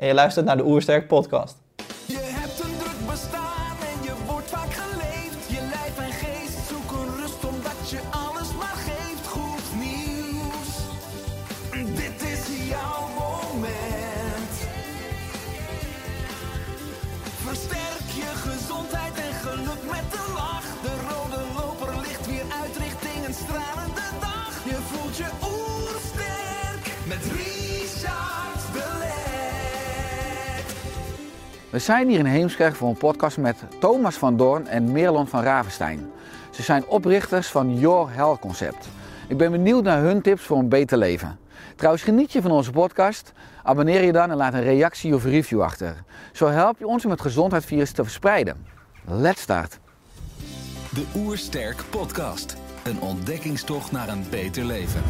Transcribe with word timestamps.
En 0.00 0.06
je 0.06 0.14
luistert 0.14 0.46
naar 0.46 0.56
de 0.56 0.64
Oersterk 0.64 1.06
podcast. 1.06 1.56
We 31.70 31.78
zijn 31.78 32.08
hier 32.08 32.18
in 32.18 32.24
Heemskerk 32.24 32.74
voor 32.74 32.88
een 32.88 32.96
podcast 32.96 33.38
met 33.38 33.56
Thomas 33.80 34.16
van 34.16 34.36
Doorn 34.36 34.66
en 34.66 34.92
Merlon 34.92 35.26
van 35.26 35.42
Ravenstein. 35.42 36.10
Ze 36.50 36.62
zijn 36.62 36.86
oprichters 36.86 37.48
van 37.48 37.78
Your 37.78 38.12
Health 38.12 38.38
Concept. 38.38 38.88
Ik 39.28 39.36
ben 39.36 39.50
benieuwd 39.50 39.82
naar 39.82 40.02
hun 40.02 40.22
tips 40.22 40.42
voor 40.42 40.58
een 40.58 40.68
beter 40.68 40.98
leven. 40.98 41.38
Trouwens, 41.76 42.04
geniet 42.04 42.32
je 42.32 42.42
van 42.42 42.50
onze 42.50 42.70
podcast? 42.70 43.32
Abonneer 43.62 44.04
je 44.04 44.12
dan 44.12 44.30
en 44.30 44.36
laat 44.36 44.54
een 44.54 44.62
reactie 44.62 45.14
of 45.14 45.24
review 45.24 45.62
achter. 45.62 46.02
Zo 46.32 46.46
help 46.46 46.78
je 46.78 46.86
ons 46.86 47.04
om 47.04 47.10
het 47.10 47.20
gezondheidsvirus 47.20 47.92
te 47.92 48.02
verspreiden. 48.02 48.66
Let's 49.04 49.40
start. 49.40 49.78
De 50.94 51.04
Oersterk 51.16 51.84
Podcast. 51.90 52.56
Een 52.84 53.00
ontdekkingstocht 53.00 53.92
naar 53.92 54.08
een 54.08 54.24
beter 54.30 54.64
leven. 54.64 55.02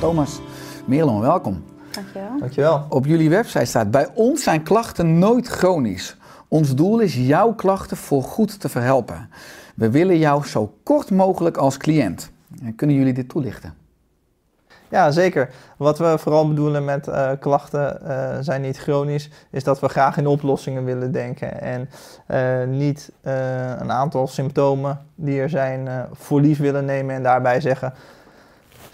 Thomas, 0.00 0.40
Merlon, 0.86 1.20
welkom. 1.20 1.73
Dankjewel. 1.94 2.38
Dankjewel. 2.38 2.86
Op 2.88 3.06
jullie 3.06 3.30
website 3.30 3.64
staat: 3.64 3.90
Bij 3.90 4.08
ons 4.14 4.42
zijn 4.42 4.62
klachten 4.62 5.18
nooit 5.18 5.48
chronisch. 5.48 6.16
Ons 6.48 6.74
doel 6.74 6.98
is 6.98 7.14
jouw 7.14 7.52
klachten 7.52 7.96
voorgoed 7.96 8.60
te 8.60 8.68
verhelpen. 8.68 9.30
We 9.74 9.90
willen 9.90 10.18
jou 10.18 10.46
zo 10.46 10.74
kort 10.82 11.10
mogelijk 11.10 11.56
als 11.56 11.76
cliënt. 11.76 12.30
Kunnen 12.76 12.96
jullie 12.96 13.12
dit 13.12 13.28
toelichten? 13.28 13.74
Ja, 14.88 15.10
zeker. 15.10 15.50
Wat 15.76 15.98
we 15.98 16.18
vooral 16.18 16.48
bedoelen 16.48 16.84
met 16.84 17.08
eh, 17.08 17.30
klachten 17.40 18.06
eh, 18.06 18.36
zijn 18.40 18.60
niet 18.60 18.78
chronisch, 18.78 19.30
is 19.50 19.64
dat 19.64 19.80
we 19.80 19.88
graag 19.88 20.16
in 20.16 20.26
oplossingen 20.26 20.84
willen 20.84 21.12
denken. 21.12 21.60
En 21.60 21.88
eh, 22.26 22.64
niet 22.68 23.12
eh, 23.20 23.68
een 23.78 23.92
aantal 23.92 24.26
symptomen 24.26 24.98
die 25.14 25.40
er 25.40 25.48
zijn 25.48 25.88
eh, 25.88 26.02
voor 26.12 26.40
lief 26.40 26.58
willen 26.58 26.84
nemen 26.84 27.14
en 27.14 27.22
daarbij 27.22 27.60
zeggen. 27.60 27.92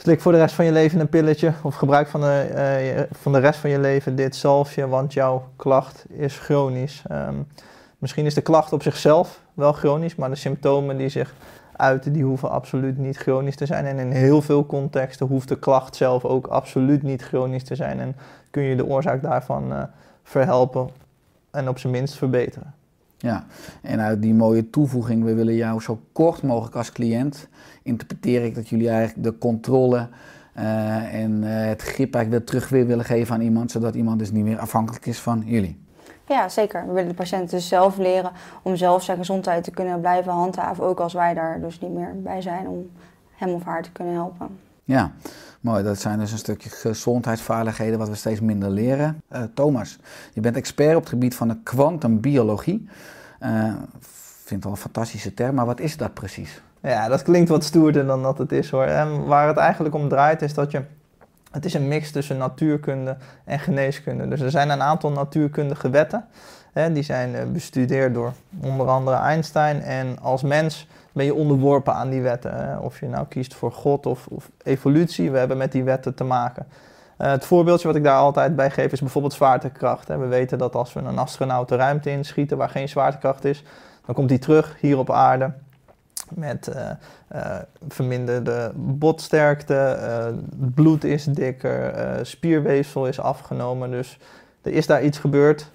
Slik 0.01 0.21
voor 0.21 0.33
de 0.33 0.39
rest 0.39 0.55
van 0.55 0.65
je 0.65 0.73
leven 0.73 1.01
een 1.01 1.09
pilletje 1.09 1.53
of 1.63 1.75
gebruik 1.75 2.09
van 2.09 2.21
de, 2.21 2.51
eh, 2.55 2.87
je- 2.87 3.09
van 3.13 3.33
de 3.33 3.39
rest 3.39 3.59
van 3.61 3.71
je 3.71 3.79
leven 3.79 4.17
dit 4.17 4.37
zalfje, 4.37 4.89
want 4.89 5.13
jouw 5.13 5.49
klacht 5.57 6.05
is 6.09 6.39
chronisch. 6.39 7.03
Ehm, 7.07 7.35
misschien 7.99 8.27
is 8.27 8.35
de 8.35 8.41
klacht 8.41 8.73
op 8.73 8.83
zichzelf 8.83 9.41
wel 9.55 9.73
chronisch, 9.73 10.15
maar 10.15 10.31
de 10.31 10.37
symptomen 10.37 10.97
die 10.97 11.09
zich 11.09 11.35
uiten, 11.77 12.13
die 12.13 12.25
hoeven 12.25 12.51
absoluut 12.51 12.99
niet 12.99 13.17
chronisch 13.17 13.57
te 13.57 13.67
zijn. 13.67 13.87
En 13.87 13.99
in 13.99 14.11
heel 14.11 14.43
veel 14.43 14.67
contexten 14.67 15.27
hoeft 15.27 15.49
de 15.49 15.59
klacht 15.59 15.97
zelf 15.97 16.25
ook 16.25 16.47
absoluut 16.47 17.03
niet 17.03 17.23
chronisch 17.23 17.65
te 17.65 17.75
zijn. 17.75 18.01
En 18.01 18.17
kun 18.51 18.63
je 18.63 18.77
de 18.77 18.87
oorzaak 18.87 19.23
daarvan 19.23 19.73
eh, 19.73 19.83
verhelpen 20.23 20.89
en 21.51 21.69
op 21.69 21.79
zijn 21.79 21.93
minst 21.93 22.15
verbeteren. 22.15 22.75
Ja, 23.23 23.45
en 23.83 24.01
uit 24.01 24.23
die 24.23 24.35
mooie 24.35 24.71
toevoeging, 24.71 25.25
we 25.25 25.35
willen 25.35 25.55
jou 25.55 25.81
zo 25.81 26.01
kort 26.13 26.43
mogelijk 26.43 26.77
als 26.77 26.93
cliënt, 26.93 27.49
interpreteer 27.83 28.45
ik 28.45 28.55
dat 28.55 28.69
jullie 28.69 28.89
eigenlijk 28.89 29.23
de 29.23 29.39
controle 29.39 30.09
eh, 30.53 31.15
en 31.15 31.45
eh, 31.45 31.69
het 31.69 31.83
grip 31.83 32.15
eigenlijk 32.15 32.31
weer 32.31 32.45
terug 32.45 32.69
weer 32.69 32.87
willen 32.87 33.05
geven 33.05 33.35
aan 33.35 33.41
iemand, 33.41 33.71
zodat 33.71 33.95
iemand 33.95 34.19
dus 34.19 34.31
niet 34.31 34.45
meer 34.45 34.59
afhankelijk 34.59 35.07
is 35.07 35.21
van 35.21 35.43
jullie. 35.47 35.79
Ja, 36.27 36.49
zeker. 36.49 36.87
We 36.87 36.93
willen 36.93 37.09
de 37.09 37.15
patiënt 37.15 37.51
dus 37.51 37.69
zelf 37.69 37.97
leren 37.97 38.31
om 38.63 38.77
zelf 38.77 39.03
zijn 39.03 39.19
gezondheid 39.19 39.65
te 39.65 39.71
kunnen 39.71 40.01
blijven 40.01 40.33
handhaven. 40.33 40.85
Ook 40.85 41.01
als 41.01 41.13
wij 41.13 41.35
daar 41.35 41.61
dus 41.61 41.81
niet 41.81 41.93
meer 41.93 42.23
bij 42.23 42.43
zijn 42.43 42.69
om 42.69 42.91
hem 43.35 43.51
of 43.51 43.65
haar 43.65 43.83
te 43.83 43.93
kunnen 43.93 44.15
helpen. 44.15 44.59
Ja, 44.91 45.13
mooi. 45.61 45.83
Dat 45.83 46.01
zijn 46.01 46.19
dus 46.19 46.33
een 46.33 46.39
stukje 46.39 46.71
gezondheidsvaardigheden 46.71 47.99
wat 47.99 48.09
we 48.09 48.15
steeds 48.15 48.41
minder 48.41 48.71
leren. 48.71 49.23
Eh, 49.29 49.43
Thomas, 49.55 49.99
je 50.33 50.41
bent 50.41 50.57
expert 50.57 50.95
op 50.95 51.01
het 51.01 51.11
gebied 51.11 51.35
van 51.35 51.49
de 51.49 51.57
kwantumbiologie. 51.63 52.89
Eh 53.39 53.73
vind 54.51 54.65
wel 54.65 54.73
een 54.73 54.79
fantastische 54.79 55.35
term, 55.35 55.55
maar 55.55 55.67
wat 55.67 55.81
is 55.81 55.97
dat 55.97 56.15
precies? 56.15 56.63
Ja, 56.81 57.09
dat 57.09 57.23
klinkt 57.23 57.49
wat 57.49 57.65
stoerder 57.65 58.07
dan 58.07 58.23
dat 58.23 58.39
het 58.39 58.53
is 58.53 58.71
hoor. 58.71 58.85
En 58.85 59.25
waar 59.25 59.49
het 59.49 59.57
eigenlijk 59.57 59.95
om 59.95 60.09
draait 60.09 60.43
is 60.43 60.55
dat 60.55 60.71
je... 60.71 60.83
Het 61.51 61.65
is 61.65 61.75
een 61.75 61.89
mix 61.89 62.11
tussen 62.11 62.37
natuurkunde 62.37 63.17
en 63.45 63.59
geneeskunde. 63.59 64.29
Dus 64.29 64.41
er 64.41 64.51
zijn 64.51 64.71
een 64.71 64.83
aantal 64.83 65.11
natuurkundige 65.11 65.91
wetten. 65.91 66.25
Hè, 66.73 66.93
die 66.93 67.03
zijn 67.03 67.35
eh, 67.35 67.47
bestudeerd 67.47 68.15
door 68.15 68.33
onder 68.61 68.87
andere 68.87 69.17
Einstein. 69.17 69.83
En 69.83 70.19
als 70.23 70.43
mens 70.43 70.89
ben 71.13 71.25
je 71.25 71.35
onderworpen 71.35 71.95
aan 71.95 72.11
die 72.11 72.23
wetten. 72.23 72.81
Of 72.83 73.01
je 73.01 73.09
nou 73.09 73.27
kiest 73.27 73.55
voor 73.55 73.73
God 73.73 74.07
of, 74.07 74.27
of 74.27 74.51
evolutie, 74.63 75.31
we 75.31 75.39
hebben 75.39 75.57
met 75.57 75.73
die 75.73 75.85
wetten 75.85 76.15
te 76.15 76.25
maken. 76.25 76.67
Eh, 77.17 77.31
het 77.31 77.45
voorbeeldje 77.45 77.87
wat 77.87 77.97
ik 77.97 78.05
daar 78.05 78.19
altijd 78.19 78.57
bij 78.57 78.71
geef 78.71 78.93
is 78.93 79.01
bijvoorbeeld 79.01 79.33
zwaartekracht. 79.33 80.09
Hè. 80.09 80.19
We 80.19 80.27
weten 80.27 80.59
dat 80.59 80.75
als 80.75 80.93
we 80.93 81.01
een 81.01 81.19
astronaut 81.19 81.69
de 81.69 81.77
ruimte 81.77 82.11
inschieten 82.11 82.57
waar 82.57 82.69
geen 82.69 82.89
zwaartekracht 82.89 83.45
is, 83.45 83.65
dan 84.07 84.15
komt 84.15 84.31
hij 84.31 84.39
terug 84.39 84.77
hier 84.81 84.99
op 84.99 85.11
aarde 85.11 85.53
met 86.35 86.69
eh, 86.69 86.91
eh, 87.29 87.59
verminderde 87.89 88.73
botsterkte, 88.75 89.99
bloed 90.57 91.05
is 91.05 91.25
dikker, 91.25 91.95
spierweefsel 92.23 93.07
is 93.07 93.21
afgenomen. 93.21 93.91
Dus 93.91 94.19
er 94.63 94.73
is 94.73 94.87
daar 94.87 95.03
iets 95.03 95.19
gebeurd 95.19 95.71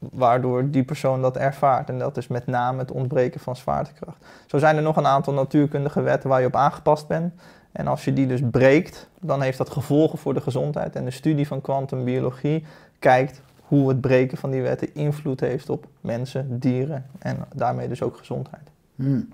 waardoor 0.00 0.70
die 0.70 0.84
persoon 0.84 1.22
dat 1.22 1.36
ervaart. 1.36 1.88
En 1.88 1.98
dat 1.98 2.16
is 2.16 2.28
met 2.28 2.46
name 2.46 2.78
het 2.78 2.90
ontbreken 2.90 3.40
van 3.40 3.56
zwaartekracht. 3.56 4.24
Zo 4.46 4.58
zijn 4.58 4.76
er 4.76 4.82
nog 4.82 4.96
een 4.96 5.06
aantal 5.06 5.32
natuurkundige 5.32 6.00
wetten 6.00 6.28
waar 6.28 6.40
je 6.40 6.46
op 6.46 6.56
aangepast 6.56 7.06
bent. 7.06 7.34
En 7.72 7.86
als 7.86 8.04
je 8.04 8.12
die 8.12 8.26
dus 8.26 8.40
breekt, 8.50 9.08
dan 9.20 9.42
heeft 9.42 9.58
dat 9.58 9.70
gevolgen 9.70 10.18
voor 10.18 10.34
de 10.34 10.40
gezondheid. 10.40 10.96
En 10.96 11.04
de 11.04 11.10
studie 11.10 11.46
van 11.46 11.60
kwantumbiologie 11.60 12.64
kijkt 12.98 13.40
hoe 13.60 13.88
het 13.88 14.00
breken 14.00 14.38
van 14.38 14.50
die 14.50 14.62
wetten 14.62 14.94
invloed 14.94 15.40
heeft 15.40 15.68
op 15.68 15.86
mensen, 16.00 16.58
dieren 16.58 17.06
en 17.18 17.36
daarmee 17.54 17.88
dus 17.88 18.02
ook 18.02 18.16
gezondheid. 18.16 18.68
Hmm. 18.96 19.28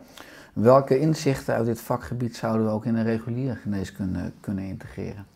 Welke 0.53 0.99
inzichten 0.99 1.55
uit 1.55 1.67
dit 1.67 1.81
vakgebied 1.81 2.37
zouden 2.37 2.67
we 2.67 2.73
ook 2.73 2.85
in 2.85 2.95
een 2.95 3.05
reguliere 3.05 3.55
geneeskunde 3.55 4.33
kunnen 4.41 4.65
integreren? 4.65 5.27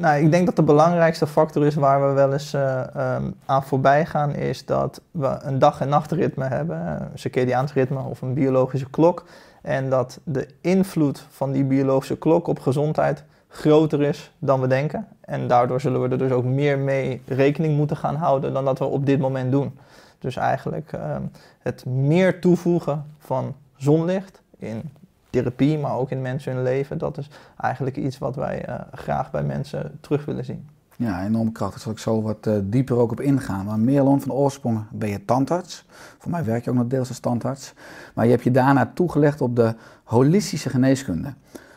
Nou, 0.00 0.24
ik 0.24 0.30
denk 0.30 0.46
dat 0.46 0.56
de 0.56 0.62
belangrijkste 0.62 1.26
factor 1.26 1.66
is 1.66 1.74
waar 1.74 2.08
we 2.08 2.14
wel 2.14 2.32
eens 2.32 2.52
eh, 2.52 2.94
ehm, 2.94 3.30
aan 3.46 3.62
voorbij 3.62 4.06
gaan, 4.06 4.34
is 4.34 4.64
dat 4.64 5.00
we 5.10 5.38
een 5.42 5.58
dag- 5.58 5.80
en 5.80 5.88
nachtritme 5.88 6.44
hebben, 6.44 6.86
een 6.86 7.18
circadiaans 7.18 7.72
ritme 7.72 8.02
of 8.02 8.22
een 8.22 8.34
biologische 8.34 8.90
klok. 8.90 9.24
En 9.62 9.90
dat 9.90 10.20
de 10.24 10.48
invloed 10.60 11.26
van 11.30 11.52
die 11.52 11.64
biologische 11.64 12.18
klok 12.18 12.46
op 12.46 12.58
gezondheid 12.58 13.24
groter 13.48 14.02
is 14.02 14.32
dan 14.38 14.60
we 14.60 14.66
denken. 14.66 15.06
En 15.20 15.48
daardoor 15.48 15.80
zullen 15.80 16.02
we 16.02 16.08
er 16.08 16.18
dus 16.18 16.30
ook 16.30 16.44
meer 16.44 16.78
mee 16.78 17.22
rekening 17.26 17.76
moeten 17.76 17.96
gaan 17.96 18.16
houden 18.16 18.52
dan 18.52 18.64
dat 18.64 18.78
we 18.78 18.84
op 18.84 19.06
dit 19.06 19.18
moment 19.18 19.50
doen. 19.50 19.78
Dus 20.18 20.36
eigenlijk 20.36 20.92
ehm, 20.92 21.22
het 21.58 21.84
meer 21.86 22.40
toevoegen 22.40 23.04
van 23.18 23.54
zonlicht 23.76 24.42
in 24.58 24.90
therapie, 25.30 25.78
maar 25.78 25.96
ook 25.96 26.10
in 26.10 26.22
mensen 26.22 26.54
hun 26.54 26.62
leven, 26.62 26.98
dat 26.98 27.18
is 27.18 27.30
eigenlijk 27.56 27.96
iets 27.96 28.18
wat 28.18 28.36
wij 28.36 28.64
eh, 28.64 28.80
graag 28.92 29.30
bij 29.30 29.42
mensen 29.42 29.98
terug 30.00 30.24
willen 30.24 30.44
zien. 30.44 30.68
Ja, 30.96 31.24
enorm 31.24 31.52
krachtig. 31.52 31.74
Daar 31.74 31.82
zal 31.82 31.92
ik 31.92 31.98
zo 31.98 32.22
wat 32.22 32.46
eh, 32.46 32.54
dieper 32.62 32.96
ook 32.96 33.10
op 33.10 33.20
ingaan. 33.20 33.64
Maar 33.64 33.78
Merlon, 33.78 34.20
van 34.20 34.32
oorsprong 34.32 34.84
ben 34.90 35.08
je 35.08 35.24
tandarts. 35.24 35.86
Voor 36.18 36.30
mij 36.30 36.44
werk 36.44 36.64
je 36.64 36.70
ook 36.70 36.76
nog 36.76 36.86
deels 36.86 37.08
als 37.08 37.18
tandarts. 37.18 37.72
Maar 38.14 38.24
je 38.24 38.30
hebt 38.30 38.44
je 38.44 38.50
daarna 38.50 38.90
toegelegd 38.94 39.40
op 39.40 39.56
de 39.56 39.74
holistische 40.04 40.70
geneeskunde. 40.70 41.34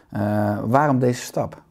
Eh, 0.09 0.59
waarom 0.65 1.00
deze 1.00 1.21
stap? 1.21 1.61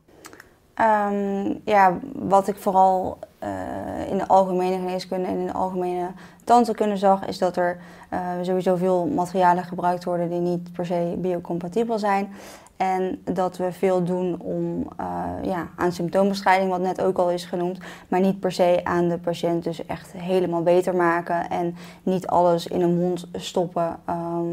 Ehm, 0.83 1.55
ja, 1.65 1.99
wat 2.13 2.49
ik 2.49 2.57
vooral 2.57 3.19
eh, 3.39 4.11
in 4.11 4.19
de 4.19 4.29
algemene 4.29 4.77
geneeskunde 4.77 5.29
en 5.29 5.39
in 5.39 5.47
de 5.47 5.53
algemene 5.53 6.07
tandheelkunde 6.45 6.97
zag, 6.97 7.27
is 7.27 7.39
dat 7.39 7.57
er 7.57 7.79
eh, 8.09 8.21
sowieso 8.43 8.77
veel 8.77 9.07
materialen 9.07 9.65
gebruikt 9.65 10.05
worden 10.05 10.31
die 10.31 10.41
niet 10.41 10.73
per 10.73 10.87
se 10.87 11.15
biocompatibel 11.19 11.99
zijn. 11.99 12.33
En 12.77 13.23
dat 13.25 13.57
we 13.57 13.73
veel 13.73 14.05
doen 14.05 14.41
om, 14.41 14.87
eh, 14.97 15.07
ja, 15.43 15.69
aan 15.77 15.93
symptoombestrijding, 15.93 16.71
wat 16.71 16.81
net 16.81 17.03
ook 17.03 17.19
al 17.19 17.31
is 17.31 17.45
genoemd, 17.45 17.79
maar 18.09 18.21
niet 18.21 18.41
per 18.41 18.53
se 18.53 18.81
aan 18.85 19.09
de 19.09 19.19
patiënt 19.19 19.65
dus 19.65 19.87
echt 19.87 20.13
helemaal 20.13 20.63
beter 20.63 20.97
maken 20.97 21.51
en 21.51 21.75
niet 22.03 22.27
alles 22.27 22.67
in 22.67 22.81
een 22.81 22.99
mond 22.99 23.29
stoppen. 23.33 23.99
ehm, 24.05 24.51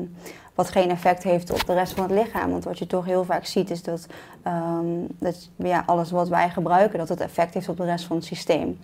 wat 0.59 0.71
geen 0.71 0.89
effect 0.89 1.23
heeft 1.23 1.51
op 1.51 1.65
de 1.65 1.73
rest 1.73 1.93
van 1.93 2.03
het 2.03 2.11
lichaam. 2.11 2.51
Want 2.51 2.63
wat 2.63 2.79
je 2.79 2.87
toch 2.87 3.05
heel 3.05 3.23
vaak 3.23 3.45
ziet 3.45 3.69
is 3.69 3.83
dat, 3.83 4.07
ehm, 4.43 4.85
dat 5.19 5.49
ja, 5.55 5.83
alles 5.85 6.11
wat 6.11 6.29
wij 6.29 6.49
gebruiken, 6.49 6.99
dat 6.99 7.09
het 7.09 7.19
effect 7.19 7.53
heeft 7.53 7.69
op 7.69 7.77
de 7.77 7.85
rest 7.85 8.05
van 8.05 8.15
het 8.15 8.25
systeem. 8.25 8.79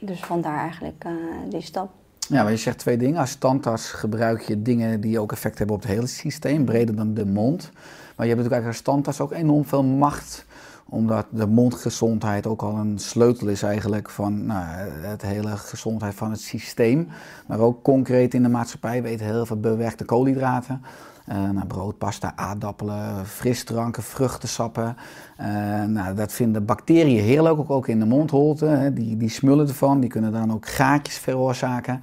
Dus 0.00 0.20
vandaar 0.20 0.58
eigenlijk 0.58 1.04
eh, 1.04 1.12
die 1.48 1.60
stap. 1.60 1.90
Ja, 2.18 2.42
maar 2.42 2.52
je 2.52 2.58
zegt 2.58 2.78
twee 2.78 2.96
dingen. 2.96 3.20
Als 3.20 3.34
tandarts 3.34 3.90
gebruik 3.90 4.40
je 4.40 4.62
dingen 4.62 5.00
die 5.00 5.20
ook 5.20 5.32
effect 5.32 5.58
hebben 5.58 5.76
op 5.76 5.82
het 5.82 5.90
hele 5.90 6.06
systeem, 6.06 6.64
breder 6.64 6.96
dan 6.96 7.14
de 7.14 7.26
mond. 7.26 7.70
Maar 8.16 8.26
je 8.26 8.32
hebt 8.32 8.42
natuurlijk 8.42 8.66
als 8.66 8.80
tandarts 8.80 9.20
ook 9.20 9.32
enorm 9.32 9.64
veel 9.64 9.84
macht, 9.84 10.44
omdat 10.88 11.26
de 11.30 11.46
mondgezondheid 11.46 12.46
ook 12.46 12.62
al 12.62 12.76
een 12.76 12.98
sleutel 12.98 13.48
is 13.48 13.62
eigenlijk 13.62 14.10
van 14.10 14.46
nou, 14.46 14.64
het 15.00 15.22
hele 15.22 15.56
gezondheid 15.56 16.14
van 16.14 16.30
het 16.30 16.40
systeem. 16.40 17.08
Maar 17.46 17.58
ook 17.58 17.82
concreet 17.82 18.34
in 18.34 18.42
de 18.42 18.48
maatschappij 18.48 19.02
weten 19.02 19.26
heel 19.26 19.46
veel 19.46 19.60
bewerkte 19.60 20.04
koolhydraten. 20.04 20.82
Eh, 21.26 21.50
nou, 21.50 21.66
brood, 21.66 21.98
pasta, 21.98 22.32
aardappelen, 22.36 23.26
frisdranken, 23.26 24.02
vruchtensappen. 24.02 24.96
Eh, 25.36 25.46
nou, 25.84 26.14
dat 26.14 26.32
vinden 26.32 26.64
bacteriën 26.64 27.22
heerlijk, 27.22 27.58
ook, 27.58 27.70
ook 27.70 27.88
in 27.88 27.98
de 27.98 28.06
mondholte. 28.06 28.66
Hè. 28.66 28.92
Die, 28.92 29.16
die 29.16 29.28
smullen 29.28 29.68
ervan, 29.68 30.00
die 30.00 30.10
kunnen 30.10 30.32
dan 30.32 30.52
ook 30.52 30.68
gaatjes 30.68 31.18
veroorzaken. 31.18 32.02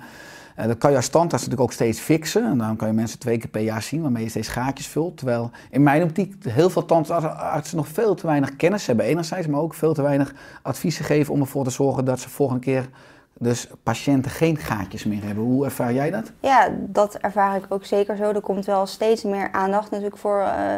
Eh, 0.60 0.68
dat 0.68 0.78
kan 0.78 0.90
je 0.90 0.96
als 0.96 1.08
tandarts 1.08 1.44
natuurlijk 1.44 1.62
ook 1.62 1.72
steeds 1.72 2.00
fixen. 2.00 2.44
En 2.44 2.58
daarom 2.58 2.78
kan 2.78 2.88
je 2.88 2.94
mensen 2.94 3.20
twee 3.20 3.38
keer 3.38 3.50
per 3.50 3.62
jaar 3.62 3.82
zien 3.82 4.02
waarmee 4.02 4.24
je 4.24 4.30
steeds 4.30 4.48
gaatjes 4.48 4.88
vult. 4.88 5.18
Terwijl 5.18 5.52
in 5.70 5.84
mijn 5.84 6.04
optiek 6.04 6.36
heel 6.44 6.70
veel 6.70 6.86
tandartsen 6.86 7.78
nog 7.78 7.88
veel 7.88 8.16
te 8.16 8.28
weinig 8.28 8.56
kennis 8.56 8.88
hebben 8.88 9.06
enerzijds. 9.06 9.48
Maar 9.48 9.62
ook 9.62 9.74
veel 9.74 9.94
te 9.94 10.02
weinig 10.02 10.34
adviezen 10.62 11.06
geven 11.06 11.34
om 11.34 11.40
ervoor 11.40 11.64
te 11.64 11.70
zorgen 11.70 12.06
dat 12.06 12.20
ze 12.20 12.30
volgende 12.30 12.62
keer 12.62 12.90
dus 13.34 13.68
patiënten 13.84 14.32
geen 14.32 14.58
gaatjes 14.58 15.04
meer 15.04 15.24
hebben. 15.24 15.44
Hoe 15.44 15.66
ervaar 15.66 15.94
jij 15.94 16.12
dat? 16.12 16.32
Ja, 16.40 16.70
dat 16.78 17.16
ervaar 17.16 17.56
ik 17.56 17.66
ook 17.70 17.86
zeker 17.86 18.16
zo. 18.18 18.32
Er 18.32 18.42
komt 18.42 18.66
wel 18.66 18.86
steeds 18.86 19.24
meer 19.24 19.52
aandacht 19.52 19.92
natuurlijk 19.92 20.18
voor 20.18 20.42
eh, 20.42 20.78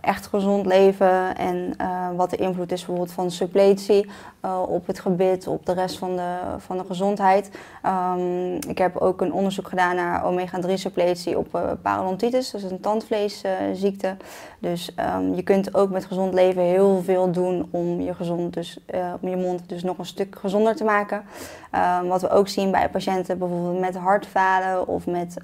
echt 0.00 0.26
gezond 0.26 0.66
leven 0.66 1.36
en 1.36 1.74
eh, 1.76 2.08
wat 2.16 2.30
de 2.30 2.36
invloed 2.36 2.72
is 2.72 2.78
bijvoorbeeld 2.78 3.12
van 3.12 3.30
suppletie 3.30 4.06
eh, 4.40 4.62
op 4.68 4.86
het 4.86 5.00
gebit, 5.00 5.46
op 5.46 5.66
de 5.66 5.72
rest 5.72 5.98
van 5.98 6.16
de, 6.16 6.36
van 6.58 6.78
de 6.78 6.84
gezondheid. 6.84 7.50
Ehm, 7.82 8.54
ik 8.54 8.78
heb 8.78 8.96
ook 8.96 9.20
een 9.20 9.32
onderzoek 9.32 9.68
gedaan 9.68 9.96
naar 9.96 10.24
omega-3 10.24 10.72
suppletie 10.74 11.38
op 11.38 11.54
eh, 11.54 11.70
parodontitis, 11.82 12.50
dat 12.50 12.62
is 12.62 12.70
een 12.70 12.80
tandvleesziekte. 12.80 14.16
dus 14.58 14.94
ehm, 14.94 15.34
je 15.34 15.42
kunt 15.42 15.74
ook 15.74 15.90
met 15.90 16.04
gezond 16.04 16.34
leven 16.34 16.62
heel 16.62 17.02
veel 17.02 17.30
doen 17.30 17.68
om 17.70 18.00
je, 18.00 18.14
gezond 18.14 18.54
dus, 18.54 18.78
eh, 18.86 19.12
om 19.20 19.28
je 19.28 19.36
mond 19.36 19.68
dus 19.68 19.82
nog 19.82 19.98
een 19.98 20.06
stuk 20.06 20.36
gezonder 20.40 20.76
te 20.76 20.84
maken. 20.84 21.24
Ehm, 21.70 22.06
wat 22.06 22.20
we 22.20 22.30
ook 22.30 22.48
zien 22.48 22.70
bij 22.70 22.88
patiënten 22.88 23.38
bijvoorbeeld 23.38 23.80
met 23.80 23.96
hartfalen 23.96 24.86
of 24.86 25.06
met 25.06 25.36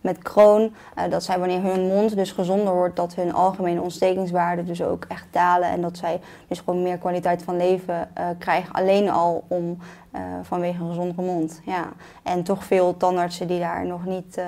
met 0.00 0.18
kroon, 0.18 0.74
eh, 0.94 1.10
dat 1.10 1.22
zij 1.22 1.38
wanneer 1.38 1.62
hun 1.62 1.86
mond 1.86 2.16
dus 2.16 2.32
gezonder 2.32 2.74
wordt, 2.74 2.96
dat 2.96 3.14
hun 3.14 3.32
algemene 3.32 3.80
ontstekingswaarden 3.80 4.66
dus 4.66 4.82
ook 4.82 5.04
echt 5.08 5.26
dalen 5.30 5.68
en 5.68 5.80
dat 5.80 5.96
zij 5.96 6.20
dus 6.48 6.58
gewoon 6.58 6.82
meer 6.82 6.98
kwaliteit 6.98 7.42
van 7.42 7.56
leven 7.56 8.16
eh, 8.16 8.26
krijgen, 8.38 8.72
alleen 8.72 9.10
al 9.10 9.44
om 9.48 9.78
eh, 10.10 10.22
vanwege 10.42 10.82
een 10.82 10.88
gezondere 10.88 11.22
mond. 11.22 11.60
Ja. 11.64 11.88
En 12.22 12.42
toch 12.42 12.64
veel 12.64 12.96
tandartsen 12.96 13.46
die 13.46 13.60
daar 13.60 13.86
nog 13.86 14.04
niet 14.04 14.40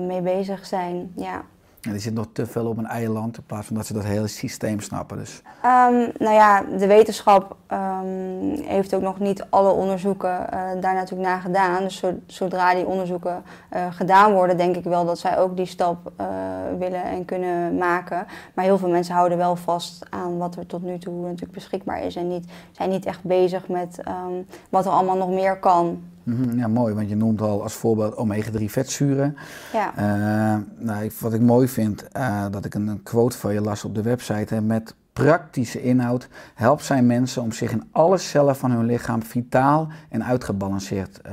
mee 0.00 0.20
bezig 0.20 0.66
zijn. 0.66 1.12
Ja. 1.16 1.42
Ja, 1.80 1.90
die 1.90 2.00
zit 2.00 2.14
nog 2.14 2.26
te 2.32 2.46
veel 2.46 2.66
op 2.66 2.78
een 2.78 2.86
eiland 2.86 3.36
in 3.36 3.42
plaats 3.46 3.66
van 3.66 3.76
dat 3.76 3.86
ze 3.86 3.92
dat 3.92 4.04
hele 4.04 4.26
systeem 4.26 4.80
snappen. 4.80 5.16
Dus 5.18 5.42
Ehm, 5.62 5.94
nou 6.18 6.34
ja, 6.34 6.62
de 6.78 6.86
wetenschap 6.86 7.56
ehm, 7.66 8.06
heeft 8.64 8.94
ook 8.94 9.02
nog 9.02 9.18
niet 9.18 9.44
alle 9.50 9.70
onderzoeken 9.70 10.50
eh, 10.52 10.60
daar 10.80 10.94
natuurlijk 10.94 11.28
naar 11.28 11.40
gedaan. 11.40 11.82
Dus 11.82 11.96
zo- 11.96 12.18
zodra 12.26 12.74
die 12.74 12.86
onderzoeken 12.86 13.42
eh, 13.70 13.86
gedaan 13.90 14.32
worden, 14.32 14.56
denk 14.56 14.76
ik 14.76 14.84
wel 14.84 15.04
dat 15.04 15.18
zij 15.18 15.38
ook 15.38 15.56
die 15.56 15.66
stap 15.66 16.12
eh, 16.16 16.26
willen 16.78 17.02
en 17.02 17.24
kunnen 17.24 17.76
maken. 17.78 18.26
Maar 18.54 18.64
heel 18.64 18.78
veel 18.78 18.88
mensen 18.90 19.14
houden 19.14 19.38
wel 19.38 19.56
vast 19.56 20.06
aan 20.10 20.38
wat 20.38 20.56
er 20.56 20.66
tot 20.66 20.82
nu 20.82 20.98
toe 20.98 21.14
natuurlijk 21.22 21.52
beschikbaar 21.52 22.02
is. 22.02 22.16
En 22.16 22.28
niet, 22.28 22.46
zijn 22.72 22.90
niet 22.90 23.06
echt 23.06 23.22
bezig 23.24 23.68
met 23.68 24.00
ehm, 24.04 24.32
wat 24.70 24.84
er 24.86 24.92
allemaal 24.92 25.16
nog 25.16 25.30
meer 25.30 25.58
kan. 25.58 26.02
Mhm, 26.28 26.58
ja, 26.58 26.68
mooi, 26.68 26.94
want 26.94 27.08
je 27.08 27.16
noemt 27.16 27.40
al 27.40 27.62
als 27.62 27.72
voorbeeld 27.74 28.14
omega-3 28.16 28.64
vetzuren. 28.64 29.36
Ja. 29.72 29.92
Eh, 29.96 30.58
nou, 30.78 31.04
ik- 31.04 31.12
wat 31.12 31.32
ik 31.32 31.40
mooi 31.40 31.68
vind, 31.68 32.08
eh, 32.08 32.44
dat 32.50 32.64
ik 32.64 32.74
een, 32.74 32.86
een 32.88 33.02
quote 33.02 33.38
van 33.38 33.52
je 33.52 33.60
las 33.60 33.84
op 33.84 33.94
de 33.94 34.02
website. 34.02 34.54
Hè, 34.54 34.60
met 34.60 34.94
praktische 35.12 35.82
inhoud 35.82 36.28
helpt 36.54 36.84
zijn 36.84 37.06
mensen 37.06 37.42
om 37.42 37.52
zich 37.52 37.72
in 37.72 37.82
alle 37.92 38.18
cellen 38.18 38.56
van 38.56 38.70
hun 38.70 38.84
lichaam 38.84 39.22
vitaal 39.22 39.88
en 40.08 40.24
uitgebalanceerd 40.24 41.20
eh, 41.20 41.32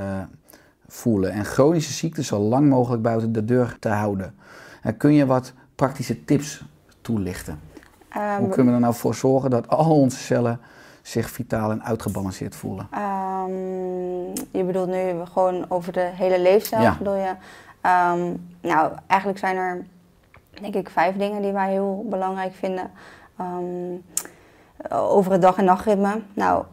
voelen. 0.88 1.30
En 1.30 1.44
chronische 1.44 1.92
ziekten 1.92 2.24
zo 2.24 2.38
lang 2.40 2.68
mogelijk 2.68 3.02
buiten 3.02 3.32
de 3.32 3.44
deur 3.44 3.76
te 3.80 3.88
houden. 3.88 4.34
Kun 4.96 5.12
je 5.12 5.26
wat 5.26 5.52
praktische 5.74 6.24
tips 6.24 6.64
toelichten? 7.00 7.58
Ehm, 8.08 8.38
Hoe 8.40 8.48
kunnen 8.48 8.66
we 8.66 8.72
er 8.78 8.84
nou 8.84 8.94
voor 8.94 9.14
zorgen 9.14 9.50
dat 9.50 9.68
al 9.68 9.90
onze 10.00 10.16
cellen 10.18 10.60
zich 11.06 11.30
vitaal 11.30 11.70
en 11.70 11.84
uitgebalanceerd 11.84 12.56
voelen? 12.56 12.88
Ehm, 12.90 13.50
je 14.50 14.64
bedoelt 14.64 14.88
nu 14.88 15.24
gewoon 15.32 15.64
over 15.68 15.92
de 15.92 16.10
hele 16.14 16.40
leefstijl, 16.40 16.82
Ja. 16.82 16.94
bedoel 16.98 17.14
je? 17.14 17.32
Ehm, 17.80 18.32
nou, 18.60 18.92
eigenlijk 19.06 19.38
zijn 19.40 19.56
er 19.56 19.86
denk 20.60 20.74
ik 20.74 20.90
vijf 20.90 21.16
dingen 21.16 21.42
die 21.42 21.52
wij 21.52 21.70
heel 21.70 22.06
belangrijk 22.10 22.54
vinden. 22.54 22.90
Ehm, 23.38 23.94
over 24.90 25.32
het 25.32 25.42
dag- 25.42 25.56
en 25.56 25.64
nachtritme. 25.64 26.20
Nou, 26.34 26.64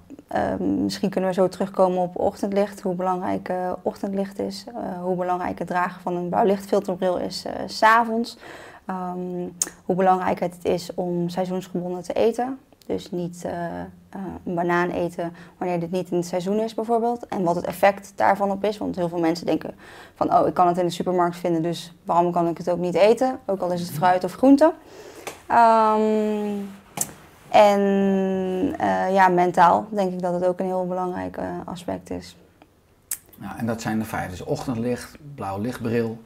misschien 0.59 1.09
kunnen 1.09 1.29
we 1.29 1.36
zo 1.36 1.47
terugkomen 1.47 1.97
op 2.01 2.19
ochtendlicht. 2.19 2.81
Hoe 2.81 2.95
belangrijk 2.95 3.50
eh, 3.50 3.71
ochtendlicht 3.81 4.39
is. 4.39 4.65
eh, 4.68 5.01
hoe 5.01 5.15
belangrijk 5.15 5.59
het 5.59 5.68
dragen 5.68 6.01
van 6.01 6.15
een 6.15 6.29
blauwlichtfilterbril 6.29 7.18
is 7.18 7.45
eh, 7.45 7.53
s 7.68 7.77
s'avonds. 7.77 8.38
Ehm, 8.86 9.47
hoe 9.86 9.95
belangrijk 9.95 10.39
het 10.39 10.57
is 10.62 10.94
om 10.94 11.29
seizoensgebonden 11.29 12.03
te 12.03 12.13
eten. 12.13 12.59
Dus 12.86 13.12
niet 13.12 13.45
eh, 14.13 14.21
een 14.45 14.56
banaan 14.56 14.89
eten 14.89 15.33
wanneer 15.57 15.80
dit 15.80 15.92
niet 15.92 16.12
in 16.12 16.18
het 16.18 16.25
seizoen 16.25 16.60
is 16.60 16.74
bijvoorbeeld. 16.74 17.27
En 17.27 17.44
wat 17.44 17.56
het 17.56 17.65
effect 17.65 18.13
daarvan 18.15 18.51
op 18.51 18.63
is. 18.63 18.77
Want 18.77 18.95
heel 18.95 19.10
veel 19.10 19.19
mensen 19.19 19.45
denken 19.45 19.75
van 20.15 20.33
oh, 20.33 20.48
ik 20.48 20.54
kan 20.54 20.68
het 20.68 20.77
in 20.77 20.86
de 20.86 20.92
supermarkt 20.92 21.38
vinden, 21.38 21.62
dus 21.62 21.94
waarom 22.04 22.31
kan 22.31 22.48
ik 22.48 22.57
het 22.57 22.69
ook 22.69 22.77
niet 22.77 22.95
eten? 22.95 23.39
Ook 23.45 23.62
al 23.62 23.71
is 23.71 23.81
het 23.81 23.92
fruit 23.92 24.24
of 24.24 24.33
groente. 24.33 24.74
Ehm, 25.48 26.62
en 27.50 27.80
eh, 28.77 29.13
ja, 29.13 29.27
mentaal 29.27 29.88
denk 29.89 30.13
ik 30.13 30.21
dat 30.21 30.33
het 30.33 30.45
ook 30.45 30.60
een 30.60 30.65
heel 30.65 30.88
belangrijk 30.88 31.38
eh, 31.38 31.45
aspect 31.65 32.10
is. 32.10 32.38
Nou, 33.36 33.57
en 33.57 33.65
dat 33.65 33.81
zijn 33.81 34.00
de 34.00 34.06
vijf. 34.06 34.30
Dus 34.30 34.44
ochtendlicht, 34.44 35.18
blauw 35.36 35.58
lichtbril, 35.58 36.22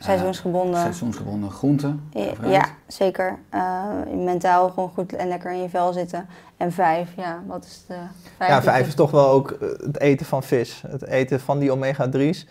eh, 0.00 0.06
Seizoensgebonden. 0.06 0.80
seizoensgebonden 0.80 1.50
groenten. 1.50 2.08
Ja, 2.44 2.64
zeker. 2.86 3.38
Eh, 3.48 3.84
mentaal 4.14 4.68
gewoon 4.68 4.90
goed 4.94 5.12
en 5.12 5.28
lekker 5.28 5.52
in 5.52 5.62
je 5.62 5.68
vel 5.68 5.92
zitten. 5.92 6.28
En 6.56 6.72
vijf, 6.72 7.12
ja, 7.16 7.42
wat 7.46 7.64
is 7.64 7.84
de 7.86 7.94
vijf? 8.36 8.50
Ja, 8.50 8.62
vijf 8.62 8.86
is 8.86 8.94
toch 8.94 9.10
wel 9.10 9.28
ook 9.28 9.50
eh, 9.50 9.68
het 9.68 10.00
eten 10.00 10.26
van 10.26 10.42
vis. 10.42 10.82
Het 10.88 11.06
eten 11.06 11.40
van 11.40 11.58
die 11.58 11.72
omega-3's. 11.72 12.46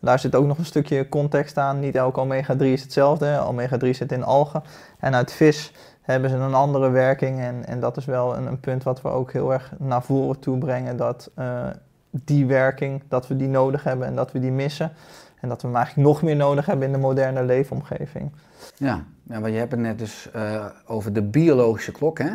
Daar 0.00 0.18
zit 0.18 0.34
ook 0.34 0.46
nog 0.46 0.58
een 0.58 0.64
stukje 0.64 1.08
context 1.08 1.58
aan. 1.58 1.80
Niet 1.80 1.94
elke 1.96 2.20
omega-3 2.20 2.58
is 2.58 2.82
hetzelfde. 2.82 3.44
Omega-3 3.46 3.90
zit 3.90 4.12
in 4.12 4.24
algen. 4.24 4.62
En 4.98 5.14
uit 5.14 5.32
vis 5.32 5.72
hebben 6.02 6.30
ze 6.30 6.36
een 6.36 6.54
andere 6.54 6.90
werking. 6.90 7.40
En, 7.40 7.66
en 7.66 7.80
dat 7.80 7.96
is 7.96 8.04
wel 8.04 8.36
een, 8.36 8.46
een 8.46 8.60
punt 8.60 8.82
wat 8.82 9.02
we 9.02 9.08
ook 9.08 9.32
heel 9.32 9.52
erg 9.52 9.72
naar 9.78 10.02
voren 10.02 10.38
toe 10.38 10.58
brengen. 10.58 10.96
Dat 10.96 11.30
eh, 11.34 11.66
die 12.10 12.46
werking, 12.46 13.02
dat 13.08 13.26
we 13.26 13.36
die 13.36 13.48
nodig 13.48 13.84
hebben 13.84 14.06
en 14.06 14.14
dat 14.14 14.32
we 14.32 14.38
die 14.38 14.52
missen. 14.52 14.92
En 15.40 15.48
dat 15.48 15.62
we 15.62 15.66
hem 15.68 15.76
eigenlijk 15.76 16.08
nog 16.08 16.22
meer 16.22 16.36
nodig 16.36 16.66
hebben 16.66 16.86
in 16.86 16.92
de 16.92 16.98
moderne 16.98 17.44
leefomgeving. 17.44 18.30
Ja, 18.76 19.04
ja 19.22 19.40
want 19.40 19.52
je 19.52 19.58
hebt 19.58 19.70
het 19.70 19.80
net 19.80 19.98
dus 19.98 20.30
eh, 20.32 20.66
over 20.86 21.12
de 21.12 21.22
biologische 21.22 21.92
klok. 21.92 22.18
Hè? 22.18 22.30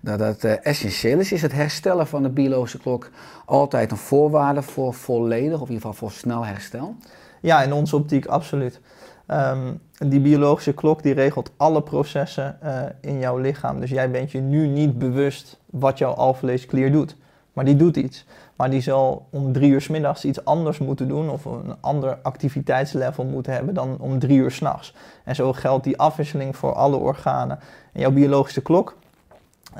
Dat 0.00 0.18
dat 0.18 0.44
eh, 0.44 0.66
essentieel 0.66 1.18
is. 1.18 1.32
Is 1.32 1.42
het 1.42 1.52
herstellen 1.52 2.06
van 2.06 2.22
de 2.22 2.28
biologische 2.28 2.78
klok 2.78 3.10
altijd 3.44 3.90
een 3.90 3.96
voorwaarde 3.96 4.62
voor 4.62 4.94
volledig, 4.94 5.60
of 5.60 5.68
in 5.68 5.74
ieder 5.74 5.88
geval 5.88 6.08
voor 6.08 6.10
snel 6.10 6.46
herstel? 6.46 6.96
Ja, 7.40 7.62
in 7.62 7.72
onze 7.72 7.96
optiek 7.96 8.26
absoluut. 8.26 8.80
Ehm, 9.26 9.72
die 9.98 10.20
biologische 10.20 10.72
klok 10.74 11.02
die 11.02 11.14
regelt 11.14 11.50
alle 11.56 11.82
processen 11.82 12.60
eh, 12.60 12.82
in 13.00 13.18
jouw 13.18 13.38
lichaam. 13.38 13.80
Dus 13.80 13.90
jij 13.90 14.10
bent 14.10 14.30
je 14.30 14.40
nu 14.40 14.66
niet 14.66 14.98
bewust 14.98 15.60
wat 15.70 15.98
jouw 15.98 16.12
alvleesklier 16.12 16.92
doet. 16.92 17.16
Maar 17.52 17.64
die 17.64 17.76
doet 17.76 17.96
iets. 17.96 18.26
Maar 18.56 18.70
die 18.70 18.80
zal 18.80 19.26
om 19.30 19.52
drie 19.52 19.70
uur 19.70 19.80
's 19.80 19.88
middags 19.88 20.24
iets 20.24 20.44
anders 20.44 20.78
moeten 20.78 21.08
doen 21.08 21.30
of 21.30 21.44
een 21.44 21.74
ander 21.80 22.18
activiteitslevel 22.22 23.24
moeten 23.24 23.52
hebben 23.52 23.74
dan 23.74 23.96
om 24.00 24.18
drie 24.18 24.38
uur 24.38 24.50
s'nachts. 24.50 24.94
En 25.24 25.34
zo 25.34 25.52
geldt 25.52 25.84
die 25.84 25.98
afwisseling 25.98 26.56
voor 26.56 26.74
alle 26.74 26.96
organen. 26.96 27.58
En 27.92 28.00
jouw 28.00 28.10
biologische 28.10 28.62
klok, 28.62 28.94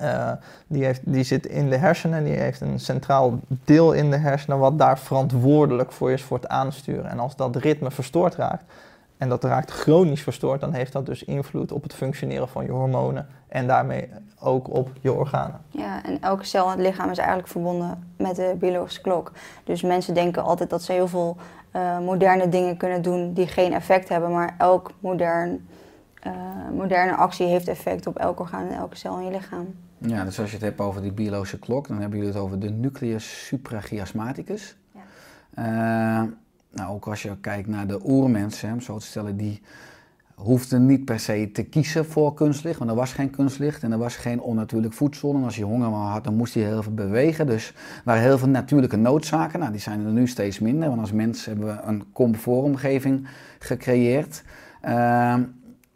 Uh, 0.03 0.31
die, 0.67 0.85
heeft, 0.85 1.01
die 1.05 1.25
zit 1.25 1.47
in 1.47 1.71
de 1.71 1.77
hersenen, 1.77 2.25
die 2.25 2.35
heeft 2.35 2.61
een 2.61 2.81
centraal 2.81 3.39
deel 3.65 3.93
in 3.93 4.11
de 4.11 4.17
hersenen 4.17 4.59
wat 4.59 4.79
daar 4.79 4.99
verantwoordelijk 4.99 5.93
voor 5.93 6.11
is 6.13 6.23
voor 6.23 6.37
het 6.37 6.49
aansturen. 6.49 7.11
En 7.11 7.19
als 7.19 7.37
dat 7.37 7.57
ritme 7.57 7.91
verstoord 7.91 8.35
raakt, 8.35 8.65
en 9.23 9.29
dat 9.29 9.45
raakt 9.45 9.71
chronisch 9.71 10.23
verstoord, 10.23 10.61
dan 10.61 10.73
heeft 10.73 10.93
dat 10.93 11.07
dus 11.07 11.25
invloed 11.25 11.73
op 11.73 11.83
het 11.83 11.95
functioneren 11.95 12.49
van 12.49 12.65
je 12.65 12.71
hormonen 12.71 13.27
en 13.49 13.67
daarmee 13.67 14.09
ook 14.41 14.75
op 14.75 14.91
je 15.01 15.13
organen. 15.13 15.61
Ja, 15.69 16.05
en 16.05 16.21
elke 16.21 16.45
cel 16.45 16.65
in 16.65 16.71
het 16.71 16.81
lichaam 16.81 17.11
is 17.11 17.19
eigenlijk 17.19 17.49
verbonden 17.49 18.13
met 18.17 18.37
de 18.37 18.55
biologische 18.59 19.01
klok. 19.01 19.33
Dus 19.65 19.83
mensen 19.83 20.15
denken 20.15 20.43
altijd 20.43 20.71
dat 20.71 20.83
ze 20.83 20.93
heel 20.93 21.09
veel 21.09 21.37
uh, 21.73 21.99
moderne 21.99 22.49
dingen 22.49 22.77
kunnen 22.77 23.03
doen 23.03 23.33
die 23.33 23.47
geen 23.47 23.73
effect 23.73 24.09
hebben, 24.09 24.31
maar 24.31 24.55
elk 24.59 24.91
modern, 25.01 25.69
uh, 26.27 26.33
moderne 26.77 27.15
actie 27.15 27.47
heeft 27.47 27.69
effect 27.69 28.07
op 28.07 28.17
elk 28.17 28.41
orgaan 28.41 28.69
en 28.69 28.77
elke 28.77 28.97
cel 28.97 29.19
in 29.19 29.25
je 29.25 29.31
lichaam. 29.31 29.75
Ja, 29.99 30.25
dus 30.25 30.41
als 30.41 30.49
je 30.51 30.57
het 30.57 30.65
hebt 30.65 30.81
over 30.81 31.03
die 31.03 31.13
biologische 31.13 31.59
klok, 31.59 31.89
dan 31.89 31.99
hebben 32.01 32.19
jullie 32.19 32.35
het 32.35 32.43
over 32.43 32.59
de 32.59 32.71
nucleus 32.71 33.47
suprachiasmaticus. 33.47 34.77
Ja. 34.93 36.23
Uh, 36.23 36.29
nou, 36.73 36.95
ook 36.95 37.07
als 37.07 37.23
je 37.23 37.37
kijkt 37.41 37.69
naar 37.69 37.87
de 37.87 38.01
oermensen, 38.05 38.73
om 38.73 38.81
zo 38.81 38.99
te 38.99 39.07
stellen, 39.07 39.37
die 39.37 39.61
hoefden 40.35 40.87
niet 40.87 41.05
per 41.05 41.21
se 41.21 41.51
te 41.53 41.63
kiezen 41.63 42.07
voor 42.07 42.35
kunstlicht, 42.35 42.79
want 42.79 42.91
er 42.91 42.97
was 42.97 43.13
geen 43.13 43.31
kunstlicht 43.31 43.83
en 43.83 43.93
er 43.93 43.99
was 43.99 44.17
geen 44.17 44.41
onnatuurlijk 44.41 44.95
voedsel. 44.95 45.35
En 45.35 45.45
als 45.45 45.57
je 45.57 45.65
honger 45.65 45.89
had, 45.89 46.25
dan 46.25 46.35
moest 46.35 46.55
je 46.55 46.61
heel 46.61 46.83
veel 46.83 46.95
bewegen. 46.95 47.47
Dus 47.47 47.69
er 47.69 48.03
waren 48.05 48.23
heel 48.23 48.39
veel 48.39 48.49
natuurlijke 48.49 48.97
noodzaken. 48.97 49.59
Nou, 49.59 49.73
die 49.73 49.81
zijn 49.81 50.05
er 50.05 50.13
nu 50.13 50.27
steeds 50.27 50.59
minder, 50.59 50.89
want 50.89 51.01
als 51.01 51.13
mens 51.13 51.45
hebben 51.45 51.67
we 51.67 51.83
een 51.83 52.05
comfortomgeving 52.13 53.27
gecreëerd. 53.59 54.43
Uh, 54.89 55.35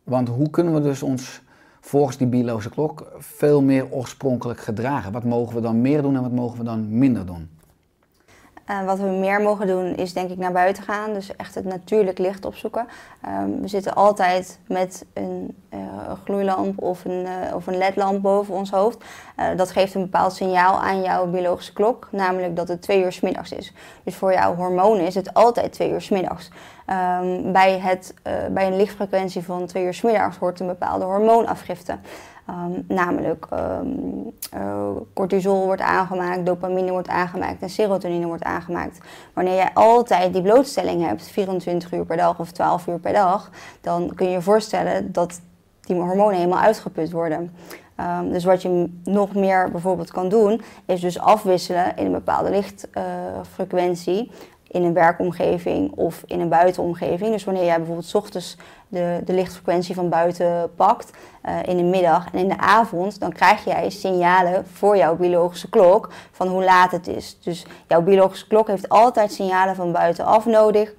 want 0.04 0.28
hoe 0.28 0.50
kunnen 0.50 0.75
we 0.75 0.80
dus 0.80 1.02
ons 1.02 1.42
volgens 1.80 2.16
die 2.16 2.26
biologische 2.26 2.71
klok 2.71 3.12
veel 3.18 3.62
meer 3.62 3.90
oorspronkelijk 3.90 4.61
gedragen? 4.61 5.12
Wat 5.12 5.25
mogen 5.25 5.54
we 5.54 5.61
dan 5.61 5.80
meer 5.80 6.02
doen 6.02 6.16
en 6.16 6.23
wat 6.23 6.33
mogen 6.33 6.59
we 6.59 6.64
dan 6.64 6.99
minder 6.99 7.26
doen? 7.26 7.49
Uh, 8.70 8.85
wat 8.85 8.99
we 8.99 9.06
meer 9.06 9.40
mogen 9.40 9.66
doen 9.66 9.94
is 9.94 10.12
denk 10.12 10.30
ik 10.30 10.38
naar 10.38 10.52
buiten 10.52 10.82
gaan. 10.82 11.12
Dus 11.12 11.37
echt 11.37 11.54
het 11.54 11.64
natuurlijk 11.64 12.18
licht 12.18 12.44
opzoeken. 12.44 12.87
Um, 13.28 13.61
we 13.61 13.68
zitten 13.68 13.94
altijd 13.94 14.58
met 14.66 15.04
een 15.12 15.56
uh, 15.75 15.78
gloeilamp 16.25 16.82
of 16.82 17.04
een, 17.04 17.26
uh, 17.26 17.54
of 17.54 17.66
een 17.66 17.78
ledlamp 17.78 18.23
boven 18.23 18.54
ons 18.54 18.70
hoofd. 18.70 19.04
dat 19.56 19.70
geeft 19.70 19.94
een 19.94 20.02
bepaald 20.02 20.32
signaal 20.32 20.80
aan 20.80 21.02
jouw 21.02 21.26
biologische 21.26 21.73
klok. 21.73 22.08
Namelijk 22.11 22.56
dat 22.56 22.68
het 22.68 22.82
twee 22.82 23.04
uur 23.04 23.12
s 23.12 23.20
middags 23.20 23.52
is. 23.52 23.73
Dus 24.02 24.16
voor 24.16 24.32
jouw 24.32 24.54
hormonen 24.54 25.06
is 25.06 25.14
het 25.14 25.35
altijd 25.35 25.73
twee 25.73 25.90
uur 25.90 26.00
s 26.00 26.08
middags. 26.08 26.50
Um, 27.20 27.52
bij, 27.52 27.78
het, 27.78 28.14
bij 28.50 28.66
een 28.66 28.76
lichtfrequentie 28.76 29.42
van 29.42 29.66
twee 29.66 29.85
uur 29.85 29.94
s 29.94 30.02
middags 30.02 30.37
hoort 30.37 30.61
een 30.61 30.66
bepaalde 30.66 31.04
hormoonafgifte. 31.04 31.99
Um, 32.50 32.84
namelijk 32.88 33.46
um, 33.52 34.32
cortisol 35.14 35.64
wordt 35.64 35.82
aangemaakt, 35.82 36.46
dopamine 36.46 36.90
wordt 36.90 37.08
aangemaakt 37.08 37.62
en 37.62 37.70
serotonine 37.70 38.26
wordt 38.26 38.42
aangemaakt. 38.42 38.98
Wanneer 39.32 39.54
jij 39.54 39.70
altijd 39.74 40.32
die 40.32 40.42
blootstelling 40.42 41.06
hebt, 41.06 41.28
24 41.28 41.92
uur 41.92 42.04
per 42.04 42.16
dag 42.16 42.38
of 42.38 42.52
12 42.52 42.86
uur 42.86 42.98
per 42.98 43.12
dag, 43.12 43.50
dan 43.80 44.14
kun 44.14 44.26
je 44.26 44.32
je 44.32 44.42
voorstellen 44.42 45.12
dat 45.12 45.40
die 45.80 45.96
hormonen 45.96 46.36
helemaal 46.36 46.62
uitgeput 46.62 47.10
worden. 47.10 47.50
Um, 48.00 48.32
dus 48.32 48.44
wat 48.44 48.62
je 48.62 48.90
nog 49.04 49.34
meer 49.34 49.70
bijvoorbeeld 49.70 50.10
kan 50.10 50.28
doen, 50.28 50.62
is 50.84 51.00
dus 51.00 51.18
afwisselen 51.18 51.96
in 51.96 52.06
een 52.06 52.12
bepaalde 52.12 52.50
lichtfrequentie. 52.50 54.30
In 54.68 54.82
een 54.82 54.92
werkomgeving 54.92 55.92
of 55.92 56.23
in 56.26 56.40
een 56.40 56.49
buitenomgeving. 56.49 57.32
Dus 57.32 57.44
wanneer 57.44 57.64
jij 57.64 57.76
bijvoorbeeld 57.76 58.14
ochtends 58.14 58.56
de, 58.88 59.20
de 59.25 59.32
lichtfrequentie 59.32 59.94
van 59.94 60.08
buiten 60.08 60.75
pakt, 60.75 61.11
uh, 61.49 61.58
in 61.62 61.76
de 61.76 61.82
middag 61.82 62.26
en 62.32 62.38
in 62.38 62.49
de 62.49 62.58
avond, 62.58 63.20
dan 63.20 63.32
krijg 63.32 63.64
jij 63.64 63.90
signalen 63.90 64.66
voor 64.73 64.96
jouw 64.96 65.16
biologische 65.16 65.68
klok 65.68 66.08
van 66.30 66.49
hoe 66.49 66.64
laat 66.64 66.90
het 66.90 67.06
is. 67.06 67.38
Dus 67.40 67.66
jouw 67.87 68.02
biologische 68.02 68.46
klok 68.46 68.66
heeft 68.66 68.88
altijd 68.88 69.32
signalen 69.32 69.75
van 69.75 69.92
buitenaf 69.92 70.46
nodig 70.46 70.94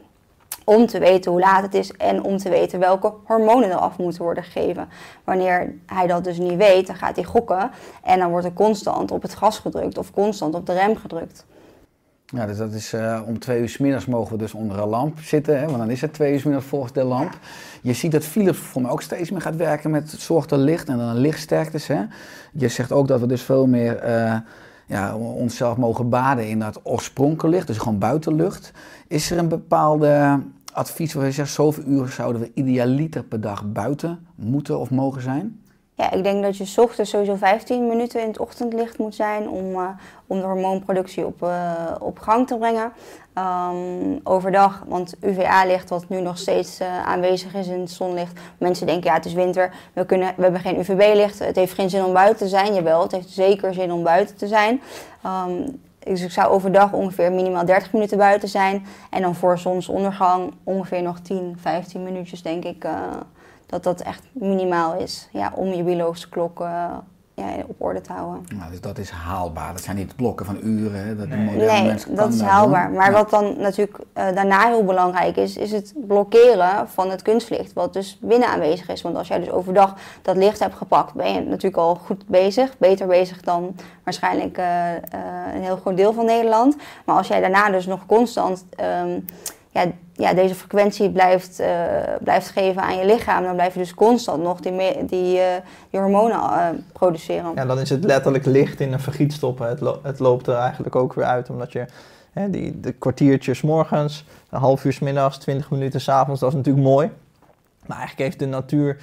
om 0.63 0.87
te 0.87 0.99
weten 0.99 1.31
hoe 1.31 1.39
laat 1.39 1.61
het 1.61 1.73
is 1.73 1.91
en 1.91 2.23
om 2.23 2.37
te 2.37 2.49
weten 2.49 2.79
welke 2.79 3.13
hormonen 3.25 3.69
er 3.69 3.77
af 3.77 3.97
moeten 3.97 4.23
worden 4.23 4.43
gegeven. 4.43 4.89
Wanneer 5.23 5.73
hij 5.85 6.07
dat 6.07 6.23
dus 6.23 6.37
niet 6.37 6.55
weet, 6.55 6.87
dan 6.87 6.95
gaat 6.95 7.15
hij 7.15 7.25
gokken 7.25 7.71
en 8.03 8.19
dan 8.19 8.29
wordt 8.29 8.45
er 8.45 8.53
constant 8.53 9.11
op 9.11 9.21
het 9.21 9.35
gas 9.35 9.59
gedrukt 9.59 9.97
of 9.97 10.11
constant 10.11 10.55
op 10.55 10.65
de 10.65 10.73
rem 10.73 10.95
gedrukt. 10.95 11.45
Ja, 12.33 12.45
dus 12.45 12.57
dat 12.57 12.73
is 12.73 12.93
uh, 12.93 13.21
om 13.25 13.39
twee 13.39 13.61
uur 13.61 13.69
s 13.69 13.77
middags 13.77 14.05
mogen 14.05 14.31
we 14.31 14.37
dus 14.37 14.53
onder 14.53 14.79
een 14.79 14.87
lamp 14.87 15.19
zitten, 15.19 15.59
hè, 15.59 15.65
want 15.65 15.77
dan 15.77 15.89
is 15.89 16.01
het 16.01 16.13
twee 16.13 16.33
uur 16.33 16.39
s 16.39 16.43
middags 16.43 16.65
volgens 16.65 16.93
de 16.93 17.03
lamp. 17.03 17.31
Ja. 17.31 17.37
Je 17.81 17.93
ziet 17.93 18.11
dat 18.11 18.23
Philips 18.23 18.57
voor 18.57 18.81
mij 18.81 18.91
ook 18.91 19.01
steeds 19.01 19.31
meer 19.31 19.41
gaat 19.41 19.55
werken 19.55 19.91
met 19.91 20.09
zorg 20.09 20.49
licht 20.49 20.87
en 20.87 20.97
dan 20.97 21.17
lichtsterktes. 21.17 21.87
Hè. 21.87 22.03
Je 22.53 22.67
zegt 22.67 22.91
ook 22.91 23.07
dat 23.07 23.19
we 23.19 23.27
dus 23.27 23.41
veel 23.41 23.67
meer 23.67 24.09
uh, 24.09 24.37
ja, 24.85 25.15
onszelf 25.15 25.77
mogen 25.77 26.09
baden 26.09 26.49
in 26.49 26.59
dat 26.59 26.79
oorspronkelijke 26.83 27.47
licht, 27.47 27.67
dus 27.67 27.77
gewoon 27.77 27.99
buitenlucht. 27.99 28.71
Is 29.07 29.31
er 29.31 29.37
een 29.37 29.47
bepaalde 29.47 30.39
advies 30.73 31.13
waar 31.13 31.25
je 31.25 31.31
zegt, 31.31 31.51
zoveel 31.51 31.83
uur 31.83 32.07
zouden 32.07 32.41
we 32.41 32.51
idealiter 32.53 33.23
per 33.23 33.41
dag 33.41 33.71
buiten 33.71 34.27
moeten 34.35 34.79
of 34.79 34.89
mogen 34.89 35.21
zijn? 35.21 35.59
Ja, 35.97 36.11
ik 36.11 36.23
denk 36.23 36.43
dat 36.43 36.57
je 36.57 36.81
ochtends 36.81 37.09
sowieso 37.09 37.35
15 37.35 37.87
minuten 37.87 38.21
in 38.21 38.27
het 38.27 38.39
ochtendlicht 38.39 38.97
moet 38.97 39.15
zijn 39.15 39.49
om, 39.49 39.71
uh, 39.71 39.89
om 40.27 40.39
de 40.39 40.45
hormoonproductie 40.45 41.25
op, 41.25 41.41
uh, 41.43 41.95
op 41.99 42.19
gang 42.19 42.47
te 42.47 42.57
brengen. 42.57 42.91
Um, 43.37 44.19
overdag, 44.23 44.83
want 44.87 45.15
UVA-licht, 45.21 45.89
wat 45.89 46.09
nu 46.09 46.21
nog 46.21 46.37
steeds 46.37 46.81
uh, 46.81 47.07
aanwezig 47.07 47.53
is 47.53 47.67
in 47.67 47.79
het 47.79 47.91
zonlicht. 47.91 48.39
Mensen 48.57 48.85
denken, 48.85 49.09
ja, 49.09 49.15
het 49.15 49.25
is 49.25 49.33
winter, 49.33 49.73
we, 49.93 50.05
kunnen, 50.05 50.33
we 50.35 50.43
hebben 50.43 50.61
geen 50.61 50.79
UVB-licht, 50.79 51.39
het 51.39 51.55
heeft 51.55 51.73
geen 51.73 51.89
zin 51.89 52.03
om 52.03 52.13
buiten 52.13 52.37
te 52.37 52.47
zijn. 52.47 52.73
Jawel, 52.73 53.01
het 53.01 53.11
heeft 53.11 53.29
zeker 53.29 53.73
zin 53.73 53.91
om 53.91 54.03
buiten 54.03 54.35
te 54.35 54.47
zijn. 54.47 54.81
Um, 55.25 55.81
dus 55.99 56.21
ik 56.21 56.31
zou 56.31 56.47
overdag 56.47 56.93
ongeveer 56.93 57.31
minimaal 57.31 57.65
30 57.65 57.93
minuten 57.93 58.17
buiten 58.17 58.49
zijn. 58.49 58.85
En 59.09 59.21
dan 59.21 59.35
voor 59.35 59.57
zonsondergang 59.57 60.53
ongeveer 60.63 61.01
nog 61.01 61.19
10, 61.19 61.57
15 61.61 62.03
minuutjes, 62.03 62.41
denk 62.41 62.63
ik 62.63 62.85
dat 63.67 63.83
dat 63.83 64.01
echt 64.01 64.23
minimaal 64.31 64.93
is 64.93 65.29
ja, 65.31 65.51
om 65.55 65.67
je 65.67 65.83
biologische 65.83 66.29
klok 66.29 66.59
uh, 66.59 66.67
ja, 67.33 67.45
op 67.67 67.81
orde 67.81 68.01
te 68.01 68.13
houden. 68.13 68.45
Nou, 68.55 68.71
dus 68.71 68.81
dat 68.81 68.97
is 68.97 69.09
haalbaar. 69.09 69.73
Dat 69.73 69.83
zijn 69.83 69.95
niet 69.95 70.15
blokken 70.15 70.45
van 70.45 70.59
uren. 70.63 71.05
Hè, 71.05 71.15
dat 71.15 71.27
nee, 71.27 71.55
nee 71.55 71.95
dat 72.09 72.33
is 72.33 72.41
haalbaar. 72.41 72.91
Maar 72.91 73.11
wat 73.11 73.29
dan 73.29 73.59
natuurlijk 73.59 73.97
uh, 73.97 74.03
daarna 74.35 74.67
heel 74.67 74.83
belangrijk 74.83 75.35
is, 75.35 75.57
is 75.57 75.71
het 75.71 75.93
blokkeren 76.07 76.89
van 76.89 77.09
het 77.09 77.21
kunstlicht. 77.21 77.73
Wat 77.73 77.93
dus 77.93 78.17
binnen 78.21 78.49
aanwezig 78.49 78.89
is. 78.89 79.01
Want 79.01 79.15
als 79.15 79.27
jij 79.27 79.39
dus 79.39 79.49
overdag 79.49 79.95
dat 80.21 80.37
licht 80.37 80.59
hebt 80.59 80.75
gepakt, 80.75 81.13
ben 81.13 81.33
je 81.33 81.39
natuurlijk 81.39 81.77
al 81.77 81.95
goed 81.95 82.27
bezig. 82.27 82.77
Beter 82.77 83.07
bezig 83.07 83.41
dan 83.41 83.75
waarschijnlijk 84.03 84.57
uh, 84.57 84.65
een 85.53 85.63
heel 85.63 85.77
groot 85.77 85.97
deel 85.97 86.13
van 86.13 86.25
Nederland. 86.25 86.75
Maar 87.05 87.15
als 87.15 87.27
jij 87.27 87.39
daarna 87.39 87.69
dus 87.69 87.85
nog 87.85 88.05
constant... 88.05 88.65
Um, 89.03 89.25
ja, 89.69 89.85
ja, 90.17 90.33
deze 90.33 90.55
frequentie 90.55 91.11
blijft, 91.11 91.59
uh, 91.59 91.67
blijft 92.21 92.49
geven 92.49 92.81
aan 92.81 92.97
je 92.97 93.05
lichaam, 93.05 93.43
dan 93.43 93.53
blijf 93.53 93.73
je 93.73 93.79
dus 93.79 93.93
constant 93.93 94.43
nog 94.43 94.59
die, 94.59 94.71
die, 95.05 95.37
uh, 95.37 95.43
die 95.89 95.99
hormonen 95.99 96.37
uh, 96.37 96.67
produceren. 96.93 97.51
Ja, 97.55 97.65
dan 97.65 97.79
is 97.79 97.89
het 97.89 98.03
letterlijk 98.03 98.45
licht 98.45 98.79
in 98.79 98.93
een 98.93 98.99
vergiet 98.99 99.33
stoppen. 99.33 99.67
Het, 99.67 99.81
het 100.03 100.19
loopt 100.19 100.47
er 100.47 100.55
eigenlijk 100.55 100.95
ook 100.95 101.13
weer 101.13 101.25
uit, 101.25 101.49
omdat 101.49 101.71
je 101.71 101.85
hè, 102.33 102.49
die 102.49 102.79
de 102.79 102.91
kwartiertjes 102.91 103.61
morgens, 103.61 104.25
een 104.49 104.59
half 104.59 104.85
uur 104.85 104.97
middags, 105.01 105.37
twintig 105.37 105.69
minuten 105.69 106.01
s 106.01 106.09
avonds, 106.09 106.39
dat 106.39 106.49
is 106.49 106.55
natuurlijk 106.55 106.85
mooi. 106.85 107.11
Maar 107.85 107.97
eigenlijk 107.97 108.27
heeft 108.27 108.39
de 108.39 108.45
natuur 108.45 108.97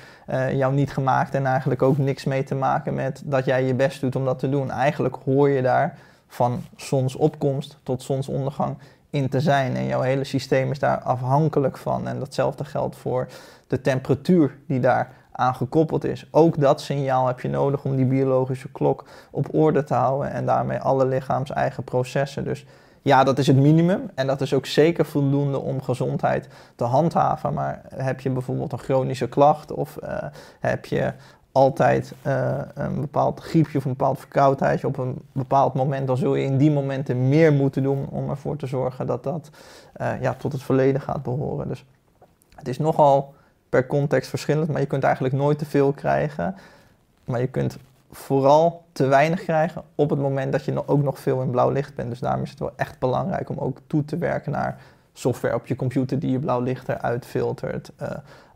jou 0.52 0.74
niet 0.74 0.92
gemaakt 0.92 1.34
en 1.34 1.46
eigenlijk 1.46 1.82
ook 1.82 1.98
niks 1.98 2.24
mee 2.24 2.44
te 2.44 2.54
maken 2.54 2.94
met 2.94 3.22
dat 3.24 3.44
jij 3.44 3.64
je 3.64 3.74
best 3.74 4.00
doet 4.00 4.16
om 4.16 4.24
dat 4.24 4.38
te 4.38 4.48
doen. 4.48 4.70
Eigenlijk 4.70 5.16
hoor 5.24 5.48
je 5.48 5.62
daar 5.62 5.98
van 6.28 6.62
zonsopkomst 6.76 7.78
tot 7.82 8.02
zonsondergang 8.02 8.76
in 9.14 9.28
te 9.28 9.40
zijn. 9.40 9.76
En 9.76 9.86
jouw 9.86 10.00
hele 10.00 10.24
systeem 10.24 10.70
is 10.70 10.78
daar 10.78 10.98
afhankelijk 10.98 11.76
van. 11.76 12.08
En 12.08 12.18
datzelfde 12.18 12.64
geldt 12.64 12.96
voor 12.96 13.28
de 13.66 13.80
temperatuur 13.80 14.56
die 14.66 14.80
daar 14.80 15.12
aan 15.32 15.54
gekoppeld 15.54 16.04
is. 16.04 16.26
Ook 16.30 16.60
dat 16.60 16.80
signaal 16.80 17.26
heb 17.26 17.40
je 17.40 17.48
nodig 17.48 17.84
om 17.84 17.96
die 17.96 18.06
biologische 18.06 18.68
klok 18.72 19.04
op 19.30 19.54
orde 19.54 19.84
te 19.84 19.94
houden 19.94 20.30
en 20.30 20.46
daarmee 20.46 20.78
alle 20.78 21.06
lichaams 21.06 21.50
eigen 21.50 21.84
processen. 21.84 22.44
Dus 22.44 22.66
ja, 23.02 23.24
dat 23.24 23.38
is 23.38 23.46
het 23.46 23.56
minimum 23.56 24.10
en 24.14 24.26
dat 24.26 24.40
is 24.40 24.54
ook 24.54 24.66
zeker 24.66 25.04
voldoende 25.04 25.58
om 25.58 25.82
gezondheid 25.82 26.48
te 26.76 26.84
handhaven. 26.84 27.52
Maar 27.52 27.82
heb 27.94 28.20
je 28.20 28.30
bijvoorbeeld 28.30 28.72
een 28.72 28.78
chronische 28.78 29.28
klacht 29.28 29.72
of 29.72 29.98
uh, 30.04 30.16
heb 30.60 30.86
je 30.86 31.12
altijd 31.54 32.12
uh, 32.26 32.58
een 32.74 33.00
bepaald 33.00 33.40
griepje 33.40 33.78
of 33.78 33.84
een 33.84 33.90
bepaald 33.90 34.18
verkoudheidje 34.18 34.86
op 34.86 34.98
een 34.98 35.18
bepaald 35.32 35.74
moment, 35.74 36.06
dan 36.06 36.16
zul 36.16 36.34
je 36.34 36.44
in 36.44 36.58
die 36.58 36.70
momenten 36.70 37.28
meer 37.28 37.52
moeten 37.52 37.82
doen 37.82 38.06
om 38.10 38.30
ervoor 38.30 38.56
te 38.56 38.66
zorgen 38.66 39.06
dat 39.06 39.22
dat 39.22 39.50
uh, 40.00 40.20
ja, 40.20 40.34
tot 40.34 40.52
het 40.52 40.62
verleden 40.62 41.00
gaat 41.00 41.22
behoren. 41.22 41.68
Dus 41.68 41.84
het 42.54 42.68
is 42.68 42.78
nogal 42.78 43.34
per 43.68 43.86
context 43.86 44.30
verschillend, 44.30 44.68
maar 44.68 44.80
je 44.80 44.86
kunt 44.86 45.04
eigenlijk 45.04 45.34
nooit 45.34 45.58
te 45.58 45.64
veel 45.64 45.92
krijgen. 45.92 46.56
Maar 47.24 47.40
je 47.40 47.46
kunt 47.46 47.78
vooral 48.10 48.84
te 48.92 49.06
weinig 49.06 49.42
krijgen 49.42 49.82
op 49.94 50.10
het 50.10 50.18
moment 50.18 50.52
dat 50.52 50.64
je 50.64 50.88
ook 50.88 51.02
nog 51.02 51.18
veel 51.18 51.42
in 51.42 51.50
blauw 51.50 51.70
licht 51.70 51.94
bent. 51.94 52.08
Dus 52.10 52.20
daarom 52.20 52.42
is 52.42 52.50
het 52.50 52.58
wel 52.58 52.72
echt 52.76 52.98
belangrijk 52.98 53.48
om 53.48 53.58
ook 53.58 53.78
toe 53.86 54.04
te 54.04 54.18
werken 54.18 54.52
naar 54.52 54.80
software 55.12 55.54
op 55.54 55.66
je 55.66 55.76
computer 55.76 56.18
die 56.18 56.30
je 56.30 56.38
blauw 56.38 56.60
licht 56.60 56.88
eruit 56.88 57.26
filtert. 57.26 57.92
Uh, 58.02 58.08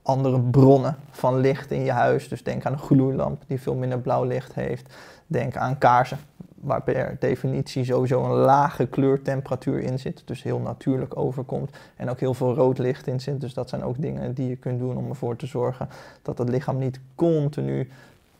andere 0.09 0.41
bronnen 0.41 0.97
van 1.11 1.41
licht 1.41 1.71
in 1.71 1.85
je 1.85 1.91
huis. 1.91 2.29
Dus 2.29 2.43
denk 2.43 2.67
aan 2.67 2.73
een 2.73 2.79
gloeilamp 2.79 3.43
die 3.47 3.61
veel 3.61 3.75
minder 3.75 3.99
blauw 3.99 4.25
licht 4.25 4.55
heeft. 4.55 4.95
Denk 5.27 5.57
aan 5.57 5.79
kaarsen, 5.79 6.19
waar 6.55 6.83
per 6.83 7.17
definitie 7.19 7.85
sowieso 7.85 8.25
een 8.25 8.37
lage 8.37 8.87
kleurtemperatuur 8.87 9.79
in 9.79 9.99
zit. 9.99 10.23
Dus 10.25 10.43
heel 10.43 10.59
natuurlijk 10.59 11.17
overkomt. 11.17 11.71
En 11.97 12.11
ook 12.11 12.21
heel 12.21 12.35
veel 12.35 12.55
rood 12.55 12.79
licht 12.79 13.07
in 13.07 13.21
zit. 13.21 13.41
Dus 13.41 13.55
dat 13.55 13.69
zijn 13.69 13.85
ook 13.85 14.01
dingen 14.01 14.35
die 14.35 14.49
je 14.49 14.57
kunt 14.57 14.79
doen 14.79 14.97
om 14.97 15.09
ervoor 15.09 15.37
te 15.37 15.47
zorgen 15.47 15.89
dat 16.23 16.39
het 16.39 16.49
lichaam 16.49 16.79
niet 16.79 17.01
continu 17.15 17.91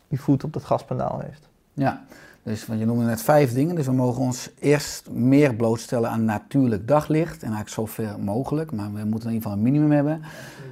die 0.07 0.21
voet 0.21 0.43
op 0.43 0.53
het 0.53 0.63
gaspedaal 0.63 1.19
heeft. 1.19 1.47
Ja, 1.73 2.03
dus 2.43 2.65
want 2.65 2.79
je 2.79 2.85
noemde 2.85 3.05
net 3.05 3.21
vijf 3.21 3.53
dingen. 3.53 3.75
Dus 3.75 3.85
we 3.85 3.91
mogen 3.91 4.21
ons 4.21 4.49
eerst 4.59 5.09
meer 5.11 5.55
blootstellen 5.55 6.09
aan 6.09 6.25
natuurlijk 6.25 6.87
daglicht. 6.87 7.35
En 7.35 7.53
eigenlijk 7.53 7.69
zoveel 7.69 8.17
mogelijk. 8.19 8.71
Maar 8.71 8.93
we 8.93 9.03
moeten 9.05 9.29
in 9.29 9.35
ieder 9.35 9.49
geval 9.49 9.51
een 9.51 9.71
minimum 9.71 9.91
hebben. 9.91 10.21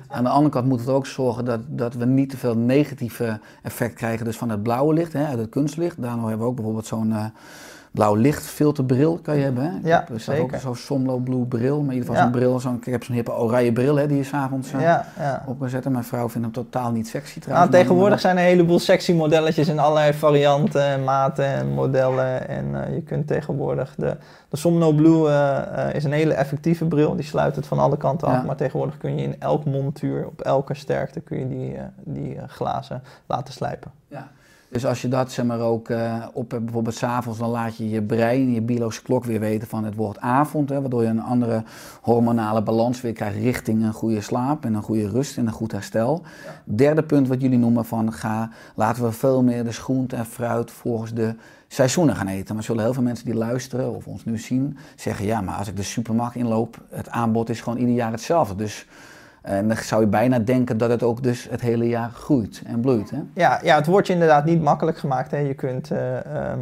Aan 0.07 0.23
de 0.23 0.29
andere 0.29 0.49
kant 0.49 0.67
moeten 0.67 0.87
we 0.87 0.93
ook 0.93 1.05
zorgen 1.05 1.45
dat, 1.45 1.59
dat 1.67 1.93
we 1.93 2.05
niet 2.05 2.29
te 2.29 2.37
veel 2.37 2.57
negatieve 2.57 3.39
effect 3.63 3.93
krijgen 3.93 4.25
dus 4.25 4.37
van 4.37 4.49
het 4.49 4.63
blauwe 4.63 4.93
licht, 4.93 5.13
hè, 5.13 5.25
uit 5.25 5.39
het 5.39 5.49
kunstlicht. 5.49 6.01
Daarom 6.01 6.19
hebben 6.19 6.39
we 6.39 6.45
ook 6.45 6.55
bijvoorbeeld 6.55 6.85
zo'n 6.85 7.09
uh, 7.09 7.25
blauw 7.97 8.15
lichtfilterbril 8.15 9.19
kan 9.23 9.37
je 9.37 9.43
hebben. 9.43 9.63
Hè? 9.63 9.89
Ja, 9.89 10.01
ik 10.01 10.07
heb, 10.07 10.19
zeker. 10.19 10.43
ook 10.43 10.55
zo'n 10.55 10.75
Somlo 10.75 11.17
Blue 11.17 11.45
bril, 11.45 11.81
maar 11.81 11.93
in 11.93 11.99
ieder 11.99 12.07
geval 12.07 12.15
Ja. 12.15 12.21
zo'n 12.21 12.31
bril. 12.31 12.59
Zo'n, 12.59 12.75
ik 12.75 12.85
heb 12.85 13.03
zo'n 13.03 13.15
hippe 13.15 13.31
oranje 13.31 13.71
bril 13.71 13.95
hè, 13.95 14.07
die 14.07 14.17
je 14.17 14.23
s'avonds 14.23 14.71
uh, 14.73 14.81
Ja, 14.81 15.05
ja. 15.19 15.43
op 15.47 15.59
kan 15.59 15.69
zetten. 15.69 15.91
Mijn 15.91 16.03
vrouw 16.03 16.29
vindt 16.29 16.45
hem 16.55 16.63
totaal 16.65 16.91
niet 16.91 17.07
sexy 17.07 17.33
Nou, 17.39 17.41
trouwens. 17.45 17.71
tegenwoordig 17.75 18.19
zijn 18.19 18.37
er 18.37 18.43
een 18.43 18.49
heleboel 18.49 18.79
sexy 18.79 19.13
modelletjes 19.13 19.67
in 19.67 19.79
allerlei 19.79 20.13
varianten, 20.13 20.83
en 20.83 21.03
maten 21.03 21.45
en 21.45 21.67
modellen. 21.73 22.47
En 22.49 22.83
eh, 22.85 22.93
je 22.93 23.01
kunt 23.01 23.27
tegenwoordig 23.27 23.95
de, 23.97 24.17
de 24.49 24.57
Somno 24.57 24.91
Blue 24.91 25.29
eh, 25.29 25.95
is 25.95 26.03
een 26.03 26.11
hele 26.11 26.33
effectieve 26.33 26.85
bril. 26.85 27.15
Die 27.15 27.25
sluit 27.25 27.55
het 27.55 27.67
van 27.67 27.79
alle 27.79 27.97
kanten 27.97 28.27
af. 28.27 28.33
Ja. 28.33 28.41
Maar 28.41 28.55
tegenwoordig 28.55 28.97
kun 28.97 29.15
je 29.17 29.23
in 29.23 29.35
elk 29.39 29.65
montuur, 29.65 30.25
op 30.25 30.41
elke 30.41 30.73
sterkte, 30.73 31.19
kun 31.19 31.39
je 31.39 31.47
die, 31.47 31.77
die 32.03 32.37
glazen 32.47 33.01
laten 33.25 33.53
slijpen. 33.53 33.91
Ja. 34.07 34.27
Dus 34.69 34.85
als 34.85 35.01
je 35.01 35.07
dat 35.07 35.31
zeg 35.31 35.45
maar 35.45 35.59
ook 35.59 35.89
eh, 35.89 36.25
op 36.33 36.51
hebt, 36.51 36.63
bijvoorbeeld 36.63 36.95
s'avonds, 36.95 37.39
dan 37.39 37.49
laat 37.49 37.77
je 37.77 37.89
je 37.89 38.01
brein, 38.01 38.51
je 38.51 38.61
biologische 38.61 39.01
klok 39.01 39.23
weer 39.23 39.39
weten 39.39 39.67
van 39.67 39.83
het 39.83 39.95
wordt 39.95 40.19
avond. 40.19 40.69
Hè, 40.69 40.81
waardoor 40.81 41.01
je 41.01 41.07
een 41.07 41.21
andere 41.21 41.63
hormonale 42.01 42.63
balans 42.63 43.01
weer 43.01 43.13
krijgt 43.13 43.37
richting 43.37 43.83
een 43.83 43.93
goede 43.93 44.21
slaap 44.21 44.65
en 44.65 44.73
een 44.73 44.81
goede 44.81 45.09
rust 45.09 45.37
en 45.37 45.47
een 45.47 45.53
goed 45.53 45.71
herstel. 45.71 46.21
Derde 46.63 47.03
punt 47.03 47.27
wat 47.27 47.41
jullie 47.41 47.57
noemen 47.57 47.85
van 47.85 48.13
ga, 48.13 48.49
laten 48.75 49.03
we 49.03 49.11
veel 49.11 49.43
meer 49.43 49.63
de 49.63 49.73
groente 49.73 50.15
en 50.15 50.25
fruit 50.25 50.71
volgens 50.71 51.13
de 51.13 51.35
seizoenen 51.67 52.15
gaan 52.15 52.27
eten. 52.27 52.55
Maar 52.55 52.63
zullen 52.63 52.83
heel 52.83 52.93
veel 52.93 53.03
mensen 53.03 53.25
die 53.25 53.35
luisteren 53.35 53.95
of 53.95 54.07
ons 54.07 54.25
nu 54.25 54.37
zien 54.37 54.77
zeggen 54.95 55.25
ja, 55.25 55.41
maar 55.41 55.55
als 55.55 55.67
ik 55.67 55.75
de 55.75 55.83
supermarkt 55.83 56.35
inloop, 56.35 56.81
het 56.89 57.09
aanbod 57.09 57.49
is 57.49 57.61
gewoon 57.61 57.79
ieder 57.79 57.95
jaar 57.95 58.11
hetzelfde. 58.11 58.55
Dus 58.55 58.87
en 59.41 59.67
dan 59.67 59.77
zou 59.77 60.01
je 60.01 60.07
bijna 60.07 60.39
denken 60.39 60.77
dat 60.77 60.89
het 60.89 61.03
ook 61.03 61.23
dus 61.23 61.47
het 61.49 61.61
hele 61.61 61.87
jaar 61.87 62.09
groeit 62.13 62.61
en 62.65 62.79
bloeit. 62.79 63.09
Hè? 63.09 63.17
Ja, 63.33 63.59
ja, 63.63 63.75
het 63.75 63.85
wordt 63.85 64.07
je 64.07 64.13
inderdaad 64.13 64.45
niet 64.45 64.61
makkelijk 64.61 64.97
gemaakt. 64.97 65.31
Hè. 65.31 65.37
Je 65.37 65.53
kunt 65.53 65.91
eh, 65.91 66.25
ehm, 66.25 66.59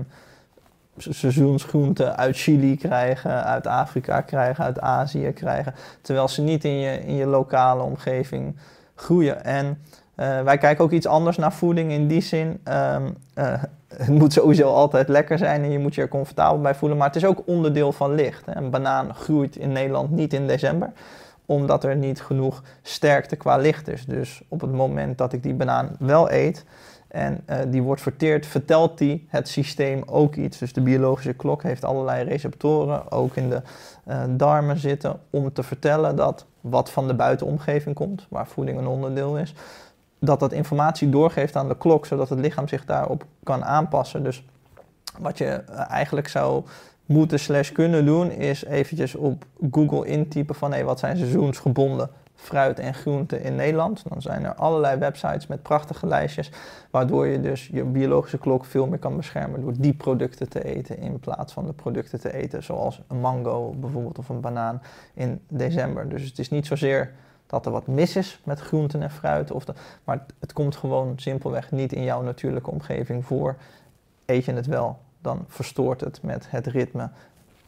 se- 0.97 1.13
seizoensgroenten 1.13 2.17
uit 2.17 2.37
Chili 2.37 2.77
krijgen, 2.77 3.43
uit 3.43 3.67
Afrika 3.67 4.21
krijgen, 4.21 4.63
uit 4.63 4.79
Azië 4.79 5.31
krijgen. 5.31 5.73
Terwijl 6.01 6.27
ze 6.27 6.41
niet 6.41 6.63
in 6.63 6.79
je, 6.79 7.05
in 7.05 7.15
je 7.15 7.25
lokale 7.25 7.81
omgeving 7.83 8.55
groeien. 8.95 9.43
En 9.43 9.81
eh, 10.15 10.41
wij 10.41 10.57
kijken 10.57 10.83
ook 10.83 10.91
iets 10.91 11.07
anders 11.07 11.37
naar 11.37 11.53
voeding 11.53 11.91
in 11.91 12.07
die 12.07 12.21
zin. 12.21 12.59
ehm, 12.63 13.03
eh, 13.33 13.53
het 13.97 14.07
moet 14.07 14.33
sowieso 14.33 14.67
altijd 14.73 15.07
lekker 15.07 15.37
zijn 15.37 15.63
en 15.63 15.71
je 15.71 15.79
moet 15.79 15.95
je 15.95 16.01
er 16.01 16.07
comfortabel 16.07 16.61
bij 16.61 16.75
voelen. 16.75 16.97
Maar 16.97 17.07
het 17.07 17.15
is 17.15 17.25
ook 17.25 17.41
onderdeel 17.45 17.91
van 17.91 18.13
licht. 18.15 18.45
Hè. 18.45 18.55
Een 18.55 18.69
banaan 18.69 19.13
groeit 19.15 19.55
in 19.55 19.71
Nederland 19.71 20.11
niet 20.11 20.33
in 20.33 20.47
december 20.47 20.91
omdat 21.45 21.83
er 21.83 21.95
niet 21.95 22.21
genoeg 22.21 22.63
sterkte 22.81 23.35
qua 23.35 23.57
licht 23.57 23.87
is. 23.87 24.05
Dus 24.05 24.41
op 24.47 24.61
het 24.61 24.71
moment 24.71 25.17
dat 25.17 25.33
ik 25.33 25.43
die 25.43 25.53
banaan 25.53 25.95
wel 25.99 26.31
eet 26.31 26.65
en 27.15 27.41
eh, 27.45 27.59
die 27.67 27.81
wordt 27.81 28.01
verteerd, 28.01 28.45
vertelt 28.45 28.97
die 28.97 29.25
het 29.29 29.47
systeem 29.47 30.03
ook 30.05 30.35
iets. 30.35 30.57
Dus 30.57 30.73
de 30.73 30.81
biologische 30.81 31.33
klok 31.33 31.63
heeft 31.63 31.85
allerlei 31.85 32.23
receptoren, 32.23 33.11
ook 33.11 33.35
in 33.35 33.49
de 33.49 33.61
eh, 34.03 34.23
darmen 34.29 34.77
zitten, 34.77 35.19
om 35.29 35.53
te 35.53 35.63
vertellen 35.63 36.15
dat 36.15 36.45
wat 36.61 36.91
van 36.91 37.07
de 37.07 37.13
buitenomgeving 37.13 37.95
komt, 37.95 38.25
waar 38.29 38.47
voeding 38.47 38.77
een 38.77 38.87
onderdeel 38.87 39.37
is, 39.37 39.53
dat 40.19 40.39
dat 40.39 40.51
informatie 40.51 41.09
doorgeeft 41.09 41.55
aan 41.55 41.67
de 41.67 41.77
klok, 41.77 42.05
zodat 42.05 42.29
het 42.29 42.39
lichaam 42.39 42.67
zich 42.67 42.85
daarop 42.85 43.25
kan 43.43 43.63
aanpassen. 43.65 44.23
Dus 44.23 44.45
wat 45.19 45.37
je 45.37 45.45
eh, 45.45 45.89
eigenlijk 45.89 46.27
zou 46.27 46.63
moeten 47.05 47.39
slash 47.39 47.71
kunnen 47.71 48.05
doen, 48.05 48.31
is 48.31 48.65
eventjes 48.65 49.15
op 49.15 49.45
Google 49.71 50.07
intypen 50.07 50.55
van 50.55 50.73
hé, 50.73 50.83
wat 50.83 50.99
zijn 50.99 51.17
seizoensgebonden 51.17 52.09
fruit 52.35 52.79
en 52.79 52.93
groenten 52.93 53.41
in 53.41 53.55
Nederland. 53.55 54.03
Dan 54.09 54.21
zijn 54.21 54.45
er 54.45 54.53
allerlei 54.53 54.99
websites 54.99 55.47
met 55.47 55.61
prachtige 55.61 56.07
lijstjes, 56.07 56.51
waardoor 56.89 57.27
je 57.27 57.41
dus 57.41 57.67
je 57.67 57.83
biologische 57.83 58.37
klok 58.37 58.65
veel 58.65 58.87
meer 58.87 58.99
kan 58.99 59.17
beschermen 59.17 59.61
door 59.61 59.73
die 59.77 59.93
producten 59.93 60.49
te 60.49 60.63
eten 60.63 60.97
in 60.97 61.19
plaats 61.19 61.53
van 61.53 61.65
de 61.65 61.73
producten 61.73 62.19
te 62.19 62.33
eten 62.33 62.63
zoals 62.63 63.01
een 63.07 63.19
mango 63.19 63.75
bijvoorbeeld 63.79 64.17
of 64.17 64.29
een 64.29 64.41
banaan 64.41 64.81
in 65.13 65.41
december. 65.47 66.09
Dus 66.09 66.23
het 66.23 66.39
is 66.39 66.49
niet 66.49 66.67
zozeer 66.67 67.13
dat 67.47 67.65
er 67.65 67.71
wat 67.71 67.87
mis 67.87 68.15
is 68.15 68.39
met 68.43 68.59
groenten 68.59 69.01
en 69.01 69.11
fruit, 69.11 69.51
of 69.51 69.65
de, 69.65 69.73
maar 70.03 70.15
het, 70.17 70.33
het 70.39 70.53
komt 70.53 70.75
gewoon 70.75 71.13
simpelweg 71.15 71.71
niet 71.71 71.93
in 71.93 72.03
jouw 72.03 72.21
natuurlijke 72.21 72.71
omgeving 72.71 73.25
voor. 73.25 73.55
Eet 74.25 74.45
je 74.45 74.53
het 74.53 74.65
wel, 74.65 74.97
dan 75.25 75.45
verstoort 75.47 76.01
het 76.01 76.19
met 76.21 76.45
het 76.49 76.67
ritme, 76.67 77.09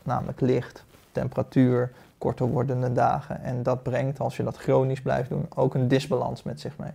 namelijk 0.04 0.42
licht, 0.42 0.84
temperatuur, 1.12 1.92
korter 2.18 2.48
wordende 2.48 2.92
dagen. 2.92 3.42
En 3.44 3.64
dat 3.64 3.84
brengt, 3.84 4.20
als 4.20 4.38
je 4.38 4.44
dat 4.44 4.58
chronisch 4.58 5.02
blijft 5.02 5.30
doen, 5.30 5.46
ook 5.56 5.74
een 5.74 5.88
disbalans 5.88 6.44
met 6.44 6.60
zich 6.60 6.78
mee. 6.78 6.92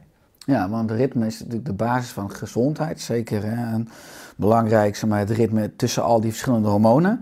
Ja, 0.47 0.69
want 0.69 0.91
ritme 0.91 1.27
is 1.27 1.39
natuurlijk 1.39 1.67
de 1.67 1.73
basis 1.73 2.11
van 2.11 2.31
gezondheid. 2.31 3.01
Zeker 3.01 3.43
hè, 3.43 3.73
en 3.73 3.89
belangrijk, 4.37 5.03
maar, 5.07 5.19
het 5.19 5.31
ritme 5.31 5.77
tussen 5.77 6.03
al 6.03 6.21
die 6.21 6.31
verschillende 6.31 6.69
hormonen. 6.69 7.21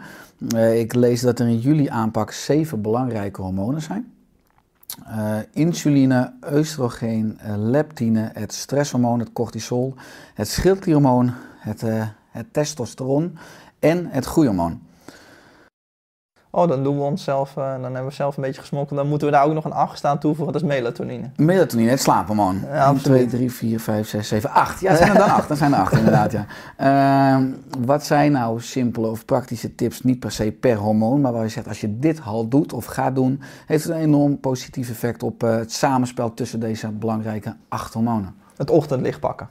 Eh, 0.54 0.80
ik 0.80 0.94
lees 0.94 1.20
dat 1.20 1.38
er 1.38 1.46
in 1.46 1.58
jullie 1.58 1.92
aanpak 1.92 2.32
zeven 2.32 2.82
belangrijke 2.82 3.42
hormonen 3.42 3.82
zijn. 3.82 4.12
Eh, 5.06 5.36
insuline, 5.52 6.32
oestrogeen, 6.52 7.38
eh, 7.38 7.52
leptine, 7.56 8.30
het 8.32 8.52
stresshormoon, 8.52 9.18
het 9.18 9.32
cortisol, 9.32 9.94
het 10.34 10.48
schildklierhormoon, 10.48 11.32
het, 11.58 11.84
het 12.30 12.52
testosteron 12.52 13.38
en 13.78 14.06
het 14.10 14.24
groeihormoon. 14.24 14.80
Oh, 16.52 16.68
dan 16.68 16.82
doen 16.82 16.96
we 16.96 17.02
onszelf, 17.02 17.56
eh, 17.56 17.72
dan 17.72 17.82
hebben 17.82 18.04
we 18.04 18.12
zelf 18.12 18.36
een 18.36 18.42
beetje 18.42 18.60
gesmokkeld. 18.60 18.98
Dan 18.98 19.08
moeten 19.08 19.26
we 19.28 19.32
daar 19.32 19.44
ook 19.44 19.52
nog 19.52 19.64
een 19.64 19.72
acht 19.72 20.04
aan 20.04 20.18
toevoegen, 20.18 20.52
dat 20.52 20.62
is 20.62 20.68
melatonine. 20.68 21.30
Melatonine, 21.36 21.90
het 21.90 22.00
slaaphormoon. 22.00 22.60
Ja, 22.62 22.68
1, 22.68 22.80
absoluut. 22.82 23.28
2, 23.28 23.40
3, 23.40 23.52
4, 23.52 23.80
5, 23.80 24.08
6, 24.08 24.28
7, 24.28 24.50
8. 24.50 24.80
Ja, 24.80 24.96
zijn 24.96 25.10
er 25.10 25.18
dan 25.18 25.30
8. 25.30 25.48
Dat 25.48 25.58
zijn 25.58 25.72
er 25.72 25.78
8 25.78 25.92
inderdaad, 25.92 26.32
ja. 26.32 26.46
Ehm, 26.76 27.50
wat 27.78 28.04
zijn 28.04 28.32
nou 28.32 28.60
simpele 28.60 29.06
of 29.06 29.24
praktische 29.24 29.74
tips, 29.74 30.02
niet 30.02 30.20
per 30.20 30.32
se 30.32 30.52
per 30.52 30.76
hormoon, 30.76 31.20
maar 31.20 31.32
waar 31.32 31.42
je 31.42 31.48
zegt 31.48 31.68
als 31.68 31.80
je 31.80 31.98
dit 31.98 32.20
al 32.24 32.48
doet 32.48 32.72
of 32.72 32.84
gaat 32.84 33.14
doen, 33.14 33.40
heeft 33.66 33.84
het 33.84 33.92
een 33.92 34.00
enorm 34.00 34.40
positief 34.40 34.90
effect 34.90 35.22
op 35.22 35.42
eh, 35.42 35.56
het 35.56 35.72
samenspel 35.72 36.34
tussen 36.34 36.60
deze 36.60 36.88
belangrijke 36.88 37.56
acht 37.68 37.94
hormonen. 37.94 38.34
Het 38.56 38.70
ochtendlicht 38.70 39.20
pakken. 39.20 39.48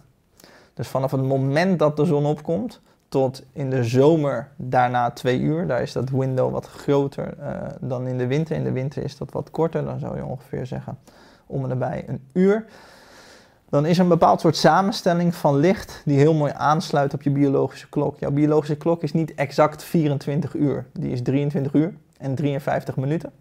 Dus 0.79 0.87
vanaf 0.87 1.11
het 1.11 1.23
moment 1.23 1.79
dat 1.79 1.97
de 1.97 2.05
zon 2.05 2.25
opkomt 2.25 2.81
tot 3.09 3.43
in 3.53 3.69
de 3.69 3.83
zomer 3.83 4.47
daarna 4.55 5.11
twee 5.11 5.39
uur, 5.39 5.67
daar 5.67 5.81
is 5.81 5.91
dat 5.91 6.09
window 6.09 6.51
wat 6.51 6.67
groter 6.67 7.37
eh, 7.39 7.53
dan 7.79 8.07
in 8.07 8.17
de 8.17 8.27
winter. 8.27 8.55
In 8.55 8.63
de 8.63 8.71
winter 8.71 9.03
is 9.03 9.17
dat 9.17 9.31
wat 9.31 9.51
korter, 9.51 9.85
dan 9.85 9.99
zou 9.99 10.15
je 10.15 10.25
ongeveer 10.25 10.65
zeggen 10.65 10.97
om 11.45 11.63
en 11.63 11.69
nabij 11.69 12.03
een 12.07 12.23
uur. 12.33 12.65
Dan 13.69 13.85
is 13.85 13.97
er 13.97 14.03
een 14.03 14.09
bepaald 14.09 14.41
soort 14.41 14.55
samenstelling 14.55 15.35
van 15.35 15.57
licht 15.57 16.01
die 16.05 16.17
heel 16.17 16.33
mooi 16.33 16.51
aansluit 16.55 17.13
op 17.13 17.21
je 17.21 17.29
biologische 17.29 17.89
klok. 17.89 18.19
Jouw 18.19 18.31
biologische 18.31 18.77
klok 18.77 19.03
is 19.03 19.13
niet 19.13 19.35
exact 19.35 19.83
24 19.83 20.53
uur, 20.53 20.85
die 20.93 21.11
is 21.11 21.21
23 21.21 21.73
uur 21.73 21.93
en 22.17 22.35
53 22.35 22.95
minuten. 22.95 23.31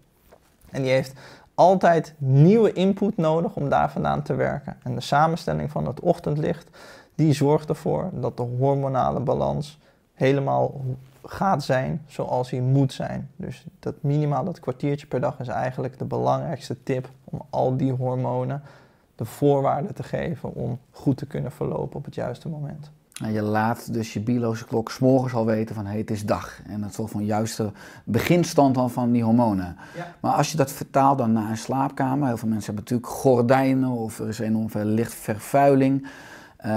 En 0.70 0.82
die 0.82 0.90
heeft 0.90 1.12
altijd 1.58 2.14
nieuwe 2.18 2.72
input 2.72 3.16
nodig 3.16 3.54
om 3.54 3.68
daar 3.68 3.90
vandaan 3.90 4.22
te 4.22 4.34
werken. 4.34 4.76
En 4.82 4.94
de 4.94 5.00
samenstelling 5.00 5.70
van 5.70 5.86
het 5.86 6.00
ochtendlicht, 6.00 6.68
die 7.18 7.32
zorgt 7.32 7.68
ervoor 7.68 8.10
dat 8.12 8.36
de 8.36 8.42
hormonale 8.42 9.20
balans 9.20 9.78
helemaal 10.14 10.80
gaat 11.24 11.62
zijn 11.62 12.02
zoals 12.06 12.50
hij 12.50 12.60
moet 12.60 12.92
zijn. 12.92 13.30
Dus 13.36 13.64
dat 13.78 13.94
minimaal 14.00 14.44
dat 14.44 14.60
kwartiertje 14.60 15.06
per 15.06 15.20
dag 15.20 15.40
is 15.40 15.48
eigenlijk 15.48 15.98
de 15.98 16.04
belangrijkste 16.04 16.82
tip 16.82 17.10
om 17.24 17.42
al 17.50 17.76
die 17.76 17.92
hormonen 17.92 18.62
de 19.14 19.24
voorwaarden 19.24 19.94
te 19.94 20.02
geven 20.02 20.54
om 20.54 20.78
goed 20.90 21.16
te 21.16 21.26
kunnen 21.26 21.52
verlopen 21.52 21.96
op 21.96 22.04
het 22.04 22.14
juiste 22.14 22.48
moment. 22.48 22.90
En 23.22 23.32
je 23.32 23.42
laat 23.42 23.92
dus 23.92 24.12
je 24.12 24.20
biologische 24.20 24.66
klok 24.66 24.90
s'morgens 24.90 25.34
al 25.34 25.46
weten 25.46 25.74
van 25.74 25.86
hey, 25.86 25.98
het 25.98 26.10
is 26.10 26.24
dag. 26.24 26.60
En 26.66 26.80
dat 26.80 26.94
zorgt 26.94 27.12
voor 27.12 27.20
een 27.20 27.26
juiste 27.26 27.72
beginstand 28.04 28.76
al 28.76 28.88
van 28.88 29.12
die 29.12 29.24
hormonen. 29.24 29.76
Ja. 29.96 30.14
Maar 30.20 30.32
als 30.32 30.50
je 30.50 30.56
dat 30.56 30.72
vertaalt 30.72 31.18
dan 31.18 31.32
naar 31.32 31.50
een 31.50 31.56
slaapkamer, 31.56 32.28
heel 32.28 32.36
veel 32.36 32.48
mensen 32.48 32.74
hebben 32.74 32.84
natuurlijk 32.84 33.20
gordijnen 33.20 33.90
of 33.90 34.18
er 34.18 34.28
is 34.28 34.38
enorm 34.38 34.70
veel 34.70 34.84
lichtvervuiling. 34.84 36.06
Eh, 36.58 36.70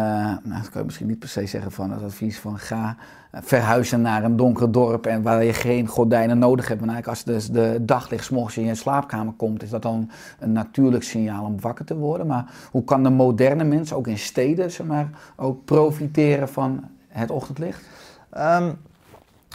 nou, 0.43 0.61
dat 0.61 0.69
kan 0.69 0.79
je 0.79 0.85
misschien 0.85 1.07
niet 1.07 1.19
per 1.19 1.29
se 1.29 1.45
zeggen 1.45 1.71
van 1.71 1.91
het 1.91 2.03
advies 2.03 2.39
van 2.39 2.59
ga 2.59 2.95
eh, 3.31 3.41
verhuizen 3.43 4.01
naar 4.01 4.23
een 4.23 4.35
donker 4.35 4.71
dorp 4.71 5.05
en 5.05 5.21
waar 5.21 5.43
je 5.43 5.53
geen 5.53 5.87
gordijnen 5.87 6.37
nodig 6.37 6.67
hebt. 6.67 6.79
Maar 6.79 6.89
eigenlijk 6.89 7.17
als 7.17 7.35
dus 7.35 7.49
de 7.49 7.77
daglicht 7.81 8.25
's 8.25 8.29
morgens 8.29 8.57
in 8.57 8.65
je 8.65 8.75
slaapkamer 8.75 9.33
komt, 9.33 9.63
is 9.63 9.69
dat 9.69 9.81
dan 9.81 10.09
een 10.39 10.51
natuurlijk 10.51 11.03
signaal 11.03 11.45
om 11.45 11.61
wakker 11.61 11.85
te 11.85 11.95
worden. 11.95 12.27
Maar 12.27 12.45
hoe 12.71 12.83
kan 12.83 13.03
de 13.03 13.09
moderne 13.09 13.63
mens 13.63 13.93
ook 13.93 14.07
in 14.07 14.17
steden 14.17 14.71
zeg 14.71 14.87
maar, 14.87 15.09
ook 15.35 15.65
profiteren 15.65 16.49
van 16.49 16.83
het 17.07 17.31
ochtendlicht? 17.31 17.83
Ehm, 18.29 18.71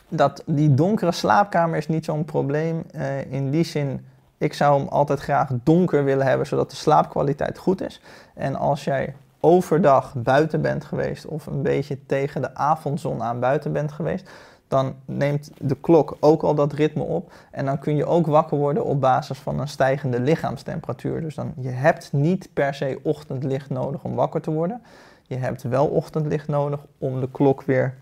dat, 0.09 0.43
die 0.47 0.75
donkere 0.75 1.13
slaapkamer 1.13 1.77
is 1.77 1.89
niet 1.89 2.05
zo'n 2.05 2.25
probleem. 2.25 2.83
Eh, 2.91 3.33
in 3.33 3.51
die 3.51 3.65
zin, 3.65 4.05
ik 4.39 4.55
zou 4.55 4.79
hem 4.79 4.89
altijd 4.89 5.21
graag 5.21 5.51
donker 5.63 6.05
willen 6.05 6.27
hebben, 6.27 6.47
zodat 6.47 6.71
de 6.71 6.77
slaapkwaliteit 6.77 7.59
goed 7.59 7.81
is. 7.83 8.01
En 8.35 8.57
als 8.57 8.85
jij 8.85 9.15
overdag 9.47 10.15
buiten 10.17 10.61
bent 10.63 10.85
geweest 10.85 11.27
of 11.27 11.47
een 11.47 11.63
beetje 11.63 12.07
tegen 12.07 12.41
de 12.43 12.55
avondzon 12.55 13.23
aan 13.23 13.41
buiten 13.41 13.73
bent 13.73 13.93
geweest, 13.93 14.31
dan 14.69 14.95
neemt 15.05 15.51
de 15.59 15.77
klok 15.81 16.17
ook 16.21 16.43
al 16.43 16.55
dat 16.55 16.73
ritme 16.73 17.03
op. 17.03 17.33
En 17.51 17.65
dan 17.65 17.79
kun 17.79 17.97
je 17.97 18.07
ook 18.07 18.27
wakker 18.27 18.59
worden 18.59 18.85
op 18.85 19.01
basis 19.01 19.39
van 19.39 19.61
een 19.61 19.69
stijgende 19.69 20.21
lichaamstemperatuur. 20.21 21.21
Dus 21.21 21.35
dan, 21.35 21.53
je 21.57 21.69
hebt 21.69 22.13
niet 22.13 22.49
per 22.53 22.75
se 22.75 23.01
ochtendlicht 23.03 23.71
nodig 23.71 24.05
om 24.05 24.15
wakker 24.15 24.41
te 24.41 24.51
worden. 24.51 24.83
Je 25.23 25.37
hebt 25.37 25.63
wel 25.63 25.87
ochtendlicht 25.87 26.49
nodig 26.49 26.81
om 26.99 27.21
de 27.21 27.29
klok 27.31 27.63
weer 27.63 27.95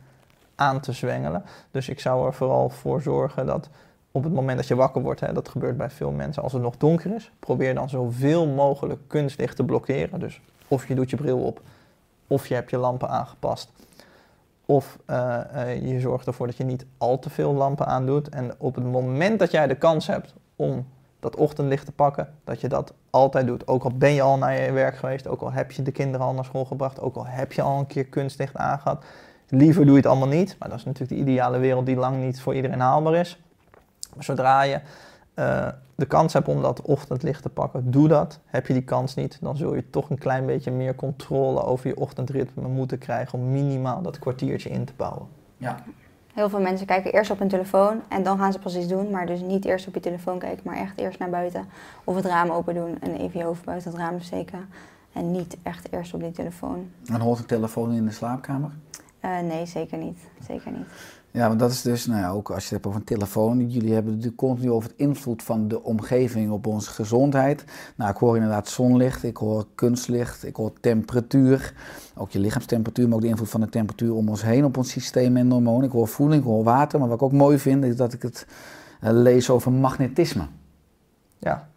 aan 0.55 0.81
te 0.81 0.93
zwengelen. 0.93 1.45
Dus 1.71 1.89
ik 1.89 2.01
zou 2.01 2.27
er 2.27 2.35
vooral 2.35 2.69
voor 2.69 3.03
zorgen 3.03 3.47
dat 3.47 3.69
op 4.11 4.25
het 4.25 4.33
moment 4.33 4.57
dat 4.57 4.69
je 4.69 4.75
wakker 4.75 5.03
wordt, 5.03 5.21
hè, 5.21 5.33
dat 5.33 5.49
gebeurt 5.49 5.77
bij 5.77 5.91
veel 5.91 6.11
mensen 6.11 6.43
als 6.43 6.53
het 6.53 6.63
nog 6.63 6.77
donker 6.77 7.15
is, 7.15 7.31
probeer 7.39 7.75
dan 7.75 7.89
zoveel 7.89 8.47
mogelijk 8.47 9.01
kunstlicht 9.07 9.57
te 9.57 9.65
blokkeren. 9.65 10.21
Dus 10.21 10.41
of 10.69 10.89
je 10.89 10.95
doet 10.95 11.11
je 11.11 11.17
bril 11.17 11.39
op, 11.39 11.61
of 12.27 12.47
je 12.47 12.55
hebt 12.55 12.71
je 12.71 12.77
lampen 12.77 13.09
aangepast. 13.09 13.73
Of 14.67 14.99
uh, 15.11 15.39
uh, 15.55 15.93
je 15.93 16.01
zorgt 16.01 16.27
ervoor 16.27 16.47
dat 16.47 16.57
je 16.57 16.65
niet 16.65 16.87
al 16.99 17.19
te 17.19 17.31
veel 17.31 17.55
lampen 17.55 17.87
aandoet. 17.87 18.29
En 18.29 18.55
op 18.59 18.75
het 18.75 18.85
moment 18.85 19.39
dat 19.39 19.51
jij 19.51 19.67
de 19.67 19.75
kans 19.75 20.07
hebt 20.07 20.35
om 20.57 20.87
dat 21.21 21.37
ochtendlicht 21.37 21.87
te 21.87 21.93
pakken, 21.93 22.29
dat 22.45 22.61
je 22.61 22.69
dat 22.69 22.93
altijd 23.11 23.47
doet. 23.47 23.69
Ook 23.69 23.85
al 23.85 23.97
ben 23.97 24.13
je 24.13 24.23
al 24.23 24.39
naar 24.39 24.61
je 24.61 24.73
werk 24.73 24.97
geweest, 24.97 25.27
ook 25.27 25.41
al 25.41 25.53
heb 25.53 25.73
je 25.73 25.83
de 25.83 25.93
kinderen 25.93 26.27
al 26.27 26.35
naar 26.35 26.45
school 26.45 26.65
gebracht, 26.65 27.01
ook 27.01 27.17
al 27.17 27.27
heb 27.27 27.53
je 27.53 27.63
al 27.63 27.79
een 27.79 27.87
keer 27.87 28.05
kunstlicht 28.05 28.57
aangehad. 28.57 29.05
Liever 29.49 29.83
doe 29.83 29.91
je 29.91 29.97
het 29.97 30.07
allemaal 30.07 30.29
niet, 30.29 30.57
maar 30.59 30.69
dat 30.69 30.79
is 30.79 30.85
natuurlijk 30.85 31.13
de 31.13 31.21
ideale 31.21 31.59
wereld 31.59 31.87
die 31.87 31.97
lang 31.97 32.17
niet 32.17 32.41
voor 32.41 32.55
iedereen 32.55 32.81
haalbaar 32.81 33.15
is. 33.15 33.41
Maar 34.15 34.25
zodra 34.25 34.63
je 34.63 34.81
uh, 35.35 35.69
de 35.95 36.07
kans 36.07 36.33
hebt 36.33 36.49
om 36.49 36.63
dat 36.63 36.83
ochtendlicht 36.83 37.43
te 37.43 37.49
pakken, 37.49 37.91
doe 37.91 38.09
dat. 38.09 38.41
Heb 38.45 38.67
je 38.67 38.73
die 38.73 38.85
kans 38.85 39.15
niet, 39.15 39.39
dan 39.41 39.57
zul 39.57 39.75
je 39.75 39.91
toch 39.91 40.11
een 40.11 40.19
klein 40.19 40.47
beetje 40.47 40.71
meer 40.71 40.95
controle 40.95 41.63
over 41.63 41.89
je 41.89 41.97
ochtendritme 41.97 42.69
moeten 42.69 42.99
krijgen 42.99 43.39
om 43.39 43.51
minimaal 43.51 44.03
dat 44.03 44.19
kwartiertje 44.19 44.71
in 44.71 44.85
te 44.85 44.93
bouwen. 44.97 45.27
Ja. 45.57 45.77
Heel 46.35 46.49
veel 46.49 46.61
mensen 46.61 46.87
kijken 46.87 47.13
eerst 47.13 47.31
op 47.31 47.39
hun 47.39 47.49
telefoon 47.49 48.03
en 48.09 48.23
dan 48.23 48.39
gaan 48.39 48.53
ze 48.53 48.59
pas 48.59 48.77
iets 48.77 48.89
doen. 48.89 49.11
Maar 49.11 49.27
dus 49.27 49.41
niet 49.41 49.65
eerst 49.65 49.87
op 49.87 49.95
je 49.95 50.01
telefoon 50.01 50.39
kijken, 50.39 50.63
maar 50.65 50.77
echt 50.77 50.99
eerst 50.99 51.19
naar 51.19 51.31
buiten. 51.31 51.67
Of 52.05 52.17
het 52.17 52.25
raam 52.25 52.51
open 52.51 52.75
doen 52.75 53.01
en 53.01 53.15
even 53.15 53.39
je 53.39 53.45
hoofd 53.45 53.65
buiten 53.65 53.91
het 53.91 54.01
raam 54.01 54.21
steken. 54.21 54.69
En 55.13 55.31
niet 55.31 55.57
echt 55.63 55.93
eerst 55.93 56.15
op 56.15 56.21
die 56.21 56.31
telefoon. 56.31 56.91
En 57.13 57.21
hoort 57.21 57.39
de 57.39 57.45
telefoon 57.45 57.93
in 57.93 58.05
de 58.05 58.11
slaapkamer? 58.11 58.71
Uh, 59.25 59.41
nee, 59.41 59.67
zeker 59.67 59.99
niet. 59.99 60.19
Zeker 60.47 60.71
niet. 60.71 60.87
Ja, 61.35 61.49
want 61.49 61.59
dat 61.61 61.71
is 61.71 61.83
dus, 61.83 62.07
nou 62.07 62.21
ja, 62.21 62.31
ook 62.31 62.51
als 62.51 62.57
je 62.59 62.63
het 62.63 62.71
hebt 62.73 62.87
over 62.87 63.01
een 63.01 63.07
telefoon. 63.07 63.71
Jullie 63.71 63.93
hebben 63.93 64.13
het 64.13 64.23
natuurlijk 64.23 64.37
continu 64.37 64.71
over 64.71 64.89
het 64.89 64.99
invloed 64.99 65.43
van 65.43 65.69
de 65.69 65.83
omgeving 65.83 66.51
op 66.51 66.67
onze 66.67 66.91
gezondheid. 66.91 67.65
Nou, 67.97 68.11
ik 68.11 68.17
hoor 68.17 68.35
inderdaad 68.35 68.69
zonlicht, 68.69 69.23
ik 69.23 69.37
hoor 69.37 69.67
kunstlicht, 69.75 70.45
ik 70.45 70.57
hoor 70.57 70.73
temperatuur. 70.81 71.75
Ook 72.15 72.31
je 72.31 72.39
lichaamstemperatuur, 72.39 73.07
maar 73.07 73.17
ook 73.17 73.23
de 73.23 73.29
invloed 73.29 73.49
van 73.49 73.61
de 73.61 73.69
temperatuur 73.69 74.15
om 74.15 74.29
ons 74.29 74.43
heen 74.43 74.65
op 74.65 74.77
ons 74.77 74.91
systeem 74.91 75.37
en 75.37 75.51
hormonen. 75.51 75.87
Ik 75.87 75.93
hoor 75.93 76.09
voeding, 76.09 76.41
ik 76.41 76.47
hoor 76.47 76.65
water. 76.65 76.99
Maar 76.99 77.09
wat 77.09 77.17
ik 77.17 77.23
ook 77.23 77.33
mooi 77.33 77.59
vind, 77.59 77.85
is 77.85 77.97
dat 77.97 78.13
ik 78.13 78.23
het 78.23 78.47
uh, 79.05 79.11
lees 79.11 79.51
over 79.51 79.73
magnetisme. 79.73 80.47
Ja, 81.39 81.69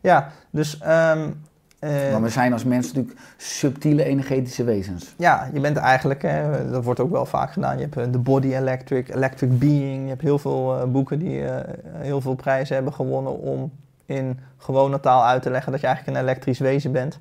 ja 0.00 0.32
dus 0.50 0.80
um, 0.86 1.42
uh, 1.80 1.90
maar 2.12 2.22
we 2.22 2.28
zijn 2.28 2.52
als 2.52 2.64
mensen 2.64 2.94
natuurlijk 2.94 3.26
subtiele 3.36 4.04
energetische 4.04 4.64
wezens. 4.64 5.14
Ja, 5.16 5.50
je 5.52 5.60
bent 5.60 5.76
eigenlijk, 5.76 6.22
hè, 6.22 6.70
dat 6.70 6.84
wordt 6.84 7.00
ook 7.00 7.10
wel 7.10 7.26
vaak 7.26 7.52
gedaan, 7.52 7.78
je 7.78 7.88
hebt 7.90 8.12
de 8.12 8.18
Body 8.18 8.54
Electric, 8.54 9.08
Electric 9.08 9.58
Being. 9.58 10.02
Je 10.02 10.08
hebt 10.08 10.22
heel 10.22 10.38
veel 10.38 10.76
uh, 10.76 10.84
boeken 10.84 11.18
die 11.18 11.40
uh, 11.40 11.54
heel 11.92 12.20
veel 12.20 12.34
prijzen 12.34 12.74
hebben 12.74 12.92
gewonnen 12.92 13.38
om 13.38 13.72
in 14.06 14.40
gewone 14.58 15.00
taal 15.00 15.24
uit 15.24 15.42
te 15.42 15.50
leggen 15.50 15.72
dat 15.72 15.80
je 15.80 15.86
eigenlijk 15.86 16.16
een 16.16 16.22
elektrisch 16.22 16.58
wezen 16.58 16.92
bent. 16.92 17.18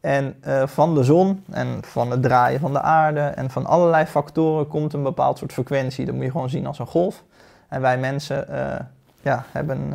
En 0.00 0.34
van 0.64 0.94
de 0.94 1.04
zon 1.04 1.44
en 1.50 1.78
van 1.80 2.10
het 2.10 2.22
draaien 2.22 2.60
van 2.60 2.72
de 2.72 2.80
aarde 2.80 3.20
en 3.20 3.50
van 3.50 3.66
allerlei 3.66 4.04
factoren 4.04 4.68
komt 4.68 4.92
een 4.92 5.02
bepaald 5.02 5.38
soort 5.38 5.52
frequentie. 5.52 6.04
Dat 6.04 6.14
moet 6.14 6.24
je 6.24 6.30
gewoon 6.30 6.50
zien 6.50 6.66
als 6.66 6.78
een 6.78 6.86
golf. 6.86 7.24
En 7.68 7.80
wij 7.80 7.98
mensen 7.98 8.46
ja, 9.22 9.44
hebben 9.52 9.92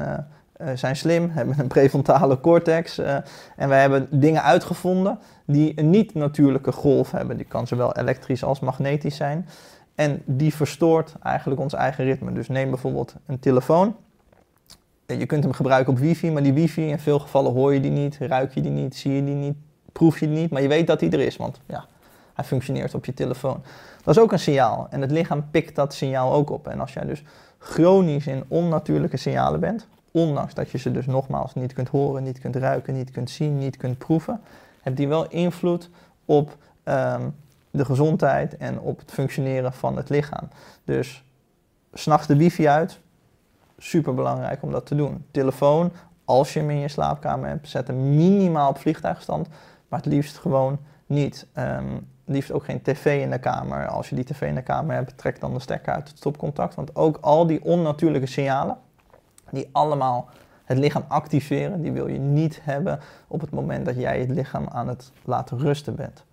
zijn 0.75 0.95
slim, 0.95 1.29
hebben 1.33 1.59
een 1.59 1.67
prefrontale 1.67 2.39
cortex. 2.39 2.99
Uh, 2.99 3.15
en 3.55 3.69
wij 3.69 3.81
hebben 3.81 4.07
dingen 4.11 4.43
uitgevonden 4.43 5.19
die 5.45 5.73
een 5.75 5.89
niet-natuurlijke 5.89 6.71
golf 6.71 7.11
hebben. 7.11 7.37
Die 7.37 7.45
kan 7.45 7.67
zowel 7.67 7.95
elektrisch 7.95 8.43
als 8.43 8.59
magnetisch 8.59 9.15
zijn. 9.15 9.47
En 9.95 10.21
die 10.25 10.55
verstoort 10.55 11.15
eigenlijk 11.23 11.61
ons 11.61 11.73
eigen 11.73 12.03
ritme. 12.03 12.33
Dus 12.33 12.47
neem 12.47 12.69
bijvoorbeeld 12.69 13.15
een 13.25 13.39
telefoon. 13.39 13.95
Je 15.05 15.25
kunt 15.25 15.43
hem 15.43 15.53
gebruiken 15.53 15.93
op 15.93 15.99
wifi, 15.99 16.31
maar 16.31 16.43
die 16.43 16.53
wifi 16.53 16.89
in 16.89 16.99
veel 16.99 17.19
gevallen 17.19 17.53
hoor 17.53 17.73
je 17.73 17.79
die 17.79 17.91
niet, 17.91 18.17
ruik 18.19 18.53
je 18.53 18.61
die 18.61 18.71
niet, 18.71 18.95
zie 18.95 19.13
je 19.13 19.23
die 19.23 19.35
niet, 19.35 19.55
proef 19.91 20.19
je 20.19 20.27
die 20.27 20.37
niet. 20.37 20.51
Maar 20.51 20.61
je 20.61 20.67
weet 20.67 20.87
dat 20.87 20.99
hij 20.99 21.09
er 21.11 21.19
is, 21.19 21.37
want 21.37 21.59
ja, 21.65 21.85
hij 22.33 22.45
functioneert 22.45 22.93
op 22.93 23.05
je 23.05 23.13
telefoon. 23.13 23.63
Dat 24.03 24.15
is 24.15 24.21
ook 24.21 24.31
een 24.31 24.39
signaal 24.39 24.87
en 24.89 25.01
het 25.01 25.11
lichaam 25.11 25.45
pikt 25.51 25.75
dat 25.75 25.93
signaal 25.93 26.33
ook 26.33 26.49
op. 26.49 26.67
En 26.67 26.79
als 26.79 26.93
jij 26.93 27.05
dus 27.05 27.23
chronisch 27.57 28.27
in 28.27 28.43
onnatuurlijke 28.47 29.17
signalen 29.17 29.59
bent, 29.59 29.87
ondanks 30.13 30.53
dat 30.53 30.69
je 30.69 30.77
ze 30.77 30.91
dus 30.91 31.05
nogmaals 31.05 31.53
niet 31.53 31.73
kunt 31.73 31.89
horen, 31.89 32.23
niet 32.23 32.39
kunt 32.39 32.55
ruiken, 32.55 32.93
niet 32.93 33.11
kunt 33.11 33.29
zien, 33.29 33.57
niet 33.57 33.77
kunt 33.77 33.97
proeven, 33.97 34.41
heeft 34.81 34.97
die 34.97 35.07
wel 35.07 35.27
invloed 35.27 35.89
op 36.25 36.57
um, 36.83 37.35
de 37.71 37.85
gezondheid 37.85 38.57
en 38.57 38.79
op 38.79 38.99
het 38.99 39.11
functioneren 39.11 39.73
van 39.73 39.97
het 39.97 40.09
lichaam. 40.09 40.47
Dus 40.83 41.23
s'nachts 41.93 42.27
de 42.27 42.35
wifi 42.35 42.67
uit, 42.67 42.99
super 43.77 44.13
belangrijk 44.13 44.61
om 44.61 44.71
dat 44.71 44.85
te 44.85 44.95
doen. 44.95 45.25
Telefoon, 45.31 45.91
als 46.25 46.53
je 46.53 46.59
hem 46.59 46.69
in 46.69 46.79
je 46.79 46.87
slaapkamer 46.87 47.49
hebt, 47.49 47.69
zet 47.69 47.87
hem 47.87 48.15
minimaal 48.15 48.69
op 48.69 48.77
vliegtuigstand, 48.77 49.47
maar 49.87 49.99
het 49.99 50.13
liefst 50.13 50.37
gewoon 50.37 50.79
niet. 51.05 51.47
Um, 51.57 52.11
liefst 52.25 52.51
ook 52.51 52.65
geen 52.65 52.81
tv 52.81 53.21
in 53.21 53.29
de 53.29 53.39
kamer. 53.39 53.87
Als 53.87 54.09
je 54.09 54.15
die 54.15 54.25
tv 54.25 54.41
in 54.41 54.55
de 54.55 54.61
kamer 54.61 54.95
hebt, 54.95 55.17
trek 55.17 55.39
dan 55.39 55.53
de 55.53 55.59
stekker 55.59 55.93
uit 55.93 56.07
het 56.07 56.17
stopcontact. 56.17 56.75
Want 56.75 56.95
ook 56.95 57.17
al 57.21 57.47
die 57.47 57.63
onnatuurlijke 57.63 58.27
signalen, 58.27 58.77
die 59.53 59.69
allemaal 59.71 60.29
het 60.63 60.77
lichaam 60.77 61.05
activeren, 61.07 61.81
die 61.81 61.91
wil 61.91 62.07
je 62.07 62.19
niet 62.19 62.59
hebben 62.61 62.99
op 63.27 63.41
het 63.41 63.51
moment 63.51 63.85
dat 63.85 63.95
jij 63.95 64.19
het 64.19 64.29
lichaam 64.29 64.67
aan 64.67 64.87
het 64.87 65.11
laten 65.23 65.57
rusten 65.57 65.95
bent. 65.95 66.23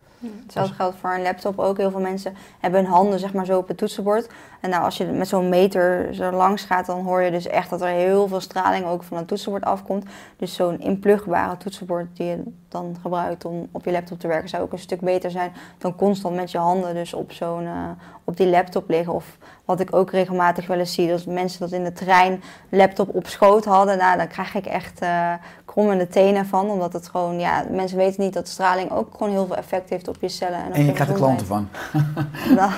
Hetzelfde 0.42 0.74
geldt 0.74 0.96
voor 0.96 1.14
een 1.14 1.22
laptop 1.22 1.58
ook. 1.58 1.76
Heel 1.76 1.90
veel 1.90 2.00
mensen 2.00 2.36
hebben 2.60 2.80
hun 2.80 2.90
handen 2.90 3.18
zeg 3.18 3.32
maar 3.32 3.44
zo 3.44 3.58
op 3.58 3.68
het 3.68 3.76
toetsenbord. 3.76 4.28
En 4.60 4.70
nou, 4.70 4.84
als 4.84 4.96
je 4.96 5.04
met 5.04 5.28
zo'n 5.28 5.48
meter 5.48 6.14
zo 6.14 6.30
langs 6.30 6.62
gaat, 6.62 6.86
dan 6.86 7.04
hoor 7.04 7.22
je 7.22 7.30
dus 7.30 7.46
echt 7.46 7.70
dat 7.70 7.80
er 7.80 7.88
heel 7.88 8.28
veel 8.28 8.40
straling 8.40 8.86
ook 8.86 9.02
van 9.02 9.16
het 9.16 9.28
toetsenbord 9.28 9.64
afkomt. 9.64 10.04
Dus 10.36 10.54
zo'n 10.54 10.80
inplugbare 10.80 11.56
toetsenbord 11.56 12.16
die 12.16 12.26
je 12.26 12.42
dan 12.68 12.96
gebruikt 13.02 13.44
om 13.44 13.68
op 13.72 13.84
je 13.84 13.90
laptop 13.90 14.18
te 14.20 14.28
werken, 14.28 14.48
zou 14.48 14.62
ook 14.62 14.72
een 14.72 14.78
stuk 14.78 15.00
beter 15.00 15.30
zijn 15.30 15.52
dan 15.78 15.96
constant 15.96 16.36
met 16.36 16.50
je 16.50 16.58
handen 16.58 16.94
dus 16.94 17.14
op, 17.14 17.32
zo'n, 17.32 17.62
uh, 17.62 17.90
op 18.24 18.36
die 18.36 18.46
laptop 18.46 18.88
liggen. 18.88 19.14
Of 19.14 19.38
wat 19.64 19.80
ik 19.80 19.94
ook 19.94 20.10
regelmatig 20.10 20.66
wel 20.66 20.78
eens 20.78 20.94
zie, 20.94 21.08
dat 21.08 21.26
mensen 21.26 21.60
dat 21.60 21.72
in 21.72 21.84
de 21.84 21.92
trein 21.92 22.42
laptop 22.68 23.14
op 23.14 23.26
schoot 23.26 23.64
hadden. 23.64 23.98
Nou, 23.98 24.16
dan 24.16 24.28
krijg 24.28 24.54
ik 24.54 24.66
echt 24.66 25.02
uh, 25.02 25.32
krommende 25.72 26.08
tenen 26.08 26.46
van. 26.46 26.70
Omdat 26.70 26.92
het 26.92 27.08
gewoon, 27.08 27.38
ja, 27.38 27.64
mensen 27.70 27.96
weten 27.96 28.22
niet 28.22 28.32
dat 28.32 28.48
straling 28.48 28.90
ook 28.90 29.08
gewoon 29.12 29.32
heel 29.32 29.46
veel 29.46 29.56
effect 29.56 29.90
heeft 29.90 30.08
op 30.08 30.16
je 30.20 30.28
cellen. 30.28 30.58
En, 30.58 30.66
op 30.66 30.72
en 30.74 30.80
je 30.80 30.86
je 30.86 30.92
krijgt 30.92 31.12
er 31.12 31.18
klanten 31.18 31.46
van. 31.46 31.68
nou, 32.58 32.70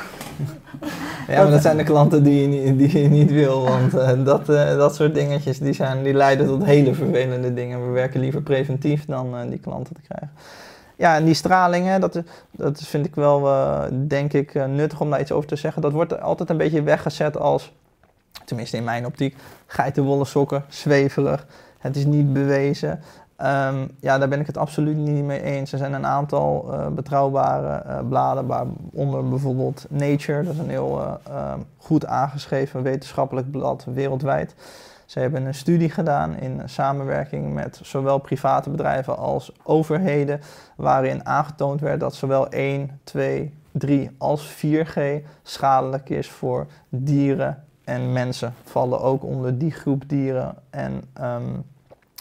ja, 1.29 1.43
maar 1.43 1.51
dat 1.51 1.63
zijn 1.63 1.77
de 1.77 1.83
klanten 1.83 2.23
die 2.23 2.41
je 2.41 2.47
niet, 2.47 2.79
die 2.79 3.03
je 3.03 3.09
niet 3.09 3.31
wil. 3.31 3.63
Want 3.63 3.95
uh, 3.95 4.25
dat, 4.25 4.49
uh, 4.49 4.77
dat 4.77 4.95
soort 4.95 5.15
dingetjes 5.15 5.59
die 5.59 5.73
zijn, 5.73 6.03
die 6.03 6.15
leiden 6.15 6.47
tot 6.47 6.65
hele 6.65 6.95
vervelende 6.95 7.55
dingen. 7.55 7.87
We 7.87 7.93
werken 7.93 8.21
liever 8.21 8.43
preventief 8.43 9.05
dan 9.05 9.35
uh, 9.35 9.41
die 9.49 9.59
klanten 9.59 9.95
te 9.95 10.01
krijgen. 10.09 10.31
Ja, 10.97 11.17
en 11.17 11.25
die 11.25 11.35
stralingen, 11.35 12.01
dat, 12.01 12.23
dat 12.51 12.83
vind 12.83 13.07
ik 13.07 13.15
wel, 13.15 13.49
denk 14.07 14.33
ik, 14.33 14.67
nuttig 14.67 15.01
om 15.01 15.11
daar 15.11 15.21
iets 15.21 15.33
over 15.33 15.49
te 15.49 15.57
zeggen. 15.57 15.83
Dat 15.83 15.93
wordt 15.93 16.21
altijd 16.21 16.51
een 16.51 16.57
beetje 16.57 16.83
weggezet 16.83 17.39
als, 17.39 17.73
tenminste 18.45 18.77
in 18.77 18.85
mijn 18.85 19.07
optiek, 19.07 19.37
geitenwolle 19.67 20.25
sokken, 20.25 20.65
zweverig. 20.69 21.47
Het 21.83 21.97
is 21.97 22.05
niet 22.05 22.33
bewezen. 22.33 22.91
Um, 22.91 23.91
ja, 24.01 24.19
daar 24.19 24.29
ben 24.29 24.41
ik 24.41 24.47
het 24.47 24.57
absoluut 24.57 24.97
niet 24.97 25.25
mee 25.25 25.43
eens. 25.43 25.73
Er 25.73 25.79
zijn 25.79 25.93
een 25.93 26.07
aantal 26.07 26.69
uh, 26.71 26.87
betrouwbare 26.87 27.83
uh, 27.87 28.09
bladen, 28.09 28.47
waaronder 28.47 29.29
bijvoorbeeld 29.29 29.87
Nature, 29.89 30.43
dat 30.43 30.53
is 30.53 30.59
een 30.59 30.69
heel 30.69 31.19
uh, 31.29 31.55
goed 31.77 32.07
aangeschreven 32.07 32.83
wetenschappelijk 32.83 33.51
blad 33.51 33.85
wereldwijd. 33.85 34.55
Ze 35.07 35.19
hebben 35.19 35.47
een 35.47 35.55
studie 35.55 35.91
gedaan 35.91 36.37
in 36.37 36.63
samenwerking 36.65 37.55
met 37.55 37.81
zowel 37.83 38.19
private 38.19 38.71
bedrijven 38.71 39.17
als 39.17 39.53
overheden, 39.63 40.41
waarin 40.77 41.27
aangetoond 41.27 41.81
werd 41.81 42.01
dat 42.01 42.15
zowel 42.15 42.49
1, 42.49 43.01
2, 43.05 43.55
3 43.73 44.11
als 44.19 44.65
4G 44.65 45.01
schadelijk 45.43 46.09
is 46.11 46.31
voor 46.31 46.67
dieren 46.89 47.65
en 47.85 48.13
mensen. 48.13 48.55
Vallen 48.65 49.01
ook 49.01 49.25
onder 49.25 49.59
die 49.59 49.71
groep 49.71 50.09
dieren. 50.09 50.55
En 50.71 51.03
ehm, 51.13 51.51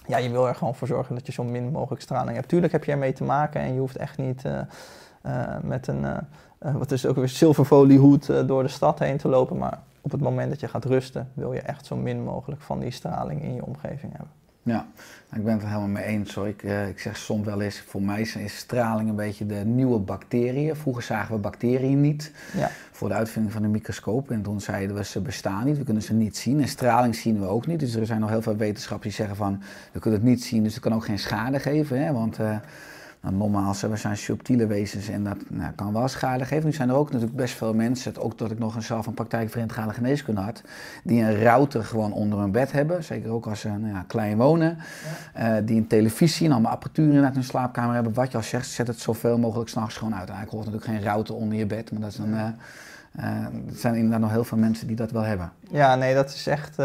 ja, 0.07 0.17
je 0.17 0.29
wil 0.29 0.47
er 0.47 0.55
gewoon 0.55 0.75
voor 0.75 0.87
zorgen 0.87 1.15
dat 1.15 1.25
je 1.25 1.31
zo 1.31 1.43
min 1.43 1.71
mogelijk 1.71 2.01
straling 2.01 2.35
hebt. 2.35 2.47
Tuurlijk 2.47 2.71
heb 2.71 2.83
je 2.83 2.91
ermee 2.91 3.13
te 3.13 3.23
maken 3.23 3.61
en 3.61 3.73
je 3.73 3.79
hoeft 3.79 3.95
echt 3.95 4.17
niet 4.17 4.45
eh, 4.45 4.59
eh, 5.21 5.57
met 5.61 5.87
een, 5.87 6.05
eh, 6.05 6.75
wat 6.75 6.91
is 6.91 7.05
ook 7.05 7.15
weer, 7.15 7.29
zilverfoliehoed 7.29 8.29
eh, 8.29 8.47
door 8.47 8.63
de 8.63 8.69
stad 8.69 8.99
heen 8.99 9.17
te 9.17 9.27
lopen. 9.27 9.57
Maar 9.57 9.79
op 10.01 10.11
het 10.11 10.21
moment 10.21 10.49
dat 10.49 10.59
je 10.59 10.67
gaat 10.67 10.85
rusten, 10.85 11.29
wil 11.33 11.53
je 11.53 11.59
echt 11.59 11.85
zo 11.85 11.95
min 11.95 12.23
mogelijk 12.23 12.61
van 12.61 12.79
die 12.79 12.91
straling 12.91 13.43
in 13.43 13.55
je 13.55 13.65
omgeving 13.65 14.11
hebben. 14.11 14.40
Ja, 14.63 14.87
ik 15.35 15.43
ben 15.43 15.53
het 15.53 15.61
er 15.61 15.67
helemaal 15.67 15.87
mee 15.89 16.03
eens 16.03 16.33
hoor. 16.33 16.47
Ik, 16.47 16.63
eh, 16.63 16.87
ik 16.87 16.99
zeg 16.99 17.17
soms 17.17 17.45
wel 17.45 17.61
eens, 17.61 17.79
voor 17.87 18.01
mij 18.01 18.21
is 18.21 18.35
is 18.35 18.57
straling 18.57 19.09
een 19.09 19.15
beetje 19.15 19.45
de 19.45 19.55
nieuwe 19.65 19.99
bacteriën. 19.99 20.75
Vroeger 20.75 21.03
zagen 21.03 21.35
we 21.35 21.41
bacteriën 21.41 22.01
niet 22.01 22.31
Ja. 22.57 22.71
voor 22.91 23.07
de 23.09 23.13
uitvinding 23.15 23.53
van 23.53 23.61
de 23.61 23.67
microscoop. 23.67 24.31
En 24.31 24.41
toen 24.41 24.61
zeiden 24.61 24.95
we, 24.95 25.03
ze 25.03 25.21
bestaan 25.21 25.65
niet, 25.65 25.77
we 25.77 25.83
kunnen 25.83 26.03
ze 26.03 26.13
niet 26.13 26.37
zien. 26.37 26.61
En 26.61 26.67
straling 26.67 27.15
zien 27.15 27.39
we 27.39 27.45
ook 27.45 27.67
niet. 27.67 27.79
Dus 27.79 27.95
er 27.95 28.05
zijn 28.05 28.19
nog 28.19 28.29
heel 28.29 28.41
veel 28.41 28.55
wetenschappers 28.55 29.07
die 29.07 29.17
zeggen 29.25 29.35
van, 29.35 29.61
we 29.91 29.99
kunnen 29.99 30.19
het 30.19 30.29
niet 30.29 30.43
zien, 30.43 30.63
dus 30.63 30.73
het 30.73 30.83
kan 30.83 30.93
ook 30.93 31.05
geen 31.05 31.19
schade 31.19 31.59
geven. 31.59 32.03
Hè? 32.05 32.11
Want 32.13 32.39
eh, 32.39 32.55
nou, 33.21 33.35
normaal 33.35 33.73
zijn 33.73 33.91
we 33.91 33.97
zijn 33.97 34.17
subtiele 34.17 34.67
wezens 34.67 35.09
en 35.09 35.23
dat 35.23 35.37
nou, 35.49 35.71
kan 35.71 35.93
wel 35.93 36.07
schade 36.07 36.45
geven. 36.45 36.65
Nu 36.65 36.73
zijn 36.73 36.89
er 36.89 36.95
ook 36.95 37.11
natuurlijk 37.11 37.35
best 37.35 37.53
veel 37.53 37.73
mensen, 37.73 38.17
ook 38.17 38.37
dat 38.37 38.51
ik 38.51 38.59
nog 38.59 38.75
een 38.75 38.81
zelf 38.81 39.05
een 39.05 39.13
praktijk 39.13 39.51
geneeskunde 39.71 40.41
had, 40.41 40.61
die 41.03 41.21
een 41.21 41.43
router 41.43 41.83
gewoon 41.83 42.13
onder 42.13 42.39
hun 42.39 42.51
bed 42.51 42.71
hebben. 42.71 43.03
Zeker 43.03 43.31
ook 43.31 43.47
als 43.47 43.59
ze 43.59 43.69
nou 43.69 43.93
ja, 43.93 44.03
klein 44.07 44.37
wonen. 44.37 44.77
Eh, 45.33 45.53
die 45.65 45.77
een 45.77 45.87
televisie 45.87 46.45
en 46.45 46.51
allemaal 46.51 46.71
apparatuur 46.71 47.13
in 47.13 47.23
hun 47.23 47.43
slaapkamer 47.43 47.93
hebben. 47.93 48.13
Wat 48.13 48.31
je 48.31 48.37
al 48.37 48.43
zegt, 48.43 48.67
zet 48.67 48.87
het 48.87 48.99
zoveel 48.99 49.37
mogelijk 49.37 49.69
s'nachts 49.69 49.97
gewoon 49.97 50.15
uit. 50.15 50.29
Eigenlijk 50.29 50.51
hoort 50.51 50.65
natuurlijk 50.65 50.91
geen 50.91 51.11
router 51.11 51.35
onder 51.35 51.57
je 51.57 51.65
bed, 51.65 51.91
maar 51.91 52.01
dat 52.01 52.09
is 52.09 52.15
dan, 52.15 52.33
eh, 52.33 52.47
eh, 53.15 53.43
er 53.45 53.75
zijn 53.75 53.95
inderdaad 53.95 54.19
nog 54.19 54.31
heel 54.31 54.43
veel 54.43 54.57
mensen 54.57 54.87
die 54.87 54.95
dat 54.95 55.11
wel 55.11 55.23
hebben. 55.23 55.51
Ja, 55.69 55.95
nee, 55.95 56.13
dat 56.13 56.29
is 56.29 56.47
echt 56.47 56.75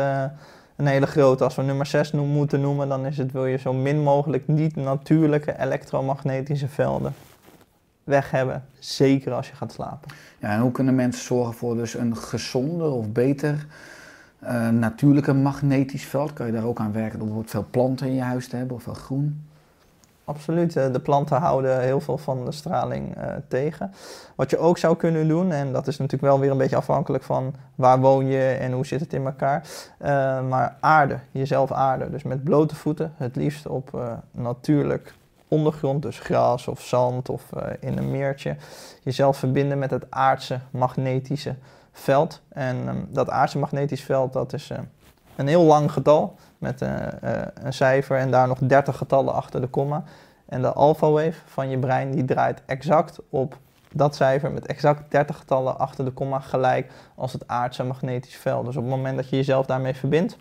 een 0.76 0.86
hele 0.86 1.06
grote. 1.06 1.44
Als 1.44 1.54
we 1.54 1.62
nummer 1.62 1.86
6 1.86 2.12
noem, 2.12 2.28
moeten 2.28 2.60
noemen, 2.60 2.88
dan 2.88 3.06
is 3.06 3.18
het 3.18 3.32
wil 3.32 3.46
je 3.46 3.56
zo 3.56 3.72
min 3.72 4.02
mogelijk 4.02 4.48
niet 4.48 4.76
natuurlijke 4.76 5.58
elektromagnetische 5.58 6.68
velden 6.68 7.14
weg 8.04 8.30
hebben. 8.30 8.64
Zeker 8.78 9.32
als 9.32 9.48
je 9.48 9.54
gaat 9.54 9.72
slapen. 9.72 10.10
Ja, 10.38 10.50
en 10.50 10.60
hoe 10.60 10.72
kunnen 10.72 10.94
mensen 10.94 11.24
zorgen 11.24 11.54
voor 11.54 11.76
dus 11.76 11.94
een 11.94 12.16
gezonder 12.16 12.90
of 12.90 13.12
beter 13.12 13.66
eh, 14.38 14.68
natuurlijke 14.68 15.32
magnetisch 15.32 16.04
veld? 16.04 16.32
Kan 16.32 16.46
je 16.46 16.52
daar 16.52 16.64
ook 16.64 16.78
aan 16.78 16.92
werken 16.92 17.18
door 17.18 17.26
bijvoorbeeld 17.26 17.50
veel 17.50 17.66
planten 17.70 18.06
in 18.06 18.14
je 18.14 18.22
huis 18.22 18.48
te 18.48 18.56
hebben 18.56 18.76
of 18.76 18.82
veel 18.82 18.94
groen? 18.94 19.44
Absoluut. 20.26 20.76
eh, 20.76 20.92
De 20.92 21.00
planten 21.00 21.36
houden 21.36 21.80
heel 21.80 22.00
veel 22.00 22.18
van 22.18 22.44
de 22.44 22.52
straling 22.52 23.16
eh, 23.16 23.34
tegen. 23.48 23.92
Wat 24.34 24.50
je 24.50 24.58
ook 24.58 24.78
zou 24.78 24.96
kunnen 24.96 25.28
doen, 25.28 25.52
en 25.52 25.72
dat 25.72 25.86
is 25.86 25.96
natuurlijk 25.98 26.32
wel 26.32 26.40
weer 26.40 26.50
een 26.50 26.58
beetje 26.58 26.76
afhankelijk 26.76 27.24
van 27.24 27.54
waar 27.74 28.00
woon 28.00 28.26
je 28.26 28.48
en 28.48 28.72
hoe 28.72 28.86
zit 28.86 29.00
het 29.00 29.12
in 29.12 29.26
elkaar. 29.26 29.68
eh, 29.98 30.48
maar 30.48 30.76
aarde, 30.80 31.18
jezelf 31.30 31.72
aarden. 31.72 32.10
Dus 32.10 32.22
met 32.22 32.44
blote 32.44 32.74
voeten, 32.74 33.12
het 33.16 33.36
liefst 33.36 33.66
op 33.66 34.16
natuurlijk 34.30 35.14
ondergrond, 35.48 36.02
dus 36.02 36.18
gras 36.18 36.68
of 36.68 36.80
zand 36.80 37.28
of 37.28 37.42
in 37.80 37.98
een 37.98 38.10
meertje. 38.10 38.56
Jezelf 39.02 39.36
verbinden 39.36 39.78
met 39.78 39.90
het 39.90 40.04
aardse 40.10 40.60
magnetische 40.70 41.54
veld. 41.92 42.40
En 42.48 42.76
ehm, 42.88 42.96
dat 43.08 43.30
aardse 43.30 43.58
magnetisch 43.58 44.04
veld, 44.04 44.32
dat 44.32 44.52
is 44.52 44.70
een 45.36 45.48
heel 45.48 45.62
lang 45.62 45.92
getal 45.92 46.34
met 46.58 46.82
eh, 46.82 47.06
eh, 47.22 47.46
een 47.54 47.72
cijfer 47.72 48.18
en 48.18 48.30
daar 48.30 48.48
nog 48.48 48.58
30 48.58 48.96
getallen 48.96 49.34
achter 49.34 49.60
de 49.60 49.66
komma. 49.66 50.02
En 50.48 50.62
de 50.62 50.72
alpha 50.72 51.10
wave 51.10 51.40
van 51.44 51.68
je 51.70 51.78
brein 51.78 52.10
die 52.10 52.24
draait 52.24 52.62
exact 52.66 53.18
op 53.28 53.58
dat 53.92 54.16
cijfer 54.16 54.52
met 54.52 54.66
exact 54.66 55.10
30 55.10 55.36
getallen 55.36 55.78
achter 55.78 56.04
de 56.04 56.10
komma 56.10 56.38
gelijk 56.38 56.92
als 57.14 57.32
het 57.32 57.48
aardse 57.48 57.84
magnetisch 57.84 58.36
veld. 58.36 58.66
Dus 58.66 58.76
op 58.76 58.82
het 58.82 58.92
moment 58.92 59.16
dat 59.16 59.28
je 59.28 59.36
jezelf 59.36 59.66
daarmee 59.66 59.94
verbindt, 59.94 60.36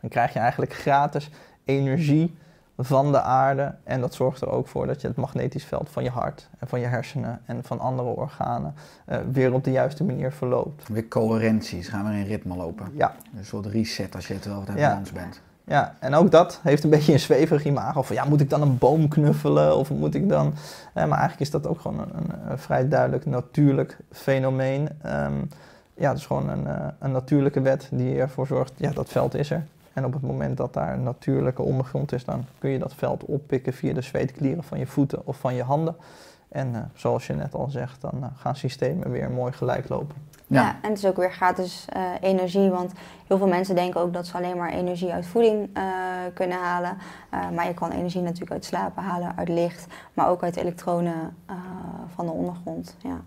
dan 0.00 0.10
krijg 0.10 0.32
je 0.32 0.38
eigenlijk 0.38 0.74
gratis 0.74 1.30
energie 1.64 2.38
van 2.80 3.12
de 3.12 3.20
aarde. 3.20 3.74
En 3.84 4.00
dat 4.00 4.14
zorgt 4.14 4.40
er 4.40 4.50
ook 4.50 4.68
voor 4.68 4.86
dat 4.86 5.00
je 5.00 5.06
het 5.06 5.16
magnetisch 5.16 5.64
veld 5.64 5.88
van 5.90 6.02
je 6.02 6.10
hart 6.10 6.48
en 6.58 6.68
van 6.68 6.80
je 6.80 6.86
hersenen 6.86 7.40
en 7.44 7.64
van 7.64 7.80
andere 7.80 8.08
organen 8.08 8.74
eh, 9.04 9.18
weer 9.32 9.52
op 9.52 9.64
de 9.64 9.70
juiste 9.70 10.04
manier 10.04 10.32
verloopt. 10.32 10.88
Weer 10.88 11.08
coherenties, 11.08 11.88
gaan 11.88 12.04
we 12.04 12.12
in 12.18 12.24
ritme 12.26 12.56
lopen. 12.56 12.86
Ja, 12.92 13.14
Een 13.36 13.44
soort 13.44 13.66
reset 13.66 14.14
als 14.14 14.26
je 14.28 14.34
het 14.34 14.44
wel 14.44 14.62
Ja. 14.76 14.88
balans 14.88 15.12
bent. 15.12 15.40
Ja, 15.64 15.94
en 15.98 16.14
ook 16.14 16.30
dat 16.30 16.60
heeft 16.62 16.84
een 16.84 16.90
beetje 16.90 17.12
een 17.12 17.20
zweverig 17.20 17.64
imago 17.64 18.02
van 18.02 18.16
ja, 18.16 18.24
moet 18.24 18.40
ik 18.40 18.50
dan 18.50 18.62
een 18.62 18.78
boom 18.78 19.08
knuffelen 19.08 19.76
of 19.76 19.90
moet 19.90 20.14
ik 20.14 20.28
dan... 20.28 20.54
Eh, 20.94 21.04
maar 21.04 21.18
eigenlijk 21.18 21.40
is 21.40 21.50
dat 21.50 21.66
ook 21.66 21.80
gewoon 21.80 21.98
een, 22.00 22.10
een, 22.16 22.50
een 22.50 22.58
vrij 22.58 22.88
duidelijk 22.88 23.26
natuurlijk 23.26 23.96
fenomeen. 24.12 24.88
Ehm, 25.02 25.32
ja, 25.94 26.08
het 26.08 26.18
is 26.18 26.26
gewoon 26.26 26.48
een, 26.48 26.66
eh, 26.66 26.86
een 26.98 27.12
natuurlijke 27.12 27.60
wet 27.60 27.88
die 27.92 28.18
ervoor 28.18 28.46
zorgt, 28.46 28.72
ja, 28.76 28.90
dat 28.90 29.08
veld 29.08 29.34
is 29.34 29.50
er. 29.50 29.64
En 29.92 30.04
op 30.04 30.12
het 30.12 30.22
moment 30.22 30.56
dat 30.56 30.74
daar 30.74 30.92
een 30.92 31.02
natuurlijke 31.02 31.62
ondergrond 31.62 32.12
is, 32.12 32.24
dan 32.24 32.44
kun 32.58 32.70
je 32.70 32.78
dat 32.78 32.94
veld 32.94 33.24
oppikken 33.24 33.72
via 33.72 33.92
de 33.92 34.00
zweetklieren 34.00 34.64
van 34.64 34.78
je 34.78 34.86
voeten 34.86 35.26
of 35.26 35.36
van 35.36 35.54
je 35.54 35.62
handen. 35.62 35.96
En 36.48 36.74
eh, 36.74 36.80
zoals 36.94 37.26
je 37.26 37.32
net 37.32 37.54
al 37.54 37.68
zegt, 37.70 38.00
dan 38.00 38.22
eh, 38.22 38.28
gaan 38.34 38.56
systemen 38.56 39.10
weer 39.10 39.30
mooi 39.30 39.52
gelijk 39.52 39.88
lopen. 39.88 40.16
Ja. 40.46 40.62
Ja. 40.62 40.76
en 40.82 40.88
het 40.88 40.98
is 40.98 41.06
ook 41.06 41.16
weer 41.16 41.32
gratis 41.32 41.84
eh, 41.88 42.02
energie, 42.20 42.70
want 42.70 42.92
heel 43.26 43.38
veel 43.38 43.46
mensen 43.48 43.74
denken 43.74 44.00
ook 44.00 44.12
dat 44.12 44.26
ze 44.26 44.36
alleen 44.36 44.56
maar 44.56 44.70
energie 44.70 45.12
uit 45.12 45.26
voeding 45.26 45.70
eh, 45.72 45.82
kunnen 46.34 46.58
halen. 46.58 46.96
Eh, 47.30 47.50
maar 47.50 47.66
je 47.66 47.74
kan 47.74 47.90
energie 47.90 48.22
natuurlijk 48.22 48.52
uit 48.52 48.64
slapen 48.64 49.02
halen, 49.02 49.36
uit 49.36 49.48
licht, 49.48 49.86
maar 50.14 50.28
ook 50.28 50.42
uit 50.42 50.56
elektronen 50.56 51.36
eh, 51.46 51.54
van 52.14 52.26
de 52.26 52.32
ondergrond. 52.32 52.96
Ja. 52.98 53.20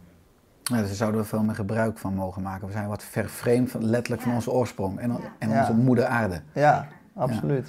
Ja, 0.63 0.77
dus 0.77 0.87
daar 0.87 0.95
zouden 0.95 1.21
we 1.21 1.27
veel 1.27 1.43
meer 1.43 1.55
gebruik 1.55 1.97
van 1.97 2.13
mogen 2.13 2.41
maken. 2.41 2.67
We 2.67 2.73
zijn 2.73 2.87
wat 2.87 3.03
vervreemd 3.03 3.71
van, 3.71 3.85
letterlijk 3.85 4.21
van 4.21 4.33
onze 4.33 4.51
oorsprong 4.51 4.99
en, 4.99 5.11
en 5.39 5.49
Ja. 5.49 5.59
onze 5.59 5.73
moeder 5.73 6.05
aarde. 6.05 6.41
Ja, 6.53 6.87
absoluut. 7.15 7.67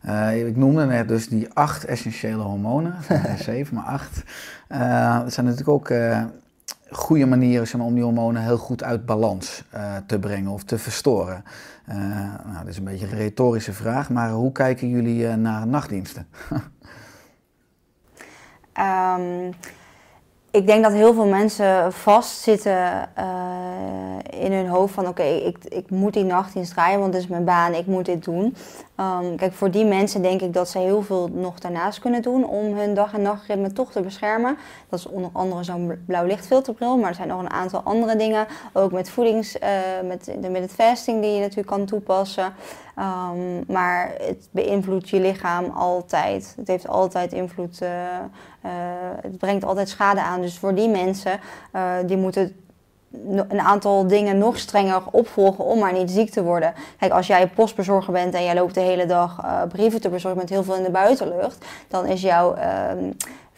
Eh, 0.00 0.46
ik 0.46 0.56
noemde 0.56 0.86
net 0.86 1.08
dus 1.08 1.28
die 1.28 1.52
acht 1.52 1.84
essentiële 1.84 2.42
hormonen, 2.42 2.94
zeven, 3.38 3.74
maar 3.74 3.84
acht. 3.84 4.22
Eh 4.68 5.20
dat 5.20 5.32
zijn 5.32 5.46
natuurlijk 5.46 5.72
ook 5.72 5.88
eh, 5.88 6.24
goede 6.90 7.26
manieren 7.26 7.66
zeg 7.66 7.76
maar, 7.76 7.86
om 7.86 7.94
die 7.94 8.02
hormonen 8.02 8.42
heel 8.42 8.58
goed 8.58 8.82
uit 8.82 9.06
balans 9.06 9.64
eh, 9.70 9.96
te 10.06 10.18
brengen 10.18 10.50
of 10.50 10.62
te 10.64 10.78
verstoren. 10.78 11.44
Eh, 11.84 11.96
nou, 12.44 12.58
dat 12.58 12.66
is 12.66 12.76
een 12.76 12.84
beetje 12.84 13.06
een 13.06 13.16
retorische 13.16 13.72
vraag, 13.72 14.10
maar 14.10 14.30
hoe 14.30 14.52
kijken 14.52 14.88
jullie 14.88 15.28
eh, 15.28 15.34
naar 15.34 15.66
nachtdiensten? 15.66 16.26
Ehm, 18.72 19.50
ik 20.52 20.66
denk 20.66 20.82
dat 20.82 20.92
heel 20.92 21.14
veel 21.14 21.26
mensen 21.26 21.92
vastzitten 21.92 23.08
eh, 23.14 23.26
in 24.30 24.52
hun 24.52 24.68
hoofd 24.68 24.94
van 24.94 25.06
oké, 25.08 25.22
ik, 25.22 25.56
ik 25.68 25.90
moet 25.90 26.12
die 26.12 26.24
nachtdienst 26.24 26.72
draaien, 26.72 27.00
want 27.00 27.12
dit 27.12 27.22
is 27.22 27.28
mijn 27.28 27.44
baan, 27.44 27.74
ik 27.74 27.86
moet 27.86 28.04
dit 28.04 28.24
doen. 28.24 28.54
Ehm, 28.96 29.34
kijk, 29.36 29.52
voor 29.52 29.70
die 29.70 29.84
mensen 29.84 30.22
denk 30.22 30.40
ik 30.40 30.52
dat 30.54 30.68
ze 30.68 30.78
heel 30.78 31.02
veel 31.02 31.28
nog 31.32 31.58
daarnaast 31.58 31.98
kunnen 31.98 32.22
doen 32.22 32.46
om 32.46 32.76
hun 32.76 32.94
dag- 32.94 33.12
en 33.14 33.22
nachtritme 33.22 33.72
toch 33.72 33.92
te 33.92 34.00
beschermen. 34.00 34.56
Dat 34.88 34.98
is 34.98 35.06
onder 35.08 35.30
andere 35.32 35.62
zo'n 35.64 36.02
blauw 36.06 36.26
lichtfilterbril, 36.26 36.96
maar 36.98 37.08
er 37.08 37.14
zijn 37.14 37.28
nog 37.28 37.40
een 37.40 37.50
aantal 37.52 37.80
andere 37.84 38.16
dingen. 38.16 38.46
Ook 38.72 38.92
met 38.92 39.10
voedings, 39.10 39.58
eh, 39.58 39.68
met, 40.04 40.24
de- 40.40 40.48
met 40.50 40.70
fasting 40.72 41.22
die 41.22 41.32
je 41.32 41.40
natuurlijk 41.40 41.66
kan 41.68 41.84
toepassen. 41.84 42.52
Ehm, 42.96 43.72
maar 43.72 44.12
het 44.18 44.48
beïnvloedt 44.50 45.08
je 45.08 45.20
lichaam 45.20 45.64
altijd. 45.70 46.54
Het 46.56 46.68
heeft 46.68 46.88
altijd 46.88 47.32
invloed. 47.32 47.80
eh, 47.80 47.90
eh, 48.60 48.70
het 49.20 49.38
brengt 49.38 49.64
altijd 49.64 49.88
schade 49.88 50.20
aan. 50.22 50.40
Dus 50.40 50.58
voor 50.58 50.74
die 50.74 50.88
mensen, 50.88 51.40
eh, 51.72 51.92
die 52.06 52.16
moeten 52.16 52.56
een 53.48 53.60
aantal 53.60 54.06
dingen 54.06 54.38
nog 54.38 54.58
strenger 54.58 55.02
opvolgen 55.10 55.64
om 55.64 55.78
maar 55.78 55.92
niet 55.92 56.10
ziek 56.10 56.30
te 56.30 56.42
worden. 56.42 56.74
Kijk, 56.98 57.12
als 57.12 57.26
jij 57.26 57.48
postbezorger 57.48 58.12
bent 58.12 58.34
en 58.34 58.44
jij 58.44 58.54
loopt 58.54 58.74
de 58.74 58.80
hele 58.80 59.06
dag 59.06 59.40
eh, 59.42 59.62
brieven 59.68 60.00
te 60.00 60.08
bezorgen 60.08 60.40
met 60.40 60.48
heel 60.48 60.64
veel 60.64 60.76
in 60.76 60.82
de 60.82 60.90
buitenlucht, 60.90 61.64
dan 61.88 62.06
is 62.06 62.20
jouw 62.20 62.54
ehm 62.54 63.10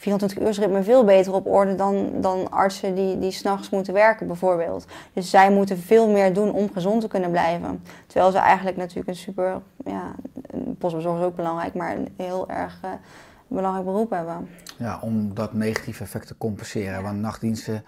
24-uursritme 0.04 0.82
veel 0.82 1.04
beter 1.04 1.32
op 1.32 1.46
orde 1.46 1.74
dan, 1.74 2.10
dan 2.20 2.50
artsen 2.50 2.94
die, 2.94 3.18
die 3.18 3.30
s'nachts 3.30 3.70
moeten 3.70 3.92
werken 3.92 4.26
bijvoorbeeld. 4.26 4.86
Dus 5.12 5.30
zij 5.30 5.50
moeten 5.50 5.78
veel 5.78 6.08
meer 6.10 6.34
doen 6.34 6.52
om 6.52 6.70
gezond 6.72 7.00
te 7.00 7.08
kunnen 7.08 7.30
blijven. 7.30 7.82
Terwijl 8.06 8.32
ze 8.32 8.38
eigenlijk 8.38 8.76
natuurlijk 8.76 9.08
een 9.08 9.16
super, 9.16 9.60
ja, 9.84 10.14
postbezorger 10.78 11.20
is 11.20 11.26
ook 11.26 11.36
belangrijk, 11.36 11.74
maar 11.74 11.96
een 11.96 12.08
heel 12.16 12.48
erg 12.48 12.78
eh, 12.82 12.90
belangrijk 13.48 13.84
beroep 13.86 14.10
hebben. 14.10 14.48
Ja, 14.76 14.98
om 15.00 15.34
dat 15.34 15.52
negatieve 15.52 16.02
effect 16.02 16.26
te 16.26 16.38
compenseren. 16.38 17.02
Want 17.02 17.20
nachtdiensten 17.20 17.84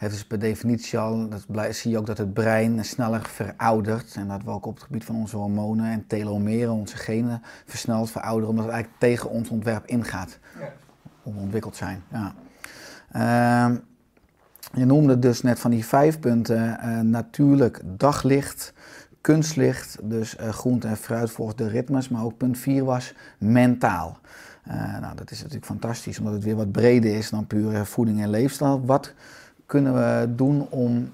heeft 0.00 0.12
dus 0.12 0.24
per 0.24 0.38
definitie 0.38 0.98
al, 0.98 1.28
dat 1.28 1.74
zie 1.74 1.90
je 1.90 1.98
ook 1.98 2.06
dat 2.06 2.18
het 2.18 2.32
brein 2.32 2.84
sneller 2.84 3.22
veroudert. 3.22 4.14
En 4.14 4.28
dat 4.28 4.42
we 4.44 4.50
ook 4.50 4.66
op 4.66 4.74
het 4.74 4.82
gebied 4.82 5.04
van 5.04 5.16
onze 5.16 5.36
hormonen 5.36 5.90
en 5.90 6.06
telomeren, 6.06 6.72
onze 6.72 6.96
genen, 6.96 7.42
versneld 7.64 8.10
verouderen. 8.10 8.48
Omdat 8.48 8.64
het 8.64 8.74
eigenlijk 8.74 9.02
tegen 9.02 9.30
ons 9.30 9.48
ontwerp 9.48 9.86
ingaat. 9.86 10.38
Hoe 11.22 11.34
we 11.34 11.40
ontwikkeld 11.40 11.76
zijn. 11.76 12.02
Ja. 12.12 12.34
Ehm, 13.12 13.76
je 14.72 14.84
noemde 14.84 15.18
dus 15.18 15.42
net 15.42 15.58
van 15.60 15.70
die 15.70 15.84
vijf 15.86 16.20
punten. 16.20 16.78
eh, 16.78 17.00
natuurlijk 17.00 17.80
daglicht, 17.84 18.72
kunstlicht, 19.20 19.98
dus 20.02 20.36
eh, 20.36 20.48
groente 20.48 20.88
en 20.88 20.96
fruit 20.96 21.30
volgens 21.30 21.56
de 21.56 21.68
ritmes. 21.68 22.08
Maar 22.08 22.24
ook 22.24 22.36
punt 22.36 22.58
4 22.58 22.84
was 22.84 23.14
mentaal. 23.38 24.18
Eh, 24.64 24.98
nou, 25.00 25.16
dat 25.16 25.30
is 25.30 25.38
natuurlijk 25.38 25.66
fantastisch, 25.66 26.18
omdat 26.18 26.34
het 26.34 26.44
weer 26.44 26.56
wat 26.56 26.72
breder 26.72 27.14
is 27.14 27.30
dan 27.30 27.46
puur 27.46 27.86
voeding 27.86 28.22
en 28.22 28.30
leefstijl. 28.30 28.84
Wat 28.84 29.14
kunnen 29.70 29.94
we 29.94 30.34
doen 30.34 30.66
om 30.70 31.12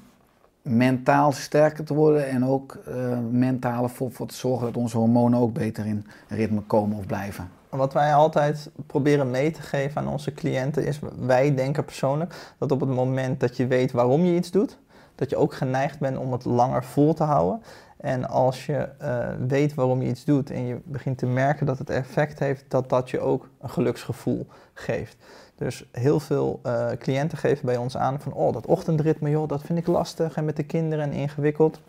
mentaal 0.63 1.33
sterker 1.33 1.85
te 1.85 1.95
worden 1.95 2.29
en 2.29 2.45
ook 2.45 2.79
uh, 2.89 3.19
mentaal 3.31 3.89
voor, 3.89 4.27
te 4.27 4.35
zorgen 4.35 4.67
dat 4.67 4.77
onze 4.77 4.99
hormonen 4.99 5.39
ook 5.39 5.53
beter 5.53 5.87
in 5.87 6.07
ritme 6.29 6.61
komen 6.61 6.99
of 6.99 7.07
blijven? 7.07 7.51
Wat 7.69 7.93
wij 7.93 8.15
altijd 8.15 8.71
proberen 8.87 9.31
mee 9.31 9.51
te 9.51 9.63
geven 9.63 10.01
aan 10.01 10.09
onze 10.09 10.35
cliënten 10.35 10.87
is, 10.87 10.99
wij 11.19 11.55
denken 11.55 11.85
persoonlijk 11.85 12.55
dat 12.59 12.73
op 12.73 12.81
het 12.81 12.89
moment 12.89 13.41
dat 13.41 13.57
je 13.57 13.67
weet 13.67 13.93
waarom 13.93 14.25
je 14.25 14.37
iets 14.37 14.51
doet, 14.51 14.79
dat 15.15 15.31
je 15.31 15.37
ook 15.37 15.55
geneigd 15.55 15.99
bent 15.99 16.17
om 16.19 16.33
het 16.33 16.45
langer 16.45 16.85
vol 16.85 17.15
te 17.15 17.25
houden. 17.25 17.63
En 17.97 18.29
als 18.29 18.67
je 18.67 18.89
uh, 19.03 19.29
weet 19.49 19.75
waarom 19.75 20.03
je 20.03 20.09
iets 20.09 20.25
doet 20.25 20.51
en 20.51 20.67
je 20.67 20.81
begint 20.85 21.19
te 21.19 21.27
merken 21.27 21.67
dat 21.67 21.79
het 21.79 21.91
effect 21.91 22.39
heeft, 22.39 22.65
dat 22.69 22.89
dat 22.89 23.11
je 23.11 23.21
ook 23.21 23.49
een 23.61 23.71
geluksgevoel 23.71 24.47
geeft. 24.75 25.17
Dus 25.57 25.85
heel 25.93 26.21
veel 26.21 26.61
uh, 26.67 26.89
cliënten 26.99 27.39
geven 27.39 27.67
bij 27.67 27.77
ons 27.77 27.97
aan 27.97 28.21
van, 28.21 28.33
oh 28.33 28.53
dat 28.53 28.67
ochtendritme 28.67 29.31
joh, 29.31 29.49
dat 29.49 29.63
vind 29.63 29.79
ik 29.79 29.87
lastig 29.87 30.37
en 30.37 30.45
met 30.45 30.57
de 30.57 30.63
kinderen 30.63 31.05
en 31.05 31.13
ingewikkeld. 31.13 31.81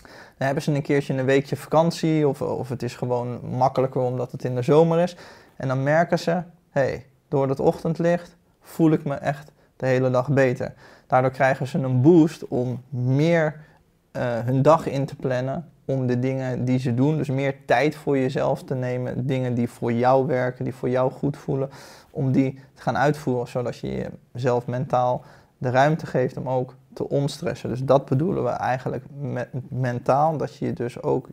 Dan 0.00 0.46
hebben 0.46 0.62
ze 0.62 0.72
een 0.72 0.82
keertje 0.82 1.14
een 1.14 1.24
weekje 1.24 1.56
vakantie 1.56 2.28
of, 2.28 2.42
of 2.42 2.68
het 2.68 2.82
is 2.82 2.96
gewoon 2.96 3.40
makkelijker 3.56 4.00
omdat 4.00 4.32
het 4.32 4.44
in 4.44 4.54
de 4.54 4.62
zomer 4.62 4.98
is. 4.98 5.16
En 5.56 5.68
dan 5.68 5.82
merken 5.82 6.18
ze, 6.18 6.30
hé, 6.30 6.42
hey, 6.70 7.06
door 7.28 7.48
het 7.48 7.60
ochtendlicht 7.60 8.36
voel 8.60 8.90
ik 8.90 9.04
me 9.04 9.14
echt 9.14 9.52
de 9.76 9.86
hele 9.86 10.10
dag 10.10 10.28
beter. 10.28 10.72
Daardoor 11.06 11.30
krijgen 11.30 11.66
ze 11.66 11.78
een 11.78 12.00
boost 12.00 12.48
om 12.48 12.82
meer 12.88 13.64
uh, 14.12 14.22
hun 14.22 14.62
dag 14.62 14.86
in 14.86 15.06
te 15.06 15.16
plannen 15.16 15.68
om 15.84 16.06
de 16.06 16.18
dingen 16.18 16.64
die 16.64 16.78
ze 16.78 16.94
doen, 16.94 17.16
dus 17.16 17.28
meer 17.28 17.54
tijd 17.64 17.94
voor 17.94 18.18
jezelf 18.18 18.64
te 18.64 18.74
nemen, 18.74 19.26
dingen 19.26 19.54
die 19.54 19.68
voor 19.68 19.92
jou 19.92 20.26
werken, 20.26 20.64
die 20.64 20.74
voor 20.74 20.88
jou 20.88 21.12
goed 21.12 21.36
voelen, 21.36 21.70
om 22.10 22.32
die 22.32 22.58
te 22.74 22.82
gaan 22.82 22.96
uitvoeren, 22.96 23.48
zodat 23.48 23.78
je 23.78 24.10
jezelf 24.32 24.66
mentaal 24.66 25.24
de 25.58 25.70
ruimte 25.70 26.06
geeft 26.06 26.36
om 26.36 26.48
ook 26.48 26.74
te 26.92 27.08
onstressen. 27.08 27.68
Dus 27.68 27.84
dat 27.84 28.04
bedoelen 28.04 28.44
we 28.44 28.50
eigenlijk 28.50 29.04
met 29.20 29.48
mentaal, 29.68 30.36
dat 30.36 30.56
je 30.56 30.72
dus 30.72 31.02
ook 31.02 31.28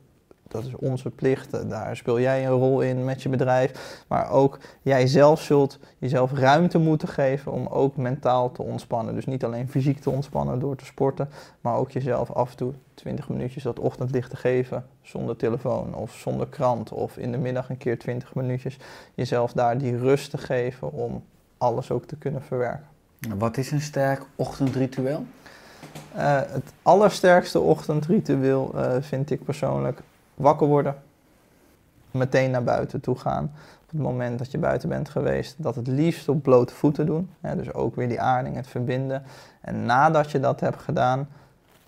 dat 0.48 0.66
is 0.66 0.76
onze 0.76 1.10
plicht. 1.10 1.70
Daar 1.70 1.96
speel 1.96 2.20
jij 2.20 2.46
een 2.46 2.52
rol 2.52 2.82
in 2.82 3.06
met 3.06 3.22
je 3.22 3.30
bedrijf. 3.30 4.04
Maar 4.08 4.30
ook 4.30 4.60
jij 4.82 5.08
zelf 5.08 5.42
zult 5.42 5.80
jezelf 5.98 6.32
ruimte 6.34 6.78
moeten 6.78 7.08
geven 7.08 7.52
om 7.52 7.68
ook 7.68 7.98
mentaal 7.98 8.52
te 8.52 8.62
ontspannen. 8.62 9.16
Dus 9.16 9.26
niet 9.26 9.44
alleen 9.44 9.70
fysiek 9.70 10.00
te 10.00 10.10
ontspannen 10.10 10.60
door 10.60 10.76
te 10.76 10.86
sporten, 10.86 11.30
maar 11.62 11.76
ook 11.76 11.92
jezelf 11.92 12.32
af 12.32 12.52
en 12.52 12.58
toe 12.58 12.74
20 12.94 13.30
minuutjes 13.30 13.64
dat 13.64 13.80
ochtendlicht 13.80 14.30
te 14.30 14.38
geven 14.38 14.86
zonder 15.08 15.36
telefoon 15.36 15.96
of 15.96 16.14
zonder 16.14 16.48
krant. 16.48 16.92
Of 16.92 17.18
in 17.18 17.32
de 17.32 17.38
middag 17.38 17.70
een 17.70 17.78
keer 17.78 18.00
20 18.00 18.36
minuutjes 18.36 18.78
jezelf 19.14 19.52
daar 19.52 19.78
die 19.78 19.98
rust 19.98 20.30
te 20.30 20.38
geven 20.38 20.92
om 20.92 21.24
alles 21.58 21.92
ook 21.92 22.06
te 22.06 22.16
kunnen 22.16 22.42
verwerken. 22.42 22.88
Wat 23.38 23.58
is 23.58 23.72
een 23.72 23.82
sterk 23.82 24.26
ochtendritueel? 24.36 25.26
Uh, 26.16 26.40
het 26.48 26.74
allersterkste 26.82 27.60
ochtendritueel 27.60 28.72
uh, 28.76 28.96
vind 29.00 29.30
ik 29.30 29.44
persoonlijk 29.44 30.02
wakker 30.36 30.68
worden, 30.68 30.96
meteen 32.12 32.52
naar 32.52 32.64
buiten 32.64 33.02
toe 33.02 33.18
gaan. 33.18 33.44
Op 33.82 33.90
het 33.92 34.02
moment 34.02 34.40
dat 34.40 34.52
je 34.52 34.58
buiten 34.58 34.90
bent 34.90 35.10
geweest, 35.10 35.56
dat 35.58 35.76
het 35.76 35.88
liefst 35.88 36.30
op 36.30 36.44
blote 36.44 36.74
voeten 36.74 37.06
doen. 37.06 37.30
Hè, 37.42 37.56
dus 37.56 37.74
ook 37.74 37.96
weer 37.96 38.08
die 38.08 38.22
aarding, 38.22 38.56
het 38.56 38.68
verbinden. 38.68 39.24
En 39.62 39.86
nadat 39.86 40.32
je 40.32 40.40
dat 40.40 40.60
hebt 40.60 40.82
gedaan, 40.82 41.28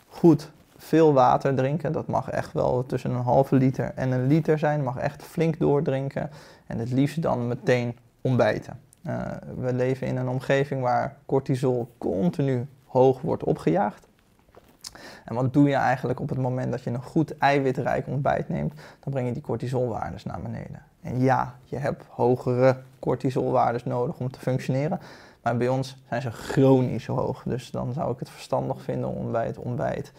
goed 0.09 0.51
veel 0.79 1.13
water 1.13 1.55
drinken. 1.55 1.91
Dat 1.91 2.07
mag 2.07 2.29
echt 2.29 2.53
wel 2.53 2.85
tussen 2.85 3.11
een 3.11 3.21
halve 3.21 3.55
liter 3.55 3.91
en 3.95 4.11
een 4.11 4.27
liter 4.27 4.59
zijn. 4.59 4.83
Mag 4.83 4.97
echt 4.97 5.23
flink 5.23 5.59
doordrinken. 5.59 6.29
En 6.67 6.79
het 6.79 6.91
liefst 6.91 7.21
dan 7.21 7.47
meteen 7.47 7.97
ontbijten. 8.21 8.79
Uh, 9.03 9.21
we 9.57 9.73
leven 9.73 10.07
in 10.07 10.17
een 10.17 10.29
omgeving 10.29 10.81
waar 10.81 11.15
cortisol 11.25 11.93
continu 11.97 12.67
hoog 12.85 13.21
wordt 13.21 13.43
opgejaagd. 13.43 14.07
En 15.25 15.35
wat 15.35 15.53
doe 15.53 15.69
je 15.69 15.75
eigenlijk 15.75 16.19
op 16.19 16.29
het 16.29 16.37
moment 16.37 16.71
dat 16.71 16.83
je 16.83 16.89
een 16.89 17.03
goed 17.03 17.37
eiwitrijk 17.37 18.07
ontbijt 18.07 18.49
neemt? 18.49 18.73
Dan 18.99 19.13
breng 19.13 19.27
je 19.27 19.33
die 19.33 19.41
cortisolwaardes 19.41 20.23
naar 20.23 20.41
beneden. 20.41 20.83
En 21.01 21.19
ja, 21.19 21.55
je 21.63 21.77
hebt 21.77 22.03
hogere 22.09 22.77
cortisolwaardes 22.99 23.85
nodig 23.85 24.19
om 24.19 24.31
te 24.31 24.39
functioneren. 24.39 24.99
Maar 25.41 25.57
bij 25.57 25.67
ons 25.67 25.97
zijn 26.07 26.21
ze 26.21 26.31
chronisch 26.31 27.05
hoog. 27.05 27.43
Dus 27.45 27.71
dan 27.71 27.93
zou 27.93 28.11
ik 28.11 28.19
het 28.19 28.29
verstandig 28.29 28.81
vinden 28.81 29.09
om 29.09 29.31
bij 29.31 29.45
het 29.45 29.57
ontbijt 29.57 30.11